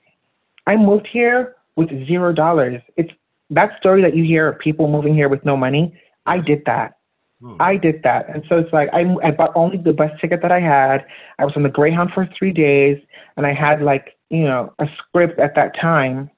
[0.67, 2.81] I moved here with zero dollars.
[2.97, 3.11] It's
[3.49, 5.93] that story that you hear of people moving here with no money.
[6.25, 6.97] I did that.
[7.41, 7.55] Hmm.
[7.59, 8.29] I did that.
[8.29, 11.05] And so it's like I, I bought only the bus ticket that I had.
[11.39, 13.01] I was on the Greyhound for three days
[13.35, 16.29] and I had like, you know, a script at that time.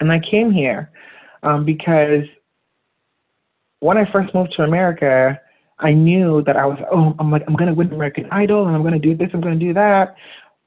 [0.00, 0.90] And I came here
[1.42, 2.24] um, because
[3.80, 5.40] when I first moved to America,
[5.78, 8.74] I knew that I was, oh, I'm like, I'm going to win American Idol and
[8.74, 10.16] I'm going to do this, I'm going to do that.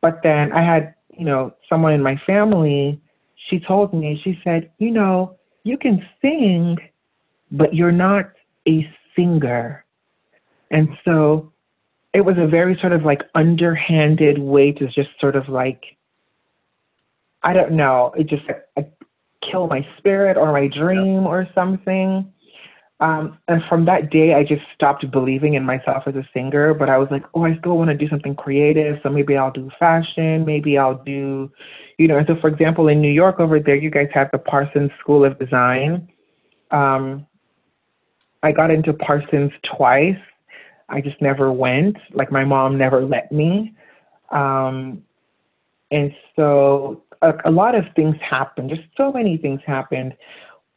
[0.01, 3.01] But then I had, you know, someone in my family,
[3.49, 6.77] she told me, she said, you know, you can sing,
[7.51, 8.31] but you're not
[8.67, 9.85] a singer.
[10.71, 11.51] And so
[12.13, 15.83] it was a very sort of like underhanded way to just sort of like,
[17.43, 18.43] I don't know, it just
[18.77, 18.81] uh,
[19.49, 22.31] kill my spirit or my dream or something.
[23.01, 26.73] Um, and from that day, I just stopped believing in myself as a singer.
[26.73, 28.99] But I was like, oh, I still want to do something creative.
[29.03, 30.45] So maybe I'll do fashion.
[30.45, 31.51] Maybe I'll do,
[31.97, 32.17] you know.
[32.17, 35.25] And so, for example, in New York over there, you guys have the Parsons School
[35.25, 36.07] of Design.
[36.71, 37.27] Um,
[38.45, 40.19] I got into Parsons twice.
[40.87, 41.97] I just never went.
[42.13, 43.73] Like my mom never let me.
[44.29, 45.01] Um,
[45.89, 48.69] and so a, a lot of things happened.
[48.69, 50.13] Just so many things happened.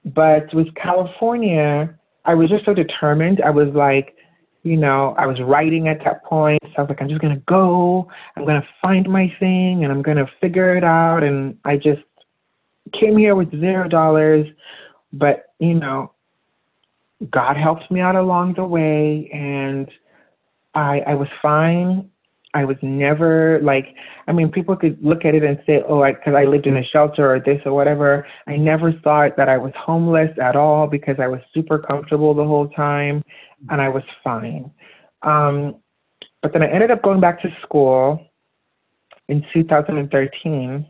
[0.07, 3.43] But with California, I was just so determined.
[3.45, 4.17] I was like,
[4.63, 6.61] you know, I was writing at that point.
[6.63, 8.09] So I was like, I'm just going to go.
[8.35, 11.23] I'm going to find my thing and I'm going to figure it out.
[11.23, 12.01] And I just
[12.99, 14.47] came here with zero dollars.
[15.13, 16.13] But, you know,
[17.31, 19.91] God helped me out along the way, and
[20.75, 22.11] I I was fine.
[22.55, 23.95] I was never like,
[24.27, 26.79] I mean, people could look at it and say, oh, because I, I lived in
[26.79, 28.27] a shelter or this or whatever.
[28.47, 32.45] I never thought that I was homeless at all because I was super comfortable the
[32.45, 33.23] whole time
[33.69, 34.71] and I was fine.
[35.23, 35.77] Um,
[36.43, 38.27] but then I ended up going back to school
[39.29, 40.87] in 2013.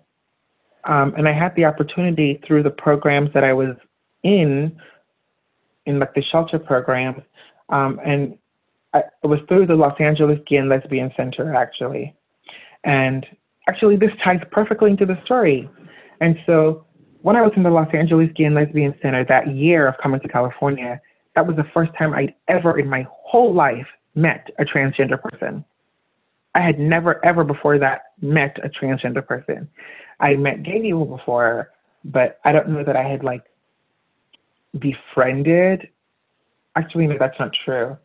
[0.84, 3.76] Um, and I had the opportunity through the programs that I was
[4.22, 4.78] in
[5.89, 7.23] in like the shelter programs,
[7.70, 8.39] um, and
[8.94, 12.15] I, it was through the Los Angeles Gay and Lesbian Center actually,
[12.85, 13.27] and
[13.69, 15.69] actually this ties perfectly into the story.
[16.20, 16.85] And so
[17.23, 20.20] when I was in the Los Angeles Gay and Lesbian Center that year of coming
[20.20, 21.01] to California,
[21.35, 25.65] that was the first time I'd ever in my whole life met a transgender person.
[26.55, 29.69] I had never ever before that met a transgender person.
[30.20, 31.70] I met gay people before,
[32.05, 33.44] but I don't know that I had like
[34.78, 35.88] befriended.
[36.76, 37.96] Actually, no, that's not true.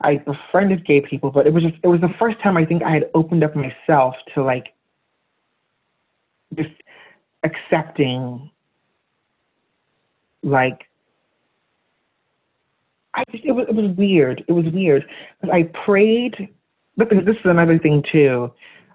[0.00, 2.82] I befriended gay people, but it was just it was the first time I think
[2.82, 4.66] I had opened up myself to like
[6.56, 6.74] just
[7.42, 8.50] accepting
[10.42, 10.82] like
[13.14, 14.44] I just it was it was weird.
[14.48, 15.06] It was weird.
[15.40, 16.48] But I prayed
[16.96, 18.52] but this is another thing too.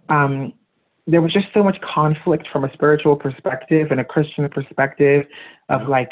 [0.09, 0.53] Um,
[1.07, 5.25] there was just so much conflict from a spiritual perspective and a Christian perspective
[5.69, 6.11] of like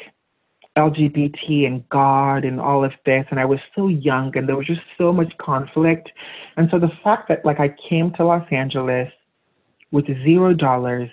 [0.77, 4.67] LGBT and God and all of this, and I was so young, and there was
[4.67, 6.09] just so much conflict.
[6.55, 9.11] And so the fact that like I came to Los Angeles
[9.91, 11.09] with zero dollars,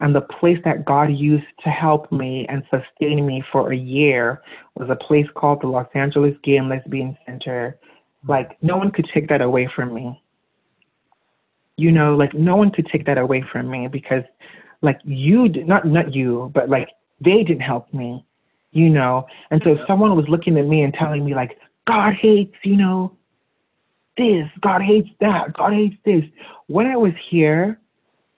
[0.00, 4.42] and the place that God used to help me and sustain me for a year
[4.74, 7.78] was a place called the Los Angeles Gay and Lesbian Center.
[8.26, 10.20] Like no one could take that away from me.
[11.76, 14.24] You know, like no one could take that away from me because
[14.82, 16.88] like you did not not you, but like
[17.20, 18.24] they didn't help me,
[18.74, 19.26] you know.
[19.50, 23.16] And so someone was looking at me and telling me like God hates, you know,
[24.16, 26.24] this, God hates that, God hates this.
[26.66, 27.80] When I was here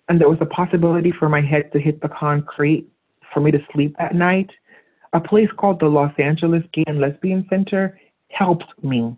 [0.09, 2.87] and there was a possibility for my head to hit the concrete
[3.33, 4.51] for me to sleep at night,
[5.13, 7.99] a place called the Los Angeles Gay and Lesbian Center
[8.29, 9.17] helped me.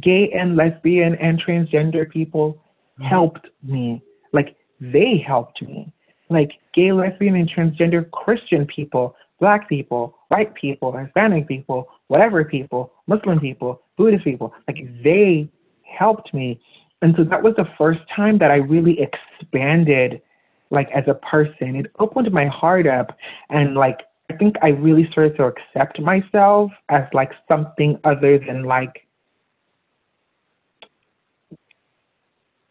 [0.00, 3.04] Gay and lesbian and transgender people mm-hmm.
[3.04, 4.02] helped me.
[4.32, 5.92] Like they helped me.
[6.30, 12.92] Like gay, lesbian, and transgender Christian people, black people, white people, Hispanic people, whatever people,
[13.06, 15.48] Muslim people, Buddhist people, like they
[15.82, 16.60] helped me.
[17.02, 20.20] And so that was the first time that I really expanded
[20.70, 21.76] like as a person.
[21.76, 23.16] It opened my heart up
[23.50, 24.00] and like
[24.30, 29.06] I think I really started to accept myself as like something other than like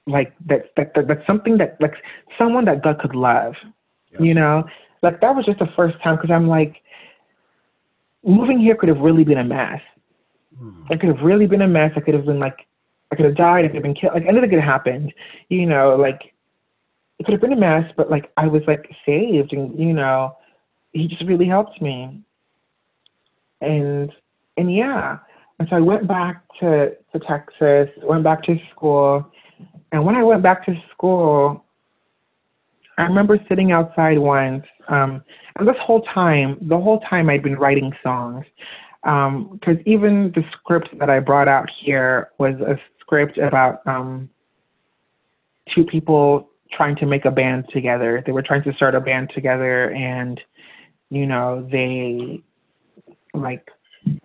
[0.05, 1.95] like that that, that that's something that like
[2.37, 3.53] someone that God could love.
[4.11, 4.21] Yes.
[4.21, 4.65] You know?
[5.01, 6.82] Like that was just the first time because I'm like
[8.23, 9.81] moving here could have really been a mess.
[10.57, 10.83] Hmm.
[10.89, 11.91] It could have really been a mess.
[11.95, 12.67] I could have been like
[13.11, 15.13] I could have died, I could have been killed, like anything could have happened.
[15.49, 16.33] You know, like
[17.19, 20.35] it could have been a mess, but like I was like saved and you know,
[20.93, 22.21] he just really helped me.
[23.61, 24.11] And
[24.57, 25.19] and yeah.
[25.59, 29.25] And so I went back to, to Texas, went back to school.
[29.91, 31.62] And when I went back to school,
[32.97, 35.23] I remember sitting outside once, um,
[35.57, 38.45] and this whole time, the whole time I'd been writing songs.
[39.03, 44.29] Because um, even the script that I brought out here was a script about um,
[45.75, 48.23] two people trying to make a band together.
[48.25, 50.39] They were trying to start a band together, and
[51.09, 52.41] you know, they
[53.33, 53.67] like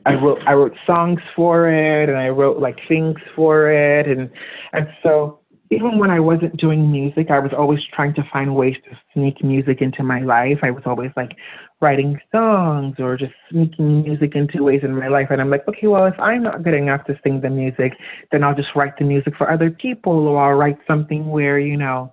[0.06, 4.30] I wrote I wrote songs for it, and I wrote like things for it, and
[4.72, 5.40] and so
[5.70, 9.44] even when I wasn't doing music, I was always trying to find ways to sneak
[9.44, 10.58] music into my life.
[10.62, 11.36] I was always like
[11.80, 15.28] writing songs or just sneaking music into ways in my life.
[15.30, 17.92] And I'm like, okay, well, if I'm not good enough to sing the music,
[18.32, 21.76] then I'll just write the music for other people or I'll write something where, you
[21.76, 22.12] know,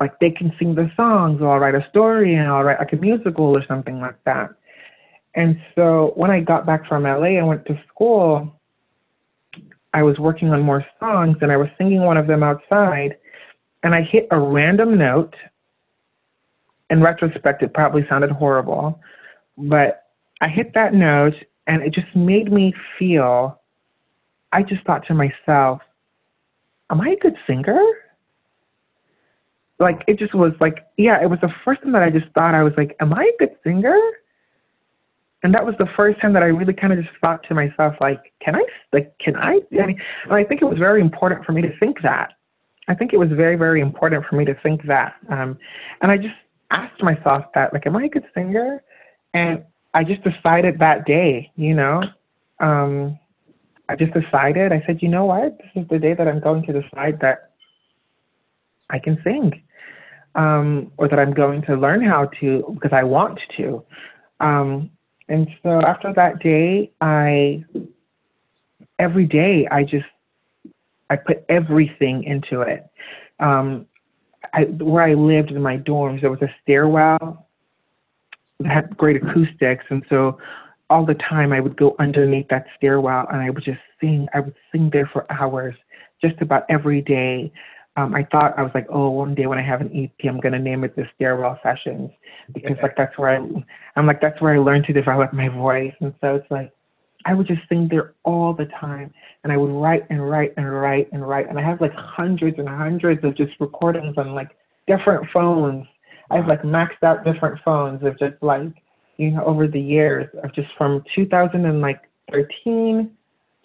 [0.00, 2.92] like they can sing the songs or I'll write a story and I'll write like
[2.92, 4.50] a musical or something like that.
[5.36, 8.59] And so when I got back from LA I went to school,
[9.92, 13.16] I was working on more songs and I was singing one of them outside
[13.82, 15.34] and I hit a random note.
[16.90, 19.00] In retrospect, it probably sounded horrible,
[19.56, 20.06] but
[20.40, 21.34] I hit that note
[21.66, 23.60] and it just made me feel,
[24.52, 25.80] I just thought to myself,
[26.90, 27.80] am I a good singer?
[29.78, 32.54] Like, it just was like, yeah, it was the first time that I just thought,
[32.54, 33.98] I was like, am I a good singer?
[35.42, 37.94] And that was the first time that I really kind of just thought to myself,
[38.00, 39.60] like, can I, like, can I?
[39.80, 40.00] I mean,
[40.30, 42.34] I think it was very important for me to think that.
[42.88, 45.14] I think it was very, very important for me to think that.
[45.28, 45.58] Um,
[46.02, 46.34] and I just
[46.70, 48.82] asked myself that, like, am I a good singer?
[49.32, 49.64] And
[49.94, 52.02] I just decided that day, you know,
[52.58, 53.18] um,
[53.88, 55.58] I just decided, I said, you know what?
[55.58, 57.52] This is the day that I'm going to decide that
[58.90, 59.62] I can sing.
[60.36, 63.82] Um, or that I'm going to learn how to because I want to.
[64.38, 64.90] Um,
[65.30, 67.64] and so after that day, I,
[68.98, 70.06] every day, I just,
[71.08, 72.84] I put everything into it.
[73.38, 73.86] Um,
[74.52, 77.46] I, where I lived in my dorms, there was a stairwell
[78.58, 79.84] that had great acoustics.
[79.88, 80.36] And so
[80.90, 84.26] all the time I would go underneath that stairwell and I would just sing.
[84.34, 85.76] I would sing there for hours,
[86.20, 87.52] just about every day
[87.96, 90.38] um, I thought I was like, oh, one day when I have an EP, I'm
[90.40, 92.10] gonna name it the Stairwell Sessions
[92.52, 93.38] because like that's where I,
[93.96, 96.72] I'm like that's where I learned to develop my voice, and so it's like
[97.26, 99.12] I would just sing there all the time,
[99.42, 102.58] and I would write and write and write and write, and I have like hundreds
[102.58, 104.50] and hundreds of just recordings on like
[104.86, 105.86] different phones.
[106.30, 108.72] I've like maxed out different phones of just like
[109.16, 113.10] you know over the years of just from 2013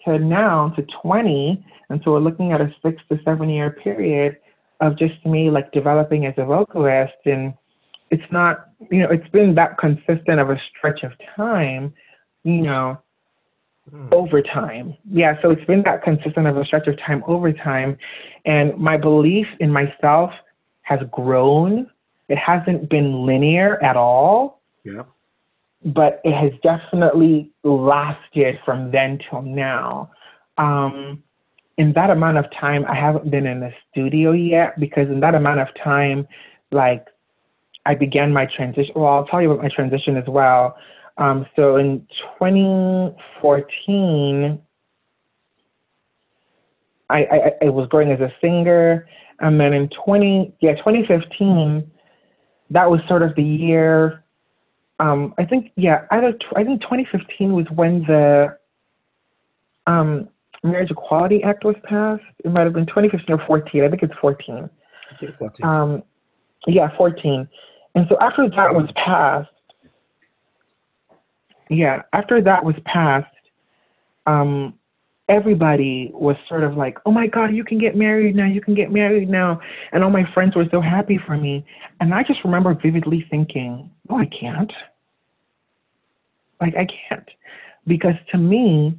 [0.06, 1.64] to now to 20.
[1.90, 4.38] And so we're looking at a six to seven year period
[4.80, 7.14] of just me like developing as a vocalist.
[7.24, 7.54] And
[8.10, 11.92] it's not, you know, it's been that consistent of a stretch of time,
[12.44, 12.98] you know,
[13.90, 14.08] hmm.
[14.12, 14.96] over time.
[15.10, 17.98] Yeah, so it's been that consistent of a stretch of time over time.
[18.44, 20.30] And my belief in myself
[20.82, 21.90] has grown.
[22.28, 24.60] It hasn't been linear at all.
[24.84, 25.02] Yeah
[25.84, 30.10] but it has definitely lasted from then till now.
[30.58, 31.22] Um,
[31.78, 35.34] in that amount of time, I haven't been in the studio yet because in that
[35.34, 36.26] amount of time,
[36.72, 37.06] like
[37.84, 38.94] I began my transition.
[38.96, 40.76] Well, I'll tell you about my transition as well.
[41.18, 42.06] Um, so in
[42.38, 44.58] 2014,
[47.08, 49.06] I, I, I was growing as a singer,
[49.40, 51.90] and then in 20 yeah 2015,
[52.70, 54.24] that was sort of the year.
[54.98, 58.56] Um, I think yeah, either I think 2015 was when the
[59.86, 60.28] um,
[60.62, 62.22] Marriage Equality Act was passed.
[62.44, 63.84] It might have been 2015 or 14.
[63.84, 64.70] I think it's 14.
[65.10, 65.66] I think 14.
[65.66, 66.02] Um,
[66.66, 67.48] yeah, 14.
[67.94, 69.48] And so after that was passed,
[71.70, 73.32] yeah, after that was passed,
[74.26, 74.74] um,
[75.28, 78.74] everybody was sort of like, oh my God, you can get married now, you can
[78.74, 79.60] get married now.
[79.92, 81.64] And all my friends were so happy for me.
[82.00, 84.72] And I just remember vividly thinking, no, I can't.
[86.60, 87.28] Like, I can't.
[87.86, 88.98] Because to me,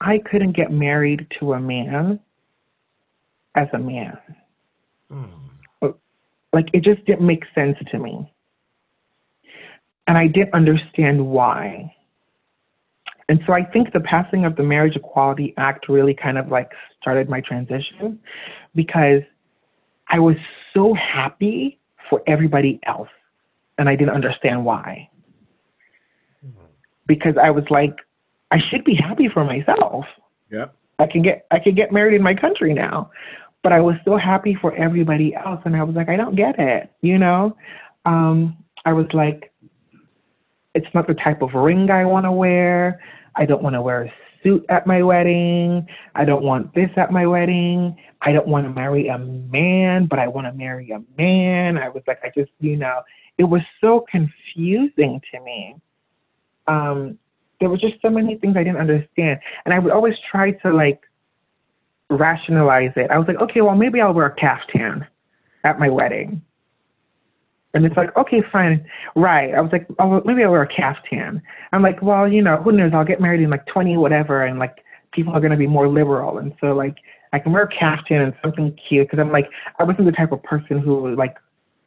[0.00, 2.20] I couldn't get married to a man
[3.54, 4.18] as a man.
[5.10, 5.88] Hmm.
[6.52, 8.32] Like, it just didn't make sense to me.
[10.06, 11.94] And I didn't understand why.
[13.28, 16.70] And so I think the passing of the Marriage Equality Act really kind of like
[17.00, 18.20] started my transition
[18.74, 19.22] because
[20.08, 20.36] I was
[20.74, 23.08] so happy for everybody else
[23.78, 25.08] and I didn't understand why.
[27.06, 27.96] Because I was like,
[28.50, 30.06] I should be happy for myself.
[30.50, 30.66] Yeah.
[30.98, 33.10] I can get I can get married in my country now.
[33.62, 36.58] But I was so happy for everybody else and I was like, I don't get
[36.58, 37.56] it, you know?
[38.04, 39.52] Um, I was like,
[40.74, 43.00] it's not the type of ring I want to wear.
[43.36, 45.86] I don't want to wear a suit at my wedding.
[46.14, 47.96] I don't want this at my wedding.
[48.20, 51.78] I don't want to marry a man, but I want to marry a man.
[51.78, 53.00] I was like, I just, you know,
[53.38, 55.76] it was so confusing to me.
[56.66, 57.18] Um,
[57.60, 59.40] there were just so many things I didn't understand.
[59.64, 61.00] And I would always try to like
[62.10, 63.10] rationalize it.
[63.10, 65.06] I was like, okay, well, maybe I'll wear a caftan
[65.64, 66.42] at my wedding.
[67.72, 68.86] And it's like, okay, fine.
[69.16, 69.52] Right.
[69.52, 71.42] I was like, oh, maybe I'll wear a caftan.
[71.72, 72.92] I'm like, well, you know, who knows?
[72.94, 74.44] I'll get married in like 20, whatever.
[74.44, 74.76] And like,
[75.12, 76.38] people are going to be more liberal.
[76.38, 76.96] And so, like,
[77.32, 79.50] I can wear a caftan and something cute because I'm like,
[79.80, 81.36] I wasn't the type of person who like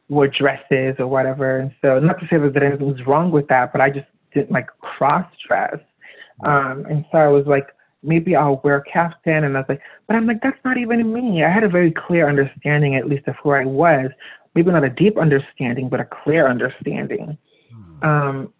[0.08, 1.58] wore dresses or whatever.
[1.58, 4.68] And so, not to say that anything's wrong with that, but I just didn't like
[4.80, 5.78] cross dress.
[6.44, 7.68] Um, and so I was like,
[8.02, 9.44] maybe I'll wear a caftan.
[9.44, 11.42] And I was like, but I'm like, that's not even me.
[11.42, 14.10] I had a very clear understanding, at least, of who I was
[14.58, 17.38] maybe not a deep understanding, but a clear understanding.
[17.72, 18.04] Hmm.
[18.04, 18.52] Um,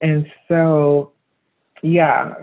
[0.00, 1.12] and so,
[1.82, 2.34] yeah,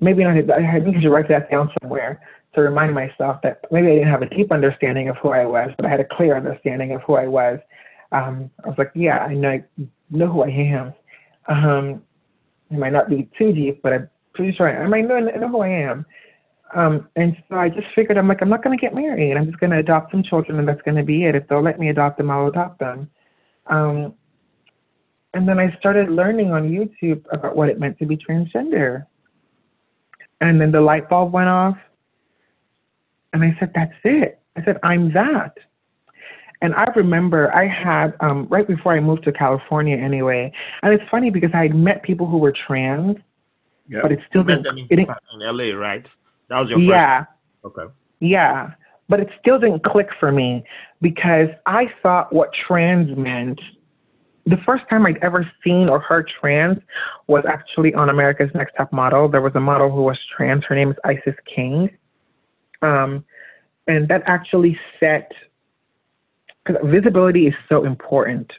[0.00, 0.36] maybe not.
[0.50, 2.22] I think I should write that down somewhere
[2.54, 5.70] to remind myself that maybe I didn't have a deep understanding of who I was,
[5.76, 7.60] but I had a clear understanding of who I was.
[8.12, 9.64] Um, I was like, yeah, I know, I
[10.10, 10.94] know who I am.
[11.48, 12.02] Um,
[12.70, 15.48] it might not be too deep, but I'm pretty sure I, I might know, know
[15.48, 16.04] who I am.
[16.74, 19.36] Um, and so I just figured, I'm like, I'm not going to get married.
[19.36, 21.34] I'm just going to adopt some children, and that's going to be it.
[21.34, 23.10] If they'll let me adopt them, I'll adopt them.
[23.66, 24.14] Um,
[25.34, 29.06] and then I started learning on YouTube about what it meant to be transgender.
[30.40, 31.76] And then the light bulb went off.
[33.32, 34.40] And I said, that's it.
[34.56, 35.56] I said, I'm that.
[36.62, 40.52] And I remember I had, um, right before I moved to California anyway,
[40.82, 43.16] and it's funny because I had met people who were trans,
[43.88, 44.02] Yep.
[44.02, 46.06] but it still You didn't, them it in, didn't in LA, right?
[46.48, 46.90] That was your first.
[46.90, 47.24] yeah.
[47.64, 47.84] Okay.
[48.20, 48.70] Yeah,
[49.08, 50.64] but it still didn't click for me
[51.00, 53.60] because I thought what trans meant.
[54.46, 56.78] The first time I'd ever seen or heard trans
[57.26, 59.28] was actually on America's Next Top Model.
[59.28, 60.64] There was a model who was trans.
[60.64, 61.90] Her name is Isis King.
[62.82, 63.24] Um,
[63.86, 65.32] and that actually set,
[66.64, 68.52] because visibility is so important.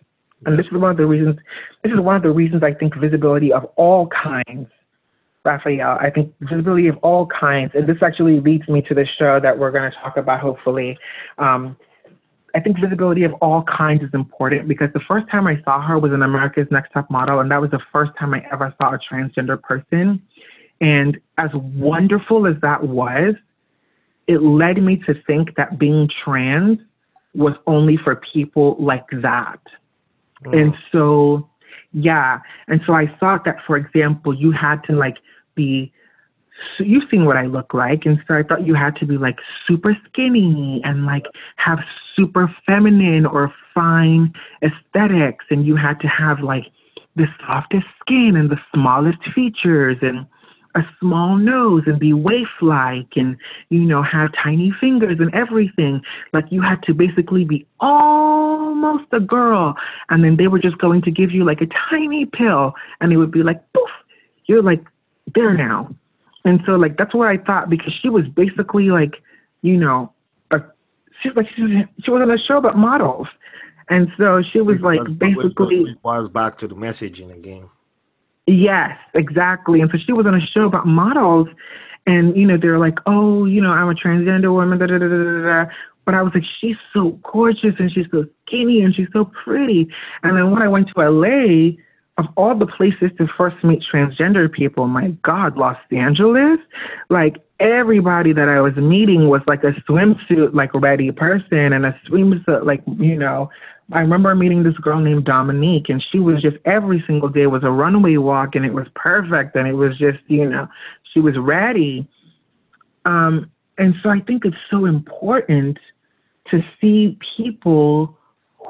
[0.45, 1.38] And this is one of the reasons,
[1.84, 4.68] this is one of the reasons I think visibility of all kinds
[5.43, 5.98] Raphael.
[5.99, 9.57] I think visibility of all kinds, and this actually leads me to the show that
[9.57, 10.98] we're going to talk about, hopefully.
[11.38, 11.76] Um,
[12.53, 15.98] I think visibility of all kinds is important because the first time I saw her
[15.98, 18.93] was in America's Next Top Model, and that was the first time I ever saw
[18.93, 20.22] a transgender person.
[20.80, 23.35] And as wonderful as that was,
[24.27, 26.80] it led me to think that being trans
[27.34, 29.60] was only for people like that.
[30.45, 30.61] Mm.
[30.61, 31.49] And so,
[31.93, 32.39] yeah.
[32.68, 35.18] And so I thought that, for example, you had to like
[35.56, 35.91] be,
[36.77, 38.06] so you've seen what I look like.
[38.06, 41.26] And so I thought you had to be like super skinny and like
[41.56, 41.80] have
[42.15, 45.45] super feminine or fine aesthetics.
[45.49, 46.65] And you had to have like
[47.15, 50.26] the softest skin and the smallest features and
[50.76, 53.38] a small nose and be waif like and
[53.69, 56.02] you know have tiny fingers and everything.
[56.34, 59.76] Like you had to basically be almost a girl.
[60.10, 62.73] And then they were just going to give you like a tiny pill.
[62.99, 63.89] And it would be like poof
[64.45, 64.84] you're like
[65.34, 65.89] there now.
[66.43, 69.22] And so like that's what i thought because she was basically like
[69.61, 70.11] you know
[70.52, 70.60] a,
[71.22, 71.72] she was like she was,
[72.03, 73.27] she was on a show about models.
[73.89, 77.69] And so she was like basically it was back to the messaging again.
[78.51, 79.79] Yes, exactly.
[79.79, 81.47] And so she was on a show about models.
[82.05, 85.07] And, you know, they're like, oh, you know, I'm a transgender woman, da da da
[85.07, 85.71] da da.
[86.03, 89.87] But I was like, she's so gorgeous and she's so skinny and she's so pretty.
[90.23, 91.77] And then when I went to LA,
[92.17, 96.59] of all the places to first meet transgender people, my God, Los Angeles,
[97.09, 101.97] like everybody that I was meeting was like a swimsuit like ready person and a
[102.07, 103.49] swimsuit like you know.
[103.93, 107.63] I remember meeting this girl named Dominique, and she was just every single day was
[107.63, 110.68] a runway walk, and it was perfect, and it was just you know
[111.13, 112.07] she was ready.
[113.05, 115.77] Um, and so I think it's so important
[116.49, 118.18] to see people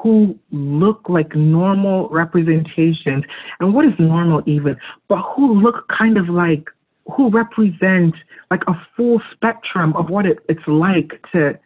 [0.02, 3.24] who look like normal representations.
[3.60, 4.76] And what is normal even?
[5.08, 6.68] But who look kind of like,
[7.12, 8.14] who represent
[8.50, 11.58] like a full spectrum of what it, it's like to,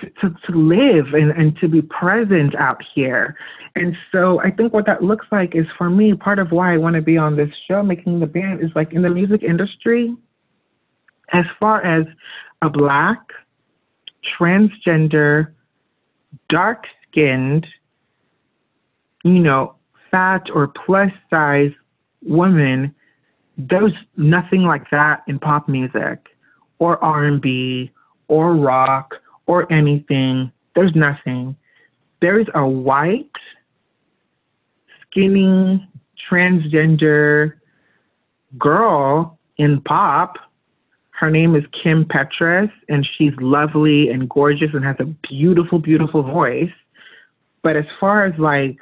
[0.00, 3.36] to, to, to live and, and to be present out here.
[3.74, 6.78] And so I think what that looks like is for me, part of why I
[6.78, 10.14] want to be on this show, making the band, is like in the music industry,
[11.32, 12.06] as far as
[12.62, 13.20] a black,
[14.38, 15.52] transgender,
[16.48, 17.66] dark skinned,
[19.24, 19.74] you know,
[20.10, 21.72] fat or plus size
[22.22, 22.94] woman,
[23.56, 26.28] there's nothing like that in pop music
[26.78, 27.90] or R&B
[28.28, 29.14] or rock
[29.48, 30.52] or anything.
[30.76, 31.56] There's nothing.
[32.20, 33.30] There's a white,
[35.02, 35.88] skinny,
[36.30, 37.54] transgender
[38.56, 40.38] girl in pop
[41.18, 46.22] her name is Kim Petras, and she's lovely and gorgeous and has a beautiful, beautiful
[46.22, 46.70] voice.
[47.62, 48.78] But as far as like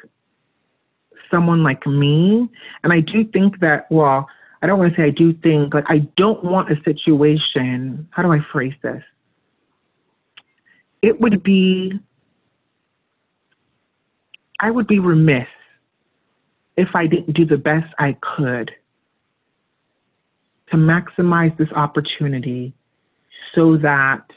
[1.31, 2.47] someone like me,
[2.85, 4.29] and I do think that, well,
[4.61, 8.23] I don't want to say I do think, like, I don't want a situation, how
[8.23, 9.03] do I phrase this?
[11.07, 11.93] It would be,
[14.59, 15.47] I would be remiss
[16.77, 18.73] if I didn't do the best I could
[20.73, 22.75] to maximize this opportunity
[23.55, 24.29] so that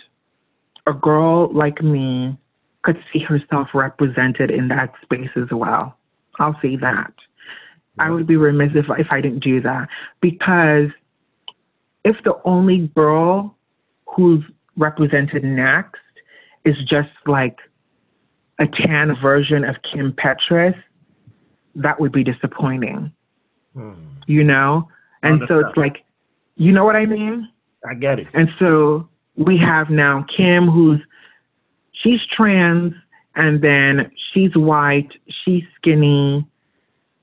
[0.85, 2.37] a girl like me
[2.83, 5.97] could see herself represented in that space as well.
[6.37, 7.13] I'll say that.
[7.97, 9.89] I would be remiss if, if I didn't do that
[10.21, 10.91] because
[12.03, 13.57] if the only girl
[14.05, 14.43] who's
[14.77, 15.99] represented next
[16.65, 17.57] is just like
[18.59, 20.75] a tan version of Kim Petras,
[21.75, 23.11] that would be disappointing.
[23.73, 23.93] Hmm.
[24.27, 24.87] You know?
[25.21, 26.03] And so it's like
[26.59, 27.49] you know what I mean?
[27.89, 28.27] I get it.
[28.33, 29.07] And so
[29.37, 30.99] we have now Kim, who's
[31.93, 32.93] she's trans,
[33.35, 36.45] and then she's white, she's skinny,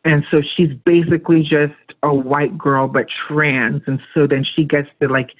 [0.04, 4.88] and so she's basically just a white girl but trans, and so then she gets
[5.00, 5.30] to like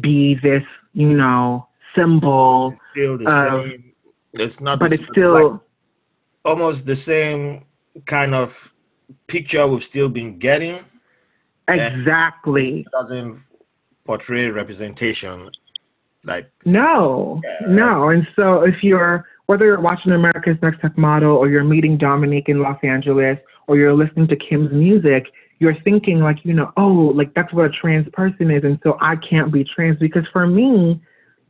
[0.00, 0.62] be this,
[0.92, 2.72] you know, symbol.
[2.72, 3.92] It's still the of, same.
[4.34, 5.60] It's not, but it's still like
[6.44, 7.64] almost the same
[8.06, 8.74] kind of
[9.26, 10.78] picture we've still been getting
[11.68, 12.86] Exactly.
[12.92, 13.40] doesn't
[14.04, 15.50] portray representation
[16.24, 17.66] like no, yeah.
[17.66, 18.08] no.
[18.10, 22.48] And so if you're whether you're watching America's Next Top Model or you're meeting Dominique
[22.48, 25.26] in Los Angeles or you're listening to Kim's music,
[25.58, 28.98] you're thinking like, you know, oh, like that's what a trans person is, and so
[29.00, 31.00] I can't be trans because for me,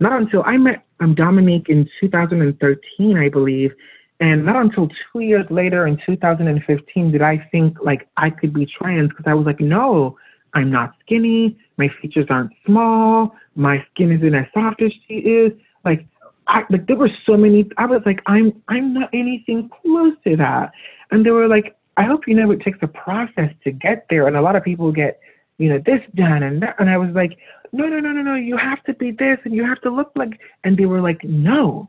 [0.03, 3.73] not until I met um, Dominique in 2013, I believe,
[4.21, 8.67] and not until two years later in 2015 did I think like I could be
[8.67, 10.17] trans because I was like, no,
[10.55, 11.59] I'm not skinny.
[11.77, 13.35] My features aren't small.
[13.55, 15.53] My skin isn't as soft as she is.
[15.85, 16.07] Like,
[16.47, 17.69] I like there were so many.
[17.79, 20.73] I was like, I'm I'm not anything close to that.
[21.11, 24.27] And they were like, I hope you know it takes a process to get there.
[24.27, 25.21] And a lot of people get,
[25.63, 26.77] you know, this done and that.
[26.79, 27.39] And I was like,
[27.73, 28.35] no, no, no, no, no.
[28.35, 30.41] You have to be this and you have to look like.
[30.65, 31.89] And they were like, no,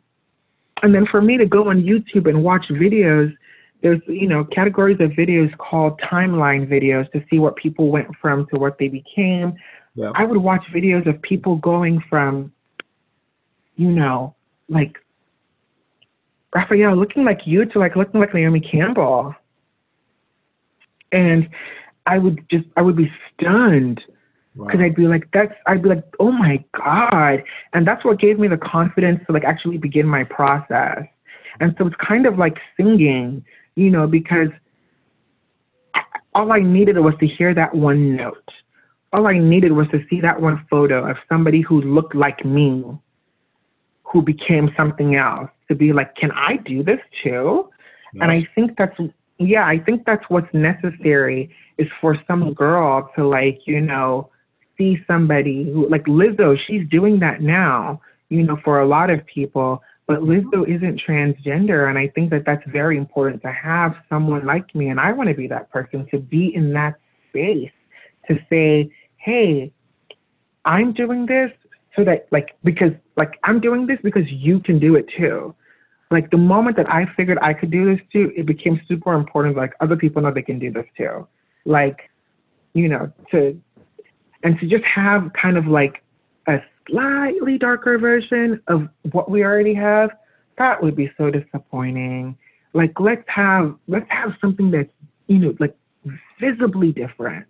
[0.83, 3.35] and then for me to go on YouTube and watch videos,
[3.81, 8.45] there's you know categories of videos called timeline videos to see what people went from
[8.47, 9.55] to what they became.
[9.95, 10.11] Yeah.
[10.13, 12.51] I would watch videos of people going from,
[13.75, 14.35] you know,
[14.67, 14.97] like
[16.53, 19.35] Raphael looking like you to like looking like Naomi Campbell.
[21.11, 21.47] And
[22.05, 23.11] I would just I would be
[23.43, 24.01] stunned
[24.55, 24.85] because wow.
[24.85, 27.43] I'd be like, that's, I'd be like, oh my God.
[27.73, 31.05] And that's what gave me the confidence to like actually begin my process.
[31.59, 33.43] And so it's kind of like singing,
[33.75, 34.49] you know, because
[36.35, 38.49] all I needed was to hear that one note.
[39.11, 42.83] All I needed was to see that one photo of somebody who looked like me,
[44.03, 47.69] who became something else, to be like, can I do this too?
[48.13, 48.21] Yes.
[48.21, 48.99] And I think that's,
[49.39, 54.29] yeah, I think that's what's necessary is for some girl to like, you know,
[54.77, 59.25] see somebody who, like Lizzo, she's doing that now, you know, for a lot of
[59.25, 59.81] people.
[60.05, 60.73] But Lizzo mm-hmm.
[60.73, 61.89] isn't transgender.
[61.89, 64.89] And I think that that's very important to have someone like me.
[64.89, 66.95] And I want to be that person to be in that
[67.29, 67.71] space
[68.27, 69.71] to say, hey,
[70.65, 71.51] I'm doing this
[71.95, 75.55] so that like because like I'm doing this because you can do it too.
[76.13, 79.57] Like the moment that I figured I could do this too, it became super important.
[79.57, 81.27] Like other people know they can do this too.
[81.65, 82.11] Like,
[82.75, 83.59] you know, to
[84.43, 86.03] and to just have kind of like
[86.45, 90.11] a slightly darker version of what we already have,
[90.59, 92.37] that would be so disappointing.
[92.73, 94.93] Like let's have let's have something that's,
[95.25, 95.75] you know, like
[96.39, 97.47] visibly different.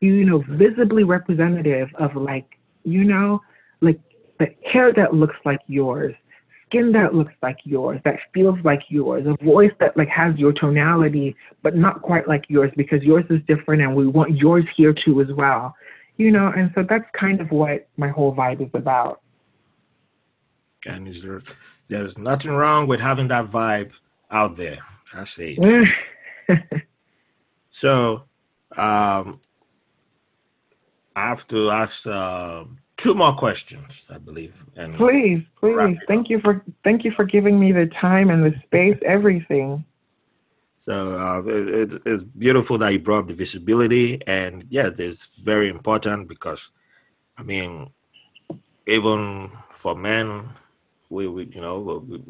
[0.00, 3.42] You know, visibly representative of like, you know,
[3.82, 4.00] like
[4.38, 6.14] the hair that looks like yours,
[6.66, 10.52] skin that looks like yours, that feels like yours, a voice that like has your
[10.52, 14.92] tonality, but not quite like yours because yours is different and we want yours here
[14.92, 15.74] too as well.
[16.16, 19.20] You know, and so that's kind of what my whole vibe is about.
[20.86, 21.42] And is there
[21.88, 23.92] there's nothing wrong with having that vibe
[24.30, 24.78] out there.
[25.14, 25.56] I say.
[27.70, 28.24] so
[28.76, 29.40] um
[31.16, 32.64] I have to ask uh,
[32.96, 34.64] two more questions, I believe.
[34.76, 38.58] And please, please, thank you for thank you for giving me the time and the
[38.64, 39.84] space, everything.
[40.78, 45.68] So uh, it's it's beautiful that you brought up the visibility, and yeah, it's very
[45.68, 46.70] important because,
[47.36, 47.90] I mean,
[48.86, 50.48] even for men,
[51.10, 52.22] we, we you know we,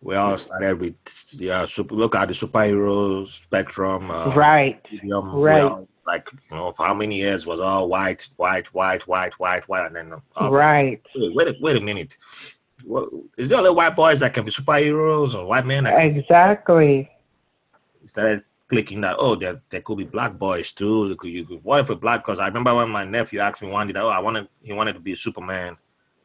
[0.00, 0.96] we all started with
[1.32, 4.10] yeah, super, look at the superhero spectrum.
[4.10, 4.84] Uh, right.
[5.04, 9.68] right like you know for how many years was all white, white, white, white, white,
[9.68, 11.00] white, and then uh, right.
[11.14, 12.16] Wait, wait, a, wait a minute.
[12.84, 15.86] What, is there only white boys that can be superheroes or white men?
[15.86, 17.10] exactly.
[18.06, 21.14] Started clicking that oh there there could be black boys too.
[21.16, 22.24] Could you what if a black?
[22.24, 24.94] Because I remember when my nephew asked me one day, oh I wanted he wanted
[24.94, 25.76] to be a Superman.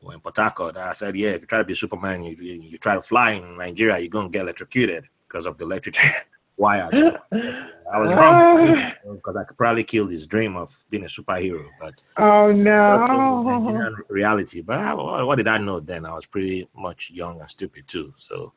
[0.02, 2.62] in Port Harcourt, I said, yeah, if you try to be a Superman, you, you,
[2.62, 5.96] you try to fly in Nigeria, you're gonna get electrocuted because of the electric
[6.58, 6.94] wires.
[7.32, 9.14] I I was wrong oh.
[9.14, 11.66] because I could probably kill this dream of being a superhero.
[11.80, 14.62] But oh no, reality.
[14.62, 16.06] But I, what did I know then?
[16.06, 18.14] I was pretty much young and stupid too.
[18.18, 18.54] So,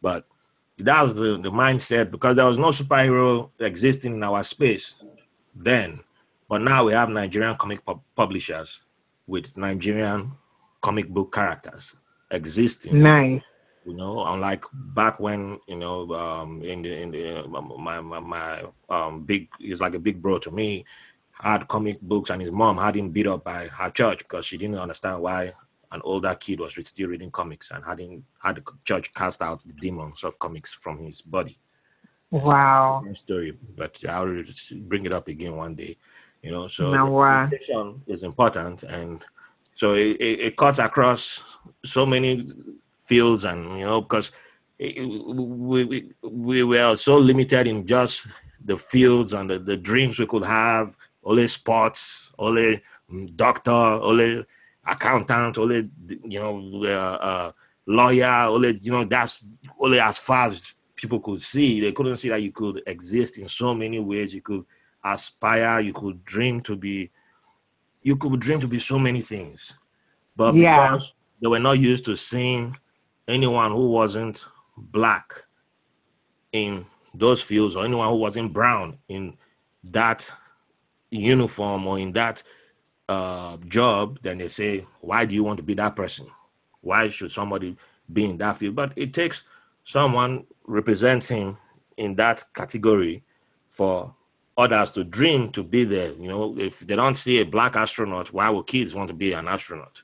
[0.00, 0.26] but
[0.78, 4.96] that was the, the mindset because there was no superhero existing in our space
[5.54, 6.00] then.
[6.48, 8.80] But now we have Nigerian comic pu- publishers
[9.26, 10.32] with Nigerian
[10.80, 11.94] comic book characters
[12.30, 13.00] existing.
[13.00, 13.42] Nice
[13.86, 18.64] you know unlike back when you know um in the in the my my, my
[18.88, 20.84] um big he's like a big bro to me
[21.32, 24.56] had comic books and his mom had him beat up by her church because she
[24.56, 25.52] didn't understand why
[25.90, 29.72] an older kid was still reading comics and hadn't had the church cast out the
[29.74, 31.58] demons of comics from his body.
[32.30, 33.04] Wow.
[33.12, 34.42] story but i'll
[34.82, 35.98] bring it up again one day
[36.42, 37.50] you know so no,
[38.06, 39.22] is important and
[39.74, 42.46] so it, it, it cuts across so many
[43.04, 44.32] fields and you know because
[44.78, 48.32] we, we, we were so limited in just
[48.64, 52.80] the fields and the, the dreams we could have only sports only
[53.36, 54.44] doctor only
[54.86, 55.88] accountant only
[56.24, 57.52] you know uh, uh,
[57.86, 59.44] lawyer only you know that's
[59.78, 61.80] only as far as people could see.
[61.80, 64.32] They couldn't see that you could exist in so many ways.
[64.32, 64.64] You could
[65.04, 67.10] aspire you could dream to be
[68.02, 69.74] you could dream to be so many things.
[70.36, 70.86] But yeah.
[70.86, 72.76] because they were not used to seeing
[73.28, 74.46] anyone who wasn't
[74.76, 75.32] black
[76.52, 79.36] in those fields or anyone who wasn't brown in
[79.84, 80.30] that
[81.10, 82.42] uniform or in that
[83.08, 86.26] uh, job, then they say, why do you want to be that person?
[86.80, 87.76] Why should somebody
[88.12, 88.74] be in that field?
[88.74, 89.44] But it takes
[89.84, 91.56] someone representing
[91.96, 93.22] in that category
[93.68, 94.14] for
[94.56, 96.12] others to dream to be there.
[96.12, 99.32] You know, if they don't see a black astronaut, why would kids want to be
[99.32, 100.02] an astronaut?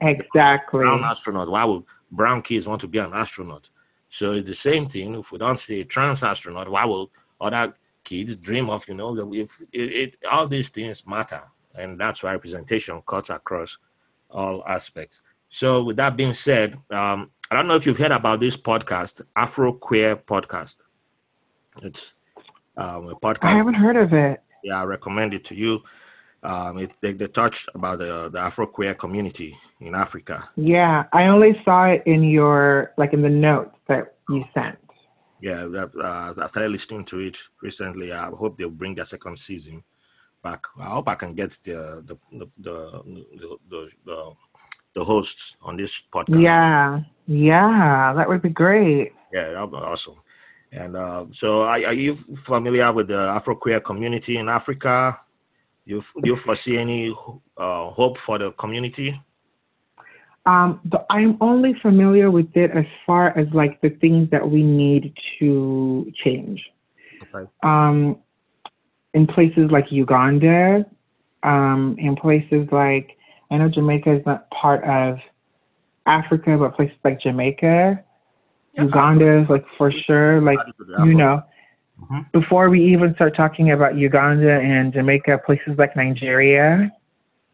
[0.00, 0.80] Exactly.
[0.80, 3.68] Brown astronaut, why would brown kids want to be an astronaut.
[4.08, 5.14] So it's the same thing.
[5.14, 7.10] If we don't see a trans astronaut, why will
[7.40, 7.74] other
[8.04, 11.42] kids dream of, you know, if it, it, all these things matter.
[11.74, 13.76] And that's why representation cuts across
[14.30, 15.22] all aspects.
[15.48, 19.22] So with that being said, um, I don't know if you've heard about this podcast,
[19.34, 20.82] Afro Queer Podcast.
[21.82, 22.14] It's
[22.76, 23.44] um, a podcast.
[23.44, 24.40] I haven't heard of it.
[24.64, 25.82] Yeah, I recommend it to you
[26.46, 30.48] um, it, they, they touched about the, the Afro queer community in Africa.
[30.56, 34.78] Yeah, I only saw it in your, like in the notes that you sent.
[35.40, 38.12] Yeah, that, uh, I started listening to it recently.
[38.12, 39.82] I hope they'll bring their second season
[40.42, 40.64] back.
[40.80, 44.32] I hope I can get the the the the, the, the,
[44.94, 46.40] the hosts on this podcast.
[46.40, 49.12] Yeah, yeah, that would be great.
[49.32, 50.16] Yeah, that would be awesome.
[50.72, 55.20] And uh, so, are, are you familiar with the Afro queer community in Africa?
[55.86, 57.16] You you foresee any
[57.56, 59.22] uh, hope for the community?
[60.44, 60.80] Um,
[61.10, 66.12] I'm only familiar with it as far as like the things that we need to
[66.22, 66.60] change.
[67.22, 67.50] Okay.
[67.62, 68.18] Um,
[69.14, 70.84] in places like Uganda,
[71.42, 73.16] um, in places like
[73.50, 75.18] I know Jamaica is not part of
[76.06, 78.04] Africa, but places like Jamaica,
[78.74, 80.58] yeah, Uganda is like for sure, like
[81.04, 81.42] you know.
[82.02, 82.20] Mm-hmm.
[82.38, 86.92] Before we even start talking about Uganda and Jamaica, places like Nigeria,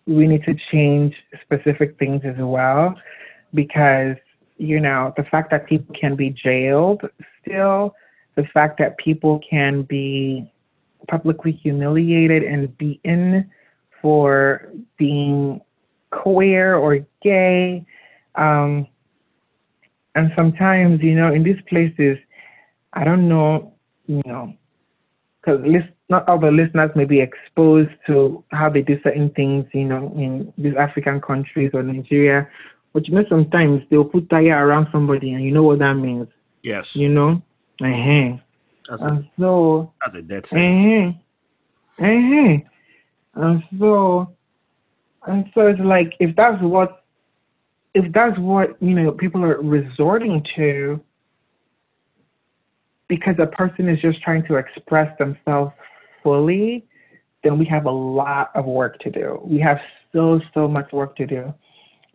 [0.07, 2.95] we need to change specific things as well
[3.55, 4.17] because
[4.59, 7.03] you know the fact that people can be jailed
[7.41, 7.95] still
[8.35, 10.51] the fact that people can be
[11.09, 13.51] publicly humiliated and beaten
[14.01, 15.61] for being
[16.11, 17.85] queer or gay.
[18.35, 18.87] Um,
[20.15, 22.19] and sometimes, you know, in these places,
[22.93, 23.72] I don't know,
[24.07, 24.55] you know,
[25.41, 25.61] because
[26.09, 30.13] not all the listeners may be exposed to how they do certain things, you know,
[30.17, 32.49] in these African countries or Nigeria.
[32.93, 36.29] But you know, sometimes they'll put tire around somebody, and you know what that means.
[36.63, 36.95] Yes.
[36.95, 37.43] You know,
[37.81, 38.37] uh-huh.
[38.89, 41.17] That's and a, so that's a dead sentence.
[41.99, 42.59] Uh-huh, uh-huh.
[43.35, 44.35] And so
[45.27, 47.05] and so it's like if that's what
[47.95, 51.01] if that's what you know people are resorting to
[53.13, 55.71] because a person is just trying to express themselves
[56.23, 56.83] fully,
[57.45, 59.39] then we have a lot of work to do.
[59.45, 59.79] We have
[60.15, 61.53] so so much work to do.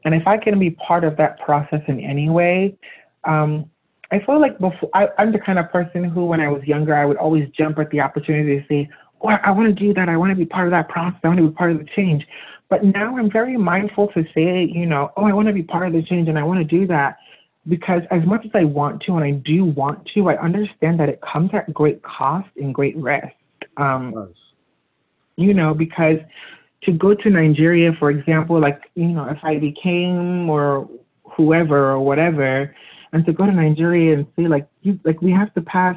[0.06, 2.80] And if I can be part of that process in any way,
[3.26, 3.70] um,
[4.10, 6.96] I feel like before I, am the kind of person who, when I was younger,
[6.96, 8.90] I would always jump at the opportunity to say,
[9.22, 10.10] "Oh, I want to do that.
[10.10, 11.20] I want to be part of that process.
[11.24, 12.26] I want to be part of the change."
[12.70, 15.86] But now I'm very mindful to say, you know, "Oh, I want to be part
[15.86, 17.20] of the change, and I want to do that,"
[17.68, 21.10] because as much as I want to, and I do want to, I understand that
[21.10, 23.28] it comes at great cost and great risk.
[23.78, 24.54] Um, nice.
[25.36, 26.18] You know, because
[26.84, 30.90] to go to Nigeria, for example, like you know, if I became or
[31.24, 32.74] whoever or whatever
[33.14, 35.96] and to go to Nigeria and say like you like we have to pass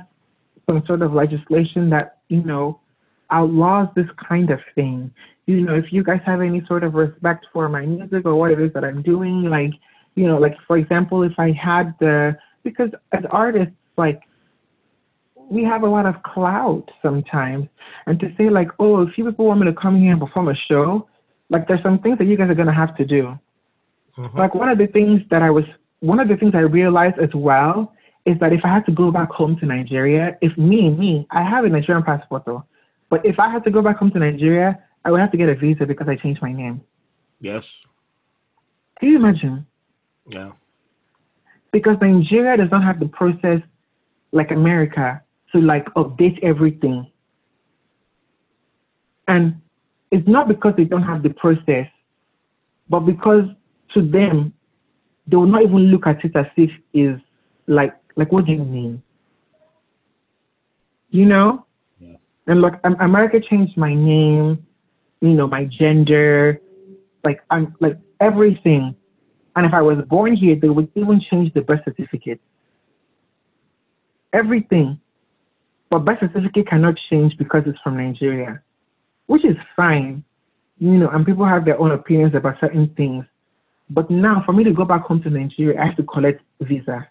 [0.67, 2.81] some sort of legislation that you know
[3.31, 5.13] outlaws this kind of thing.
[5.47, 8.53] You know, if you guys have any sort of respect for my music or what
[8.53, 9.73] it is that I'm doing, like
[10.15, 14.23] you know, like for example, if I had the because as artists, like
[15.51, 17.69] we have a lot of clout sometimes,
[18.07, 20.49] and to say like, oh, if you people want me to come here and perform
[20.49, 21.09] a show,
[21.49, 23.39] like there's some things that you guys are gonna have to do.
[24.17, 24.39] Mm-hmm.
[24.39, 25.65] Like one of the things that I was
[26.01, 27.93] one of the things I realized as well
[28.27, 31.43] is that if I had to go back home to Nigeria, if me, me, I
[31.43, 32.65] have a Nigerian passport though,
[33.09, 35.49] but if I had to go back home to Nigeria, I would have to get
[35.49, 36.83] a visa because I changed my name.
[37.41, 37.81] Yes.
[38.99, 39.67] Can you imagine?
[40.27, 40.53] Yeah.
[41.73, 43.61] Because Nigeria does not have the process
[44.33, 45.23] like America
[45.53, 47.11] to like update everything.
[49.29, 49.61] And
[50.11, 51.87] it's not because they don't have the process,
[52.89, 53.45] but because
[53.95, 54.53] to them
[55.27, 57.21] they will not even look at it as if is
[57.67, 59.03] like like what do you mean?
[61.11, 61.67] You know?
[61.99, 62.17] Yeah.
[62.47, 64.67] And look, America changed my name,
[65.21, 66.61] you know, my gender,
[67.25, 68.97] like I'm like everything.
[69.61, 72.41] And if I was born here, they would even change the birth certificate.
[74.33, 74.99] Everything.
[75.91, 78.63] But birth certificate cannot change because it's from Nigeria,
[79.27, 80.25] which is fine.
[80.79, 83.27] You know, and people have their own opinions about certain things.
[83.91, 87.07] But now, for me to go back home to Nigeria, I have to collect visa.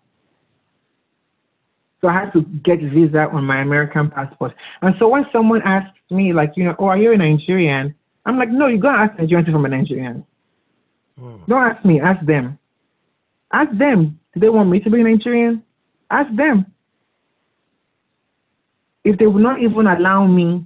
[2.01, 4.55] So I have to get visa on my American passport.
[4.81, 7.93] And so when someone asks me, like, you know, oh, are you a Nigerian?
[8.25, 10.25] I'm like, no, you gotta ask Nigerians from a Nigerian.
[11.47, 12.57] Don't ask me, ask them.
[13.51, 14.19] Ask them.
[14.33, 15.63] Do they want me to be Nigerian?
[16.09, 16.65] Ask them.
[19.03, 20.65] If they will not even allow me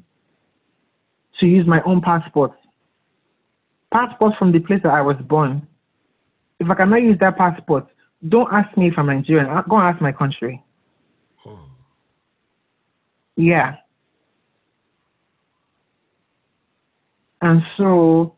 [1.39, 2.51] to use my own passport,
[3.91, 5.67] passport from the place that I was born,
[6.59, 7.87] if I cannot use that passport,
[8.27, 9.47] don't ask me if I'm Nigerian.
[9.69, 10.63] Go and ask my country.
[11.37, 11.55] Hmm.
[13.35, 13.75] Yeah.
[17.41, 18.35] And so,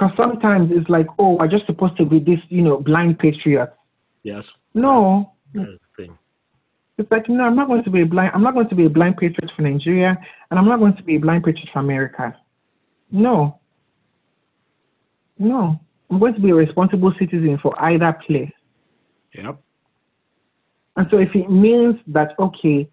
[0.00, 3.74] because sometimes it's like, oh, I'm just supposed to be this, you know, blind patriot.
[4.22, 4.56] Yes.
[4.72, 5.34] No.
[5.54, 8.32] It's like, no, I'm not going to be a blind.
[8.34, 10.18] I'm not going to be a blind patriot for Nigeria,
[10.50, 12.34] and I'm not going to be a blind patriot for America.
[13.10, 13.60] No.
[15.38, 15.78] No.
[16.10, 18.52] I'm going to be a responsible citizen for either place.
[19.34, 19.60] Yep.
[20.96, 22.88] And so if it means that, okay,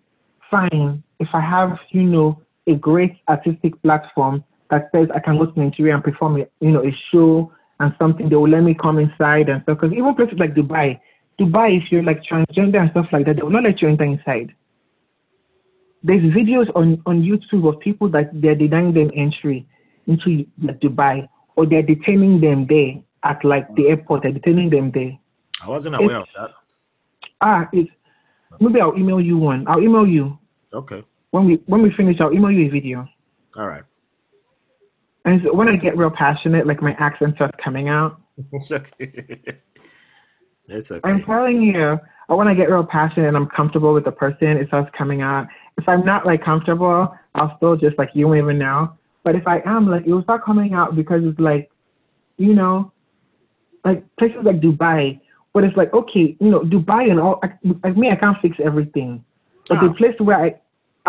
[0.52, 5.46] fine, if I have, you know, a great artistic platform that says I can go
[5.46, 8.74] to Nigeria and perform, a, you know, a show and something, they will let me
[8.74, 9.80] come inside and stuff.
[9.80, 11.00] Because even places like Dubai,
[11.40, 14.04] Dubai, if you're like transgender and stuff like that, they will not let you enter
[14.04, 14.54] inside.
[16.04, 19.68] There's videos on, on YouTube of people that they're denying them entry
[20.08, 25.18] into Dubai or they're detaining them there at like the airport and detaining them there.
[25.62, 26.52] I wasn't aware it's, of that.
[27.42, 27.90] Ah, it's
[28.60, 29.68] maybe I'll email you one.
[29.68, 30.38] I'll email you.
[30.74, 31.04] Okay.
[31.32, 33.08] When we when we finish, I'll email you a video.
[33.56, 33.84] All right.
[35.28, 38.22] And when I get real passionate, like my accent starts coming out.
[38.54, 39.42] it's okay.
[40.70, 41.10] it's okay.
[41.10, 42.00] I'm telling you,
[42.30, 45.22] or when I get real passionate and I'm comfortable with the person, it starts coming
[45.22, 45.48] out.
[45.78, 48.94] If I'm not like comfortable, I'll still just like you won't even know.
[49.26, 51.70] But if I am, like it will start coming out because it's like,
[52.38, 52.94] you know,
[53.84, 55.20] like places like Dubai,
[55.54, 57.42] but it's like okay, you know, Dubai and all.
[57.84, 59.26] Like me, I can't fix everything,
[59.68, 59.94] but the Ah.
[59.94, 60.56] place where I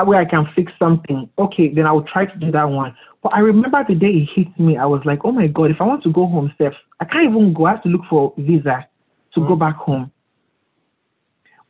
[0.02, 2.96] where I can fix something, okay, then I will try to do that one.
[3.22, 5.80] But I remember the day it hit me, I was like, oh my god, if
[5.80, 7.66] I want to go home, Steph, I can't even go.
[7.66, 8.86] I have to look for visa
[9.34, 9.58] to go Mm.
[9.58, 10.12] back home.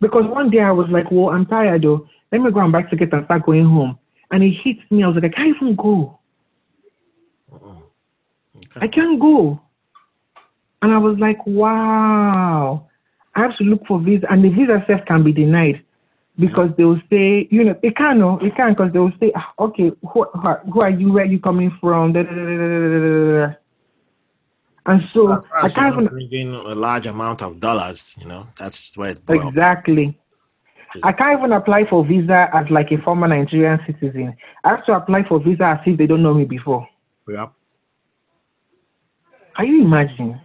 [0.00, 2.06] Because one day I was like, well, I'm tired though.
[2.30, 3.98] Let me go and buy ticket and start going home.
[4.30, 5.02] And it hit me.
[5.02, 6.18] I was like, I can't even go.
[7.52, 7.82] Mm.
[8.76, 9.60] I can't go.
[10.82, 12.86] And I was like, wow.
[13.34, 15.82] I have to look for visa, and the visa self can be denied
[16.38, 19.32] because they will say, you know, they can't know, they can't because they will say,
[19.34, 21.12] ah, okay, who, who are- are you?
[21.12, 22.12] Where are you coming from?
[22.12, 23.54] Da, da, da.
[24.86, 28.16] And so I can't even bring in a large amount of dollars.
[28.20, 30.18] You know, that's where exactly.
[31.02, 34.34] I can't even apply for visa as like a former Nigerian citizen.
[34.64, 36.88] I have to apply for visa as if they don't know me before.
[37.28, 37.48] Yeah.
[39.56, 40.40] Can you imagine?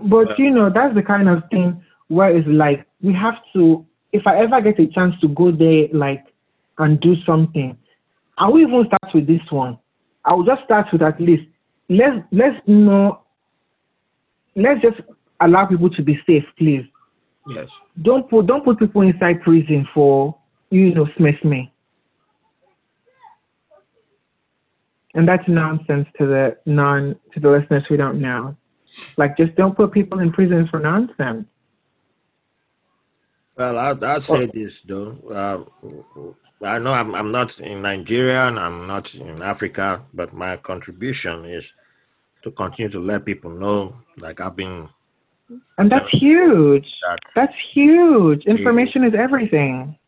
[0.00, 3.84] But you know, that's the kind of thing where it's like we have to.
[4.12, 6.24] If I ever get a chance to go there, like
[6.78, 7.76] and do something,
[8.38, 9.78] I will even start with this one.
[10.24, 11.44] I will just start with at least
[11.88, 13.22] let's let's know.
[14.56, 15.00] Let's just
[15.40, 16.84] allow people to be safe, please.
[17.48, 17.78] Yes.
[18.02, 20.36] Don't put don't put people inside prison for
[20.70, 21.72] you know smith me.
[25.14, 28.56] And that's nonsense to the non to the listeners who don't know.
[29.16, 31.46] Like just don't put people in prison for nonsense.
[33.58, 35.18] Well, I, I'll say this though.
[35.28, 35.64] Uh,
[36.64, 41.44] I know I'm, I'm not in Nigeria and I'm not in Africa, but my contribution
[41.44, 41.74] is
[42.42, 44.88] to continue to let people know, like I've been
[45.76, 46.86] And that's huge.
[47.02, 48.46] that That's huge.
[48.46, 49.98] Information is everything.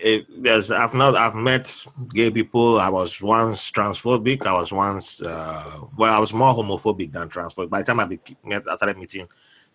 [0.00, 1.74] it, there's I've not I've met
[2.14, 2.78] gay people.
[2.78, 4.46] I was once transphobic.
[4.46, 7.70] I was once uh, well, I was more homophobic than transphobic.
[7.70, 9.26] By the time I, be, met, I started meeting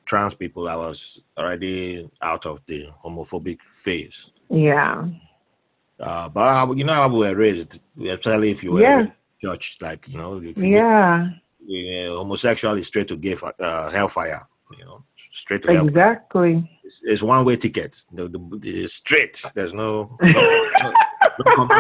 [0.10, 4.32] trans people, I was already out of the homophobic phase.
[4.50, 5.06] Yeah.
[6.00, 9.06] Uh, but you know how we were raised, especially if you were Yeah.
[9.40, 11.30] judged like you know, you Yeah.
[12.10, 14.48] uh, homosexual is straight to gay uh, hellfire.
[14.80, 15.90] You know, straight to hellfire.
[15.90, 16.80] Exactly.
[16.84, 18.04] It's, it's one way ticket.
[18.12, 19.44] The, the, it's straight.
[19.54, 20.18] There's no.
[20.22, 20.42] no,
[20.82, 20.92] no,
[21.46, 21.80] no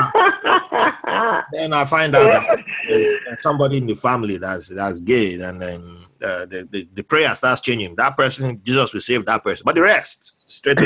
[1.51, 2.57] then I find out that
[2.87, 7.33] there's somebody in the family that's that's gay, and then uh, the, the the prayer
[7.35, 7.95] starts changing.
[7.95, 10.85] That person, Jesus will save that person, but the rest straight to.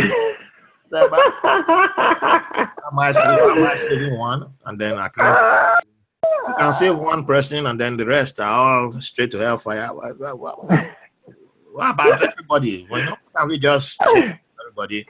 [0.96, 1.10] Am
[3.00, 5.40] I saving, am I saving one, and then I can't.
[6.48, 9.88] You can save one person, and then the rest are all straight to hellfire.
[9.88, 10.20] What
[11.90, 12.86] about everybody?
[12.88, 13.20] Why not?
[13.36, 14.00] Can we just
[14.62, 15.08] everybody?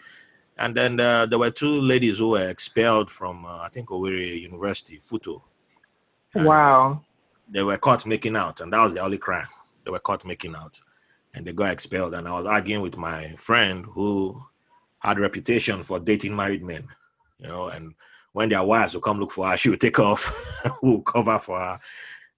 [0.57, 4.39] And then uh, there were two ladies who were expelled from, uh, I think, Owerri
[4.39, 5.41] University, Futo.
[6.35, 7.01] Wow.
[7.49, 9.47] They were caught making out, and that was the only crime.
[9.83, 10.79] They were caught making out,
[11.33, 12.13] and they got expelled.
[12.13, 14.41] And I was arguing with my friend who
[14.99, 16.87] had a reputation for dating married men,
[17.39, 17.93] you know, and
[18.33, 20.33] when their wives would come look for her, she would take off,
[20.81, 21.79] would cover for her.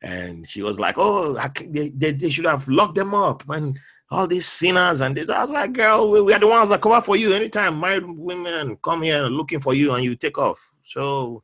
[0.02, 1.34] And she was like, "Oh,
[1.68, 3.80] they, they, they should have locked them up, and
[4.12, 6.82] all these sinners." And this, I was like, "Girl, we, we are the ones that
[6.82, 7.34] cover for you.
[7.34, 10.70] Anytime married women come here looking for you, and you take off.
[10.84, 11.42] So,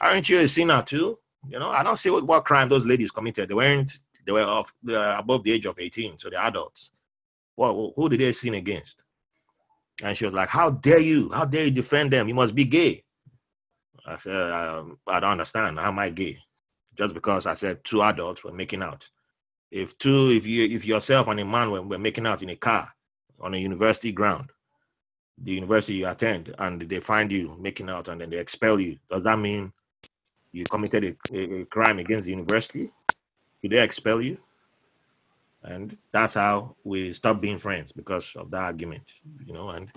[0.00, 1.18] aren't you a sinner too?
[1.48, 3.50] You know, I don't see what, what crime those ladies committed.
[3.50, 3.98] They weren't.
[4.28, 6.90] They were of they were above the age of eighteen, so they're adults.
[7.56, 9.02] Well, who did they sin against?"
[10.02, 11.30] And she was like, "How dare you?
[11.30, 12.28] How dare you defend them?
[12.28, 13.04] You must be gay."
[14.04, 15.78] I said, um, "I don't understand.
[15.78, 16.38] How am I gay?
[16.94, 19.08] Just because I said two adults were making out.
[19.70, 22.56] If two, if you, if yourself and a man were, were making out in a
[22.56, 22.92] car
[23.40, 24.50] on a university ground,
[25.38, 28.98] the university you attend, and they find you making out, and then they expel you,
[29.08, 29.72] does that mean
[30.52, 32.92] you committed a, a crime against the university?
[33.62, 34.38] They expel you?"
[35.62, 39.02] And that's how we stopped being friends because of that argument,
[39.44, 39.90] you know, and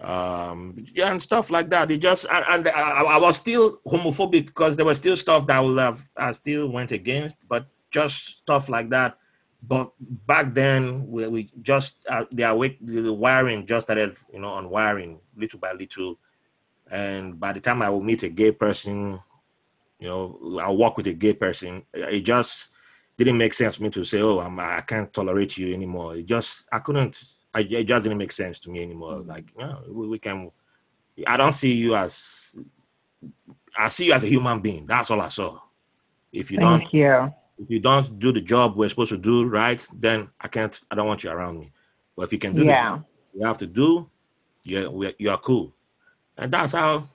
[0.00, 1.88] um yeah and stuff like that.
[1.88, 5.56] They just and, and I, I was still homophobic because there was still stuff that
[5.56, 9.18] I would have i still went against but just stuff like that.
[9.62, 14.48] But back then we, we just uh, the awake the wiring just started you know
[14.50, 16.18] unwiring little by little.
[16.90, 19.18] And by the time i will meet a gay person
[19.98, 22.70] you know i'll walk with a gay person it just
[23.16, 26.26] didn't make sense for me to say oh I'm, i can't tolerate you anymore it
[26.26, 29.14] just i couldn't I, it just didn't make sense to me anymore.
[29.16, 29.28] Mm.
[29.28, 30.50] Like, yeah, we, we can.
[31.26, 32.54] I don't see you as
[33.78, 34.86] I see you as a human being.
[34.86, 35.58] That's all I saw.
[36.30, 37.32] If you Thank don't, you.
[37.58, 40.78] if you don't do the job we're supposed to do right, then I can't.
[40.90, 41.72] I don't want you around me.
[42.14, 43.00] But if you can do Yeah.
[43.32, 44.10] you have to do,
[44.66, 45.74] we you are cool.
[46.36, 47.08] And that's how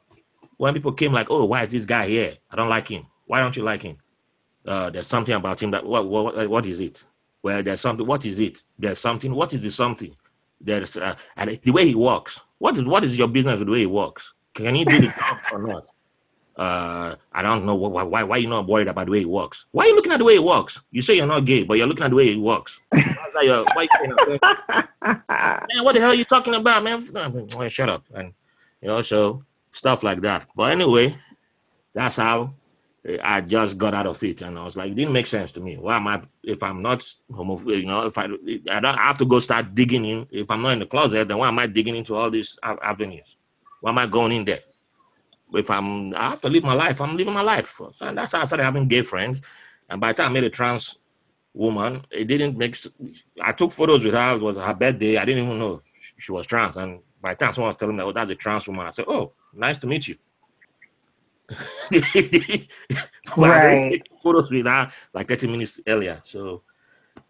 [0.58, 2.38] when people came like, oh, why is this guy here?
[2.50, 3.06] I don't like him.
[3.28, 3.98] Why don't you like him?
[4.66, 7.04] Uh, there's something about him that what what what is it?
[7.44, 8.06] Well, there's something.
[8.06, 8.62] What is it?
[8.78, 9.34] There's something.
[9.34, 10.16] What is the something?
[10.60, 12.40] There's uh, and the way he walks.
[12.60, 14.34] What is what is your business with the way he walks?
[14.54, 15.90] Can he do the job or not?
[16.56, 19.66] Uh, I don't know why, why why you not worried about the way he walks.
[19.72, 20.80] Why are you looking at the way he walks?
[20.92, 22.80] You say you're not gay, but you're looking at the way he walks.
[22.94, 24.40] How's your, you
[25.02, 27.02] man, what the hell are you talking about, man?
[27.70, 28.04] Shut up.
[28.14, 28.34] And
[28.82, 30.48] you know, so stuff like that.
[30.56, 31.16] But anyway,
[31.94, 32.54] that's how
[33.24, 35.60] I just got out of it, and I was like, it didn't make sense to
[35.60, 35.76] me.
[35.76, 36.22] Why am I?
[36.44, 37.00] If I'm not
[37.32, 40.28] homophobic, you know, if I I don't I have to go start digging in.
[40.30, 43.38] If I'm not in the closet, then why am I digging into all these avenues?
[43.80, 44.60] Why am I going in there?
[45.54, 47.02] If I'm, I have to live my life.
[47.02, 49.42] I'm living my life, and that's how I started having gay friends.
[49.90, 50.98] And by the time I met a trans
[51.54, 52.78] woman, it didn't make.
[53.44, 54.36] I took photos with her.
[54.36, 55.18] It was her birthday.
[55.18, 55.82] I didn't even know
[56.18, 56.78] she was trans.
[56.78, 59.06] And by the time someone was telling me, "Oh, that's a trans woman," I said,
[59.08, 60.18] "Oh, nice to meet you."
[61.92, 62.68] I
[63.38, 64.04] Right.
[64.22, 66.22] photos with her like 30 minutes earlier.
[66.24, 66.64] So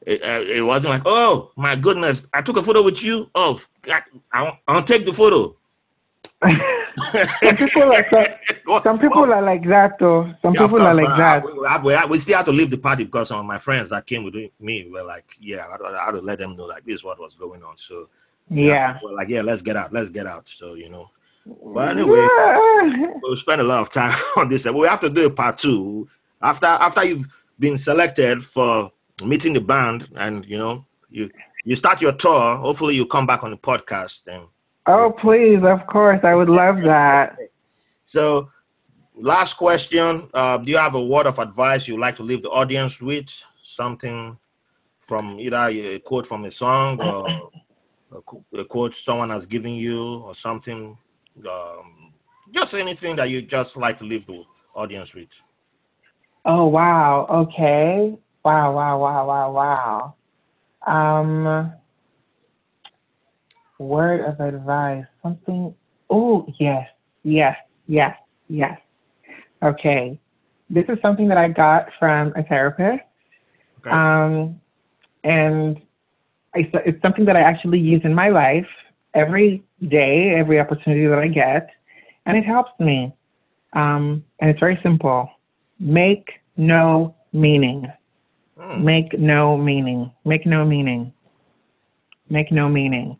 [0.05, 3.29] it, uh, it wasn't like, oh my goodness, I took a photo with you.
[3.35, 5.55] Oh, God, I I won't take the photo.
[7.43, 8.25] some people are so,
[8.83, 10.31] some people are like that though.
[10.41, 11.43] Some Yeah, people are like that.
[11.43, 13.89] I- we, we, we still had to leave the party because some of my friends
[13.91, 16.83] that came with me were like, yeah, I, I had to let them know like
[16.85, 17.77] this is what was going on.
[17.77, 18.09] So
[18.49, 18.99] Yeah.
[19.03, 20.49] we're like, yeah, let's get out, let's get out.
[20.49, 21.09] So you know,
[21.45, 22.27] but anyway,
[23.21, 24.65] we'll spend a lot of time on this.
[24.65, 26.07] We have to do a part two
[26.41, 27.27] after after you've
[27.59, 28.91] been selected for
[29.25, 31.29] Making the Band, and you know you
[31.63, 32.57] you start your tour.
[32.57, 34.27] Hopefully, you come back on the podcast.
[34.27, 34.47] And
[34.87, 37.37] oh please, of course, I would love that.
[38.05, 38.49] so,
[39.15, 42.49] last question: uh, Do you have a word of advice you'd like to leave the
[42.49, 43.29] audience with?
[43.63, 44.37] Something
[44.99, 47.27] from either a quote from a song or
[48.11, 50.97] a, a quote someone has given you, or something.
[51.39, 52.13] Um,
[52.51, 54.43] just anything that you just like to leave the
[54.75, 55.29] audience with.
[56.45, 57.27] Oh wow.
[57.29, 58.17] Okay.
[58.43, 58.73] Wow.
[58.73, 58.99] Wow.
[58.99, 59.27] Wow.
[59.27, 59.51] Wow.
[59.51, 60.15] Wow.
[60.85, 61.73] Um.
[63.79, 65.05] Word of advice.
[65.23, 65.73] Something.
[66.09, 66.87] Oh yes.
[67.23, 67.55] Yes.
[67.87, 68.17] Yes.
[68.47, 68.79] Yes.
[69.63, 70.19] Okay.
[70.69, 73.03] This is something that I got from a therapist.
[73.79, 73.89] Okay.
[73.89, 74.59] Um,
[75.23, 75.81] and
[76.55, 78.67] I, said it's something that I actually use in my life
[79.13, 81.69] every day, every opportunity that I get,
[82.25, 83.13] and it helps me.
[83.73, 85.29] Um, and it's very simple
[85.79, 87.91] make no meaning.
[88.57, 88.83] Hmm.
[88.83, 90.11] Make no meaning.
[90.25, 91.11] Make no meaning.
[92.29, 93.17] Make no meaning.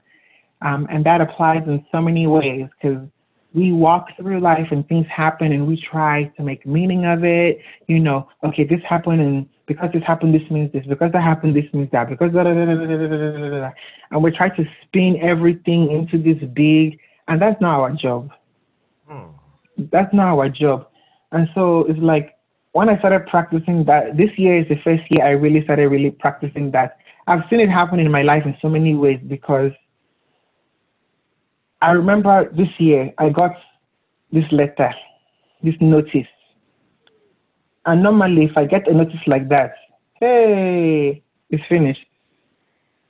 [0.61, 3.07] Um, and that applies in so many ways because
[3.53, 7.59] we walk through life and things happen and we try to make meaning of it.
[7.87, 10.85] You know, okay, this happened and because this happened, this means this.
[10.87, 12.09] Because that happened, this means that.
[12.09, 13.59] Because da da da da da da da da da da.
[13.59, 13.71] da.
[14.11, 18.31] And we try to spin everything into this big, and that's not our job
[19.11, 19.31] Hmm.
[19.91, 20.87] that's not our job.
[21.31, 22.35] And so it's like
[22.71, 26.11] when I started practicing that, this year is the first year I really started really
[26.11, 26.97] practicing that.
[27.27, 29.71] I've seen it happen in my life in so many ways because
[31.81, 33.51] I remember this year I got
[34.31, 34.93] this letter,
[35.63, 36.27] this notice.
[37.85, 39.73] And normally, if I get a notice like that,
[40.19, 42.05] hey, it's finished.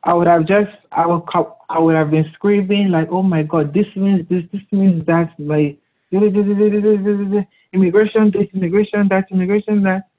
[0.03, 1.23] I would have just, I would,
[1.69, 5.31] I would have been screaming like, oh my God, this means this, this means that,
[5.37, 5.77] like,
[6.11, 10.09] immigration, this, immigration, that, immigration, that.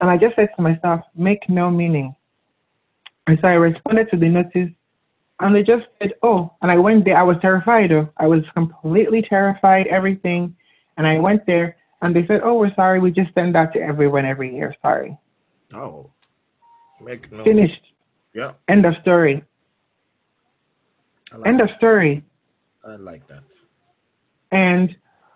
[0.00, 2.14] And I just said to myself, make no meaning.
[3.26, 4.70] And so I responded to the notice
[5.40, 7.16] and they just said, oh, and I went there.
[7.16, 7.90] I was terrified.
[7.90, 8.08] Though.
[8.16, 10.56] I was completely terrified, everything.
[10.96, 13.00] And I went there and they said, oh, we're sorry.
[13.00, 14.74] We just send that to everyone every year.
[14.82, 15.16] Sorry.
[15.72, 16.10] Oh,
[17.00, 17.44] make no.
[17.44, 17.80] Finished.
[18.34, 19.44] Yeah, End of story.
[21.36, 22.24] Like, End of story.
[22.84, 23.42] I like that.
[24.50, 24.94] And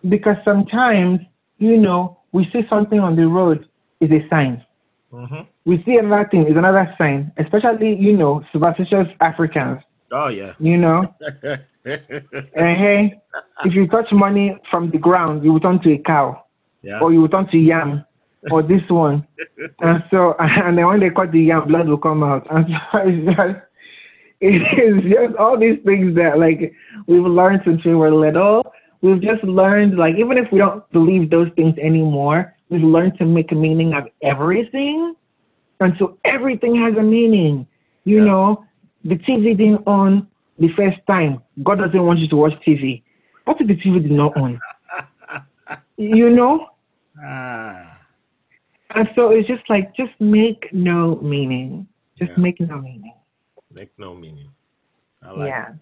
[0.09, 1.21] because sometimes,
[1.59, 3.69] you know, we see something on the road
[4.01, 4.65] is a sign.
[5.11, 9.81] hmm We see another thing is another sign, especially, you know, superstitious Africans,
[10.11, 10.55] Oh yeah.
[10.59, 11.15] you know.
[11.85, 13.21] And hey,
[13.65, 16.46] if you touch money from the ground, you will turn to a cow
[16.83, 17.01] yeah.
[17.01, 18.05] or you will turn to yam
[18.51, 19.27] or this one.
[19.81, 22.47] And so, and then when they cut the yam, blood will come out.
[22.51, 23.59] And so it's just,
[24.41, 26.73] it is just all these things that like
[27.07, 28.73] we've learned since we were little.
[29.03, 33.25] We've just learned, like, even if we don't believe those things anymore, we've learned to
[33.27, 35.15] make a meaning of everything.
[35.81, 37.67] And so everything has a meaning.
[38.05, 38.25] You Yeah.
[38.25, 38.65] know,
[39.05, 40.27] the TV didn't on
[40.59, 41.43] the first time.
[41.63, 43.03] God doesn't want you to watch TV.
[43.45, 44.59] What if the TV did not on?
[45.97, 46.69] you know?
[47.25, 47.99] Ah.
[48.95, 51.87] And so it's just like, just make no meaning.
[52.19, 52.43] Just Yeah.
[52.43, 53.15] make no meaning.
[53.71, 54.51] Make no meaning.
[55.23, 55.73] I like yeah.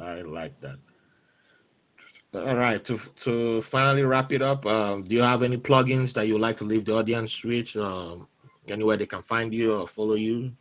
[0.00, 0.78] I like that.
[2.34, 2.82] All right.
[2.84, 6.56] To to finally wrap it up, um, do you have any plugins that you like
[6.58, 7.76] to leave the audience with?
[7.76, 8.28] Um,
[8.68, 10.52] anywhere they can find you or follow you?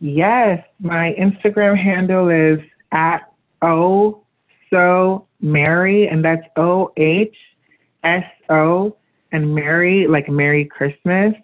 [0.00, 2.58] Yes, my Instagram handle is
[2.90, 4.22] at O
[4.70, 7.34] So Mary, and that's O H
[8.02, 8.96] S O
[9.32, 11.34] and Mary, like Merry Christmas.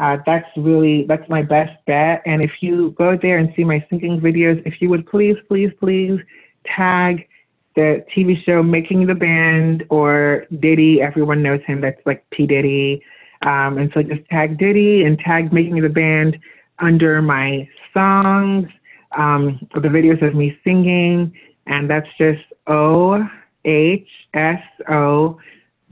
[0.00, 2.22] Uh, that's really that's my best bet.
[2.26, 5.70] And if you go there and see my singing videos, if you would please, please,
[5.78, 6.20] please
[6.64, 7.28] tag
[7.74, 11.00] the TV show Making the Band or Diddy.
[11.00, 11.80] Everyone knows him.
[11.80, 13.02] That's like P Diddy.
[13.42, 16.38] Um, and so just tag Diddy and tag Making the Band
[16.78, 18.68] under my songs,
[19.16, 21.32] um, the videos of me singing,
[21.66, 23.26] and that's just O
[23.64, 25.38] H S O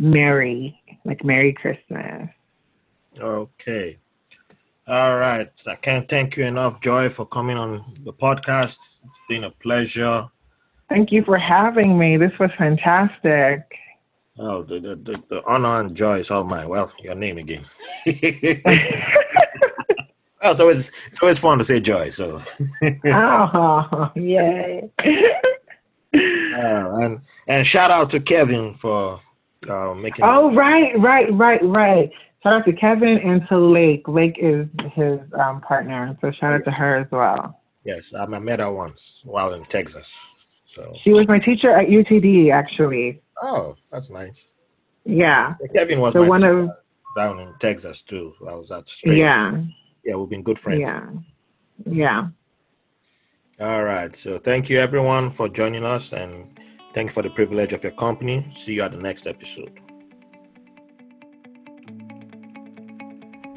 [0.01, 2.28] Merry, like Merry Christmas.
[3.18, 3.98] Okay.
[4.89, 5.51] All right.
[5.66, 8.77] I can't thank you enough, Joy, for coming on the podcast.
[8.77, 10.27] It's been a pleasure.
[10.89, 12.16] Thank you for having me.
[12.16, 13.62] This was fantastic.
[14.39, 16.68] Oh, the, the, the, the honor and joy is all mine.
[16.68, 17.66] Well, your name again.
[20.43, 22.09] well, so it's it's always fun to say joy.
[22.09, 22.40] So,
[23.06, 24.90] oh, yay.
[25.02, 25.10] uh,
[26.14, 29.20] and and shout out to Kevin for
[29.69, 30.24] uh, making.
[30.24, 32.11] oh, right, right, right, right.
[32.43, 34.09] Shout out to Kevin and to Lake.
[34.09, 37.61] Lake is his um, partner, so shout out to her as well.
[37.85, 40.62] Yes, I met her once while in Texas.
[40.65, 43.23] So, She was my teacher at UTD, actually.
[43.43, 44.57] oh, that's nice.
[45.05, 46.70] Yeah, Yeah, Kevin was So one teacher of-
[47.16, 48.35] down in Texas too.
[48.49, 49.19] I was at straight.
[49.19, 49.61] yeah,
[50.05, 50.81] yeah, we've been good friends.
[50.81, 51.07] yeah,
[51.87, 52.28] yeah.
[53.61, 54.15] All right.
[54.15, 56.59] So thank you everyone for joining us and
[56.93, 58.47] thank you for the privilege of your company.
[58.57, 59.81] See you at the next episode.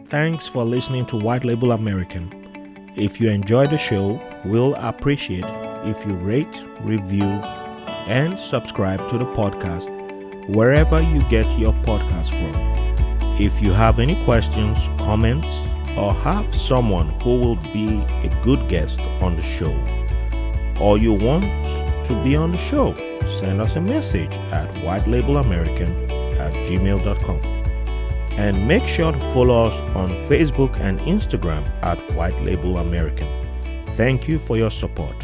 [0.08, 2.92] Thanks for listening to White Label American.
[2.96, 5.46] If you enjoy the show, we'll appreciate
[5.86, 7.42] if you rate, review,
[8.06, 9.90] and subscribe to the podcast
[10.50, 12.54] wherever you get your podcast from.
[13.40, 15.52] If you have any questions, comments,
[15.98, 17.88] or have someone who will be
[18.24, 19.74] a good guest on the show,
[20.80, 21.46] or you want
[22.06, 22.94] to be on the show,
[23.40, 27.38] send us a message at whitelabelamerican at gmail.com.
[28.38, 33.28] And make sure to follow us on Facebook and Instagram at White Label American.
[33.96, 35.16] Thank you for your support.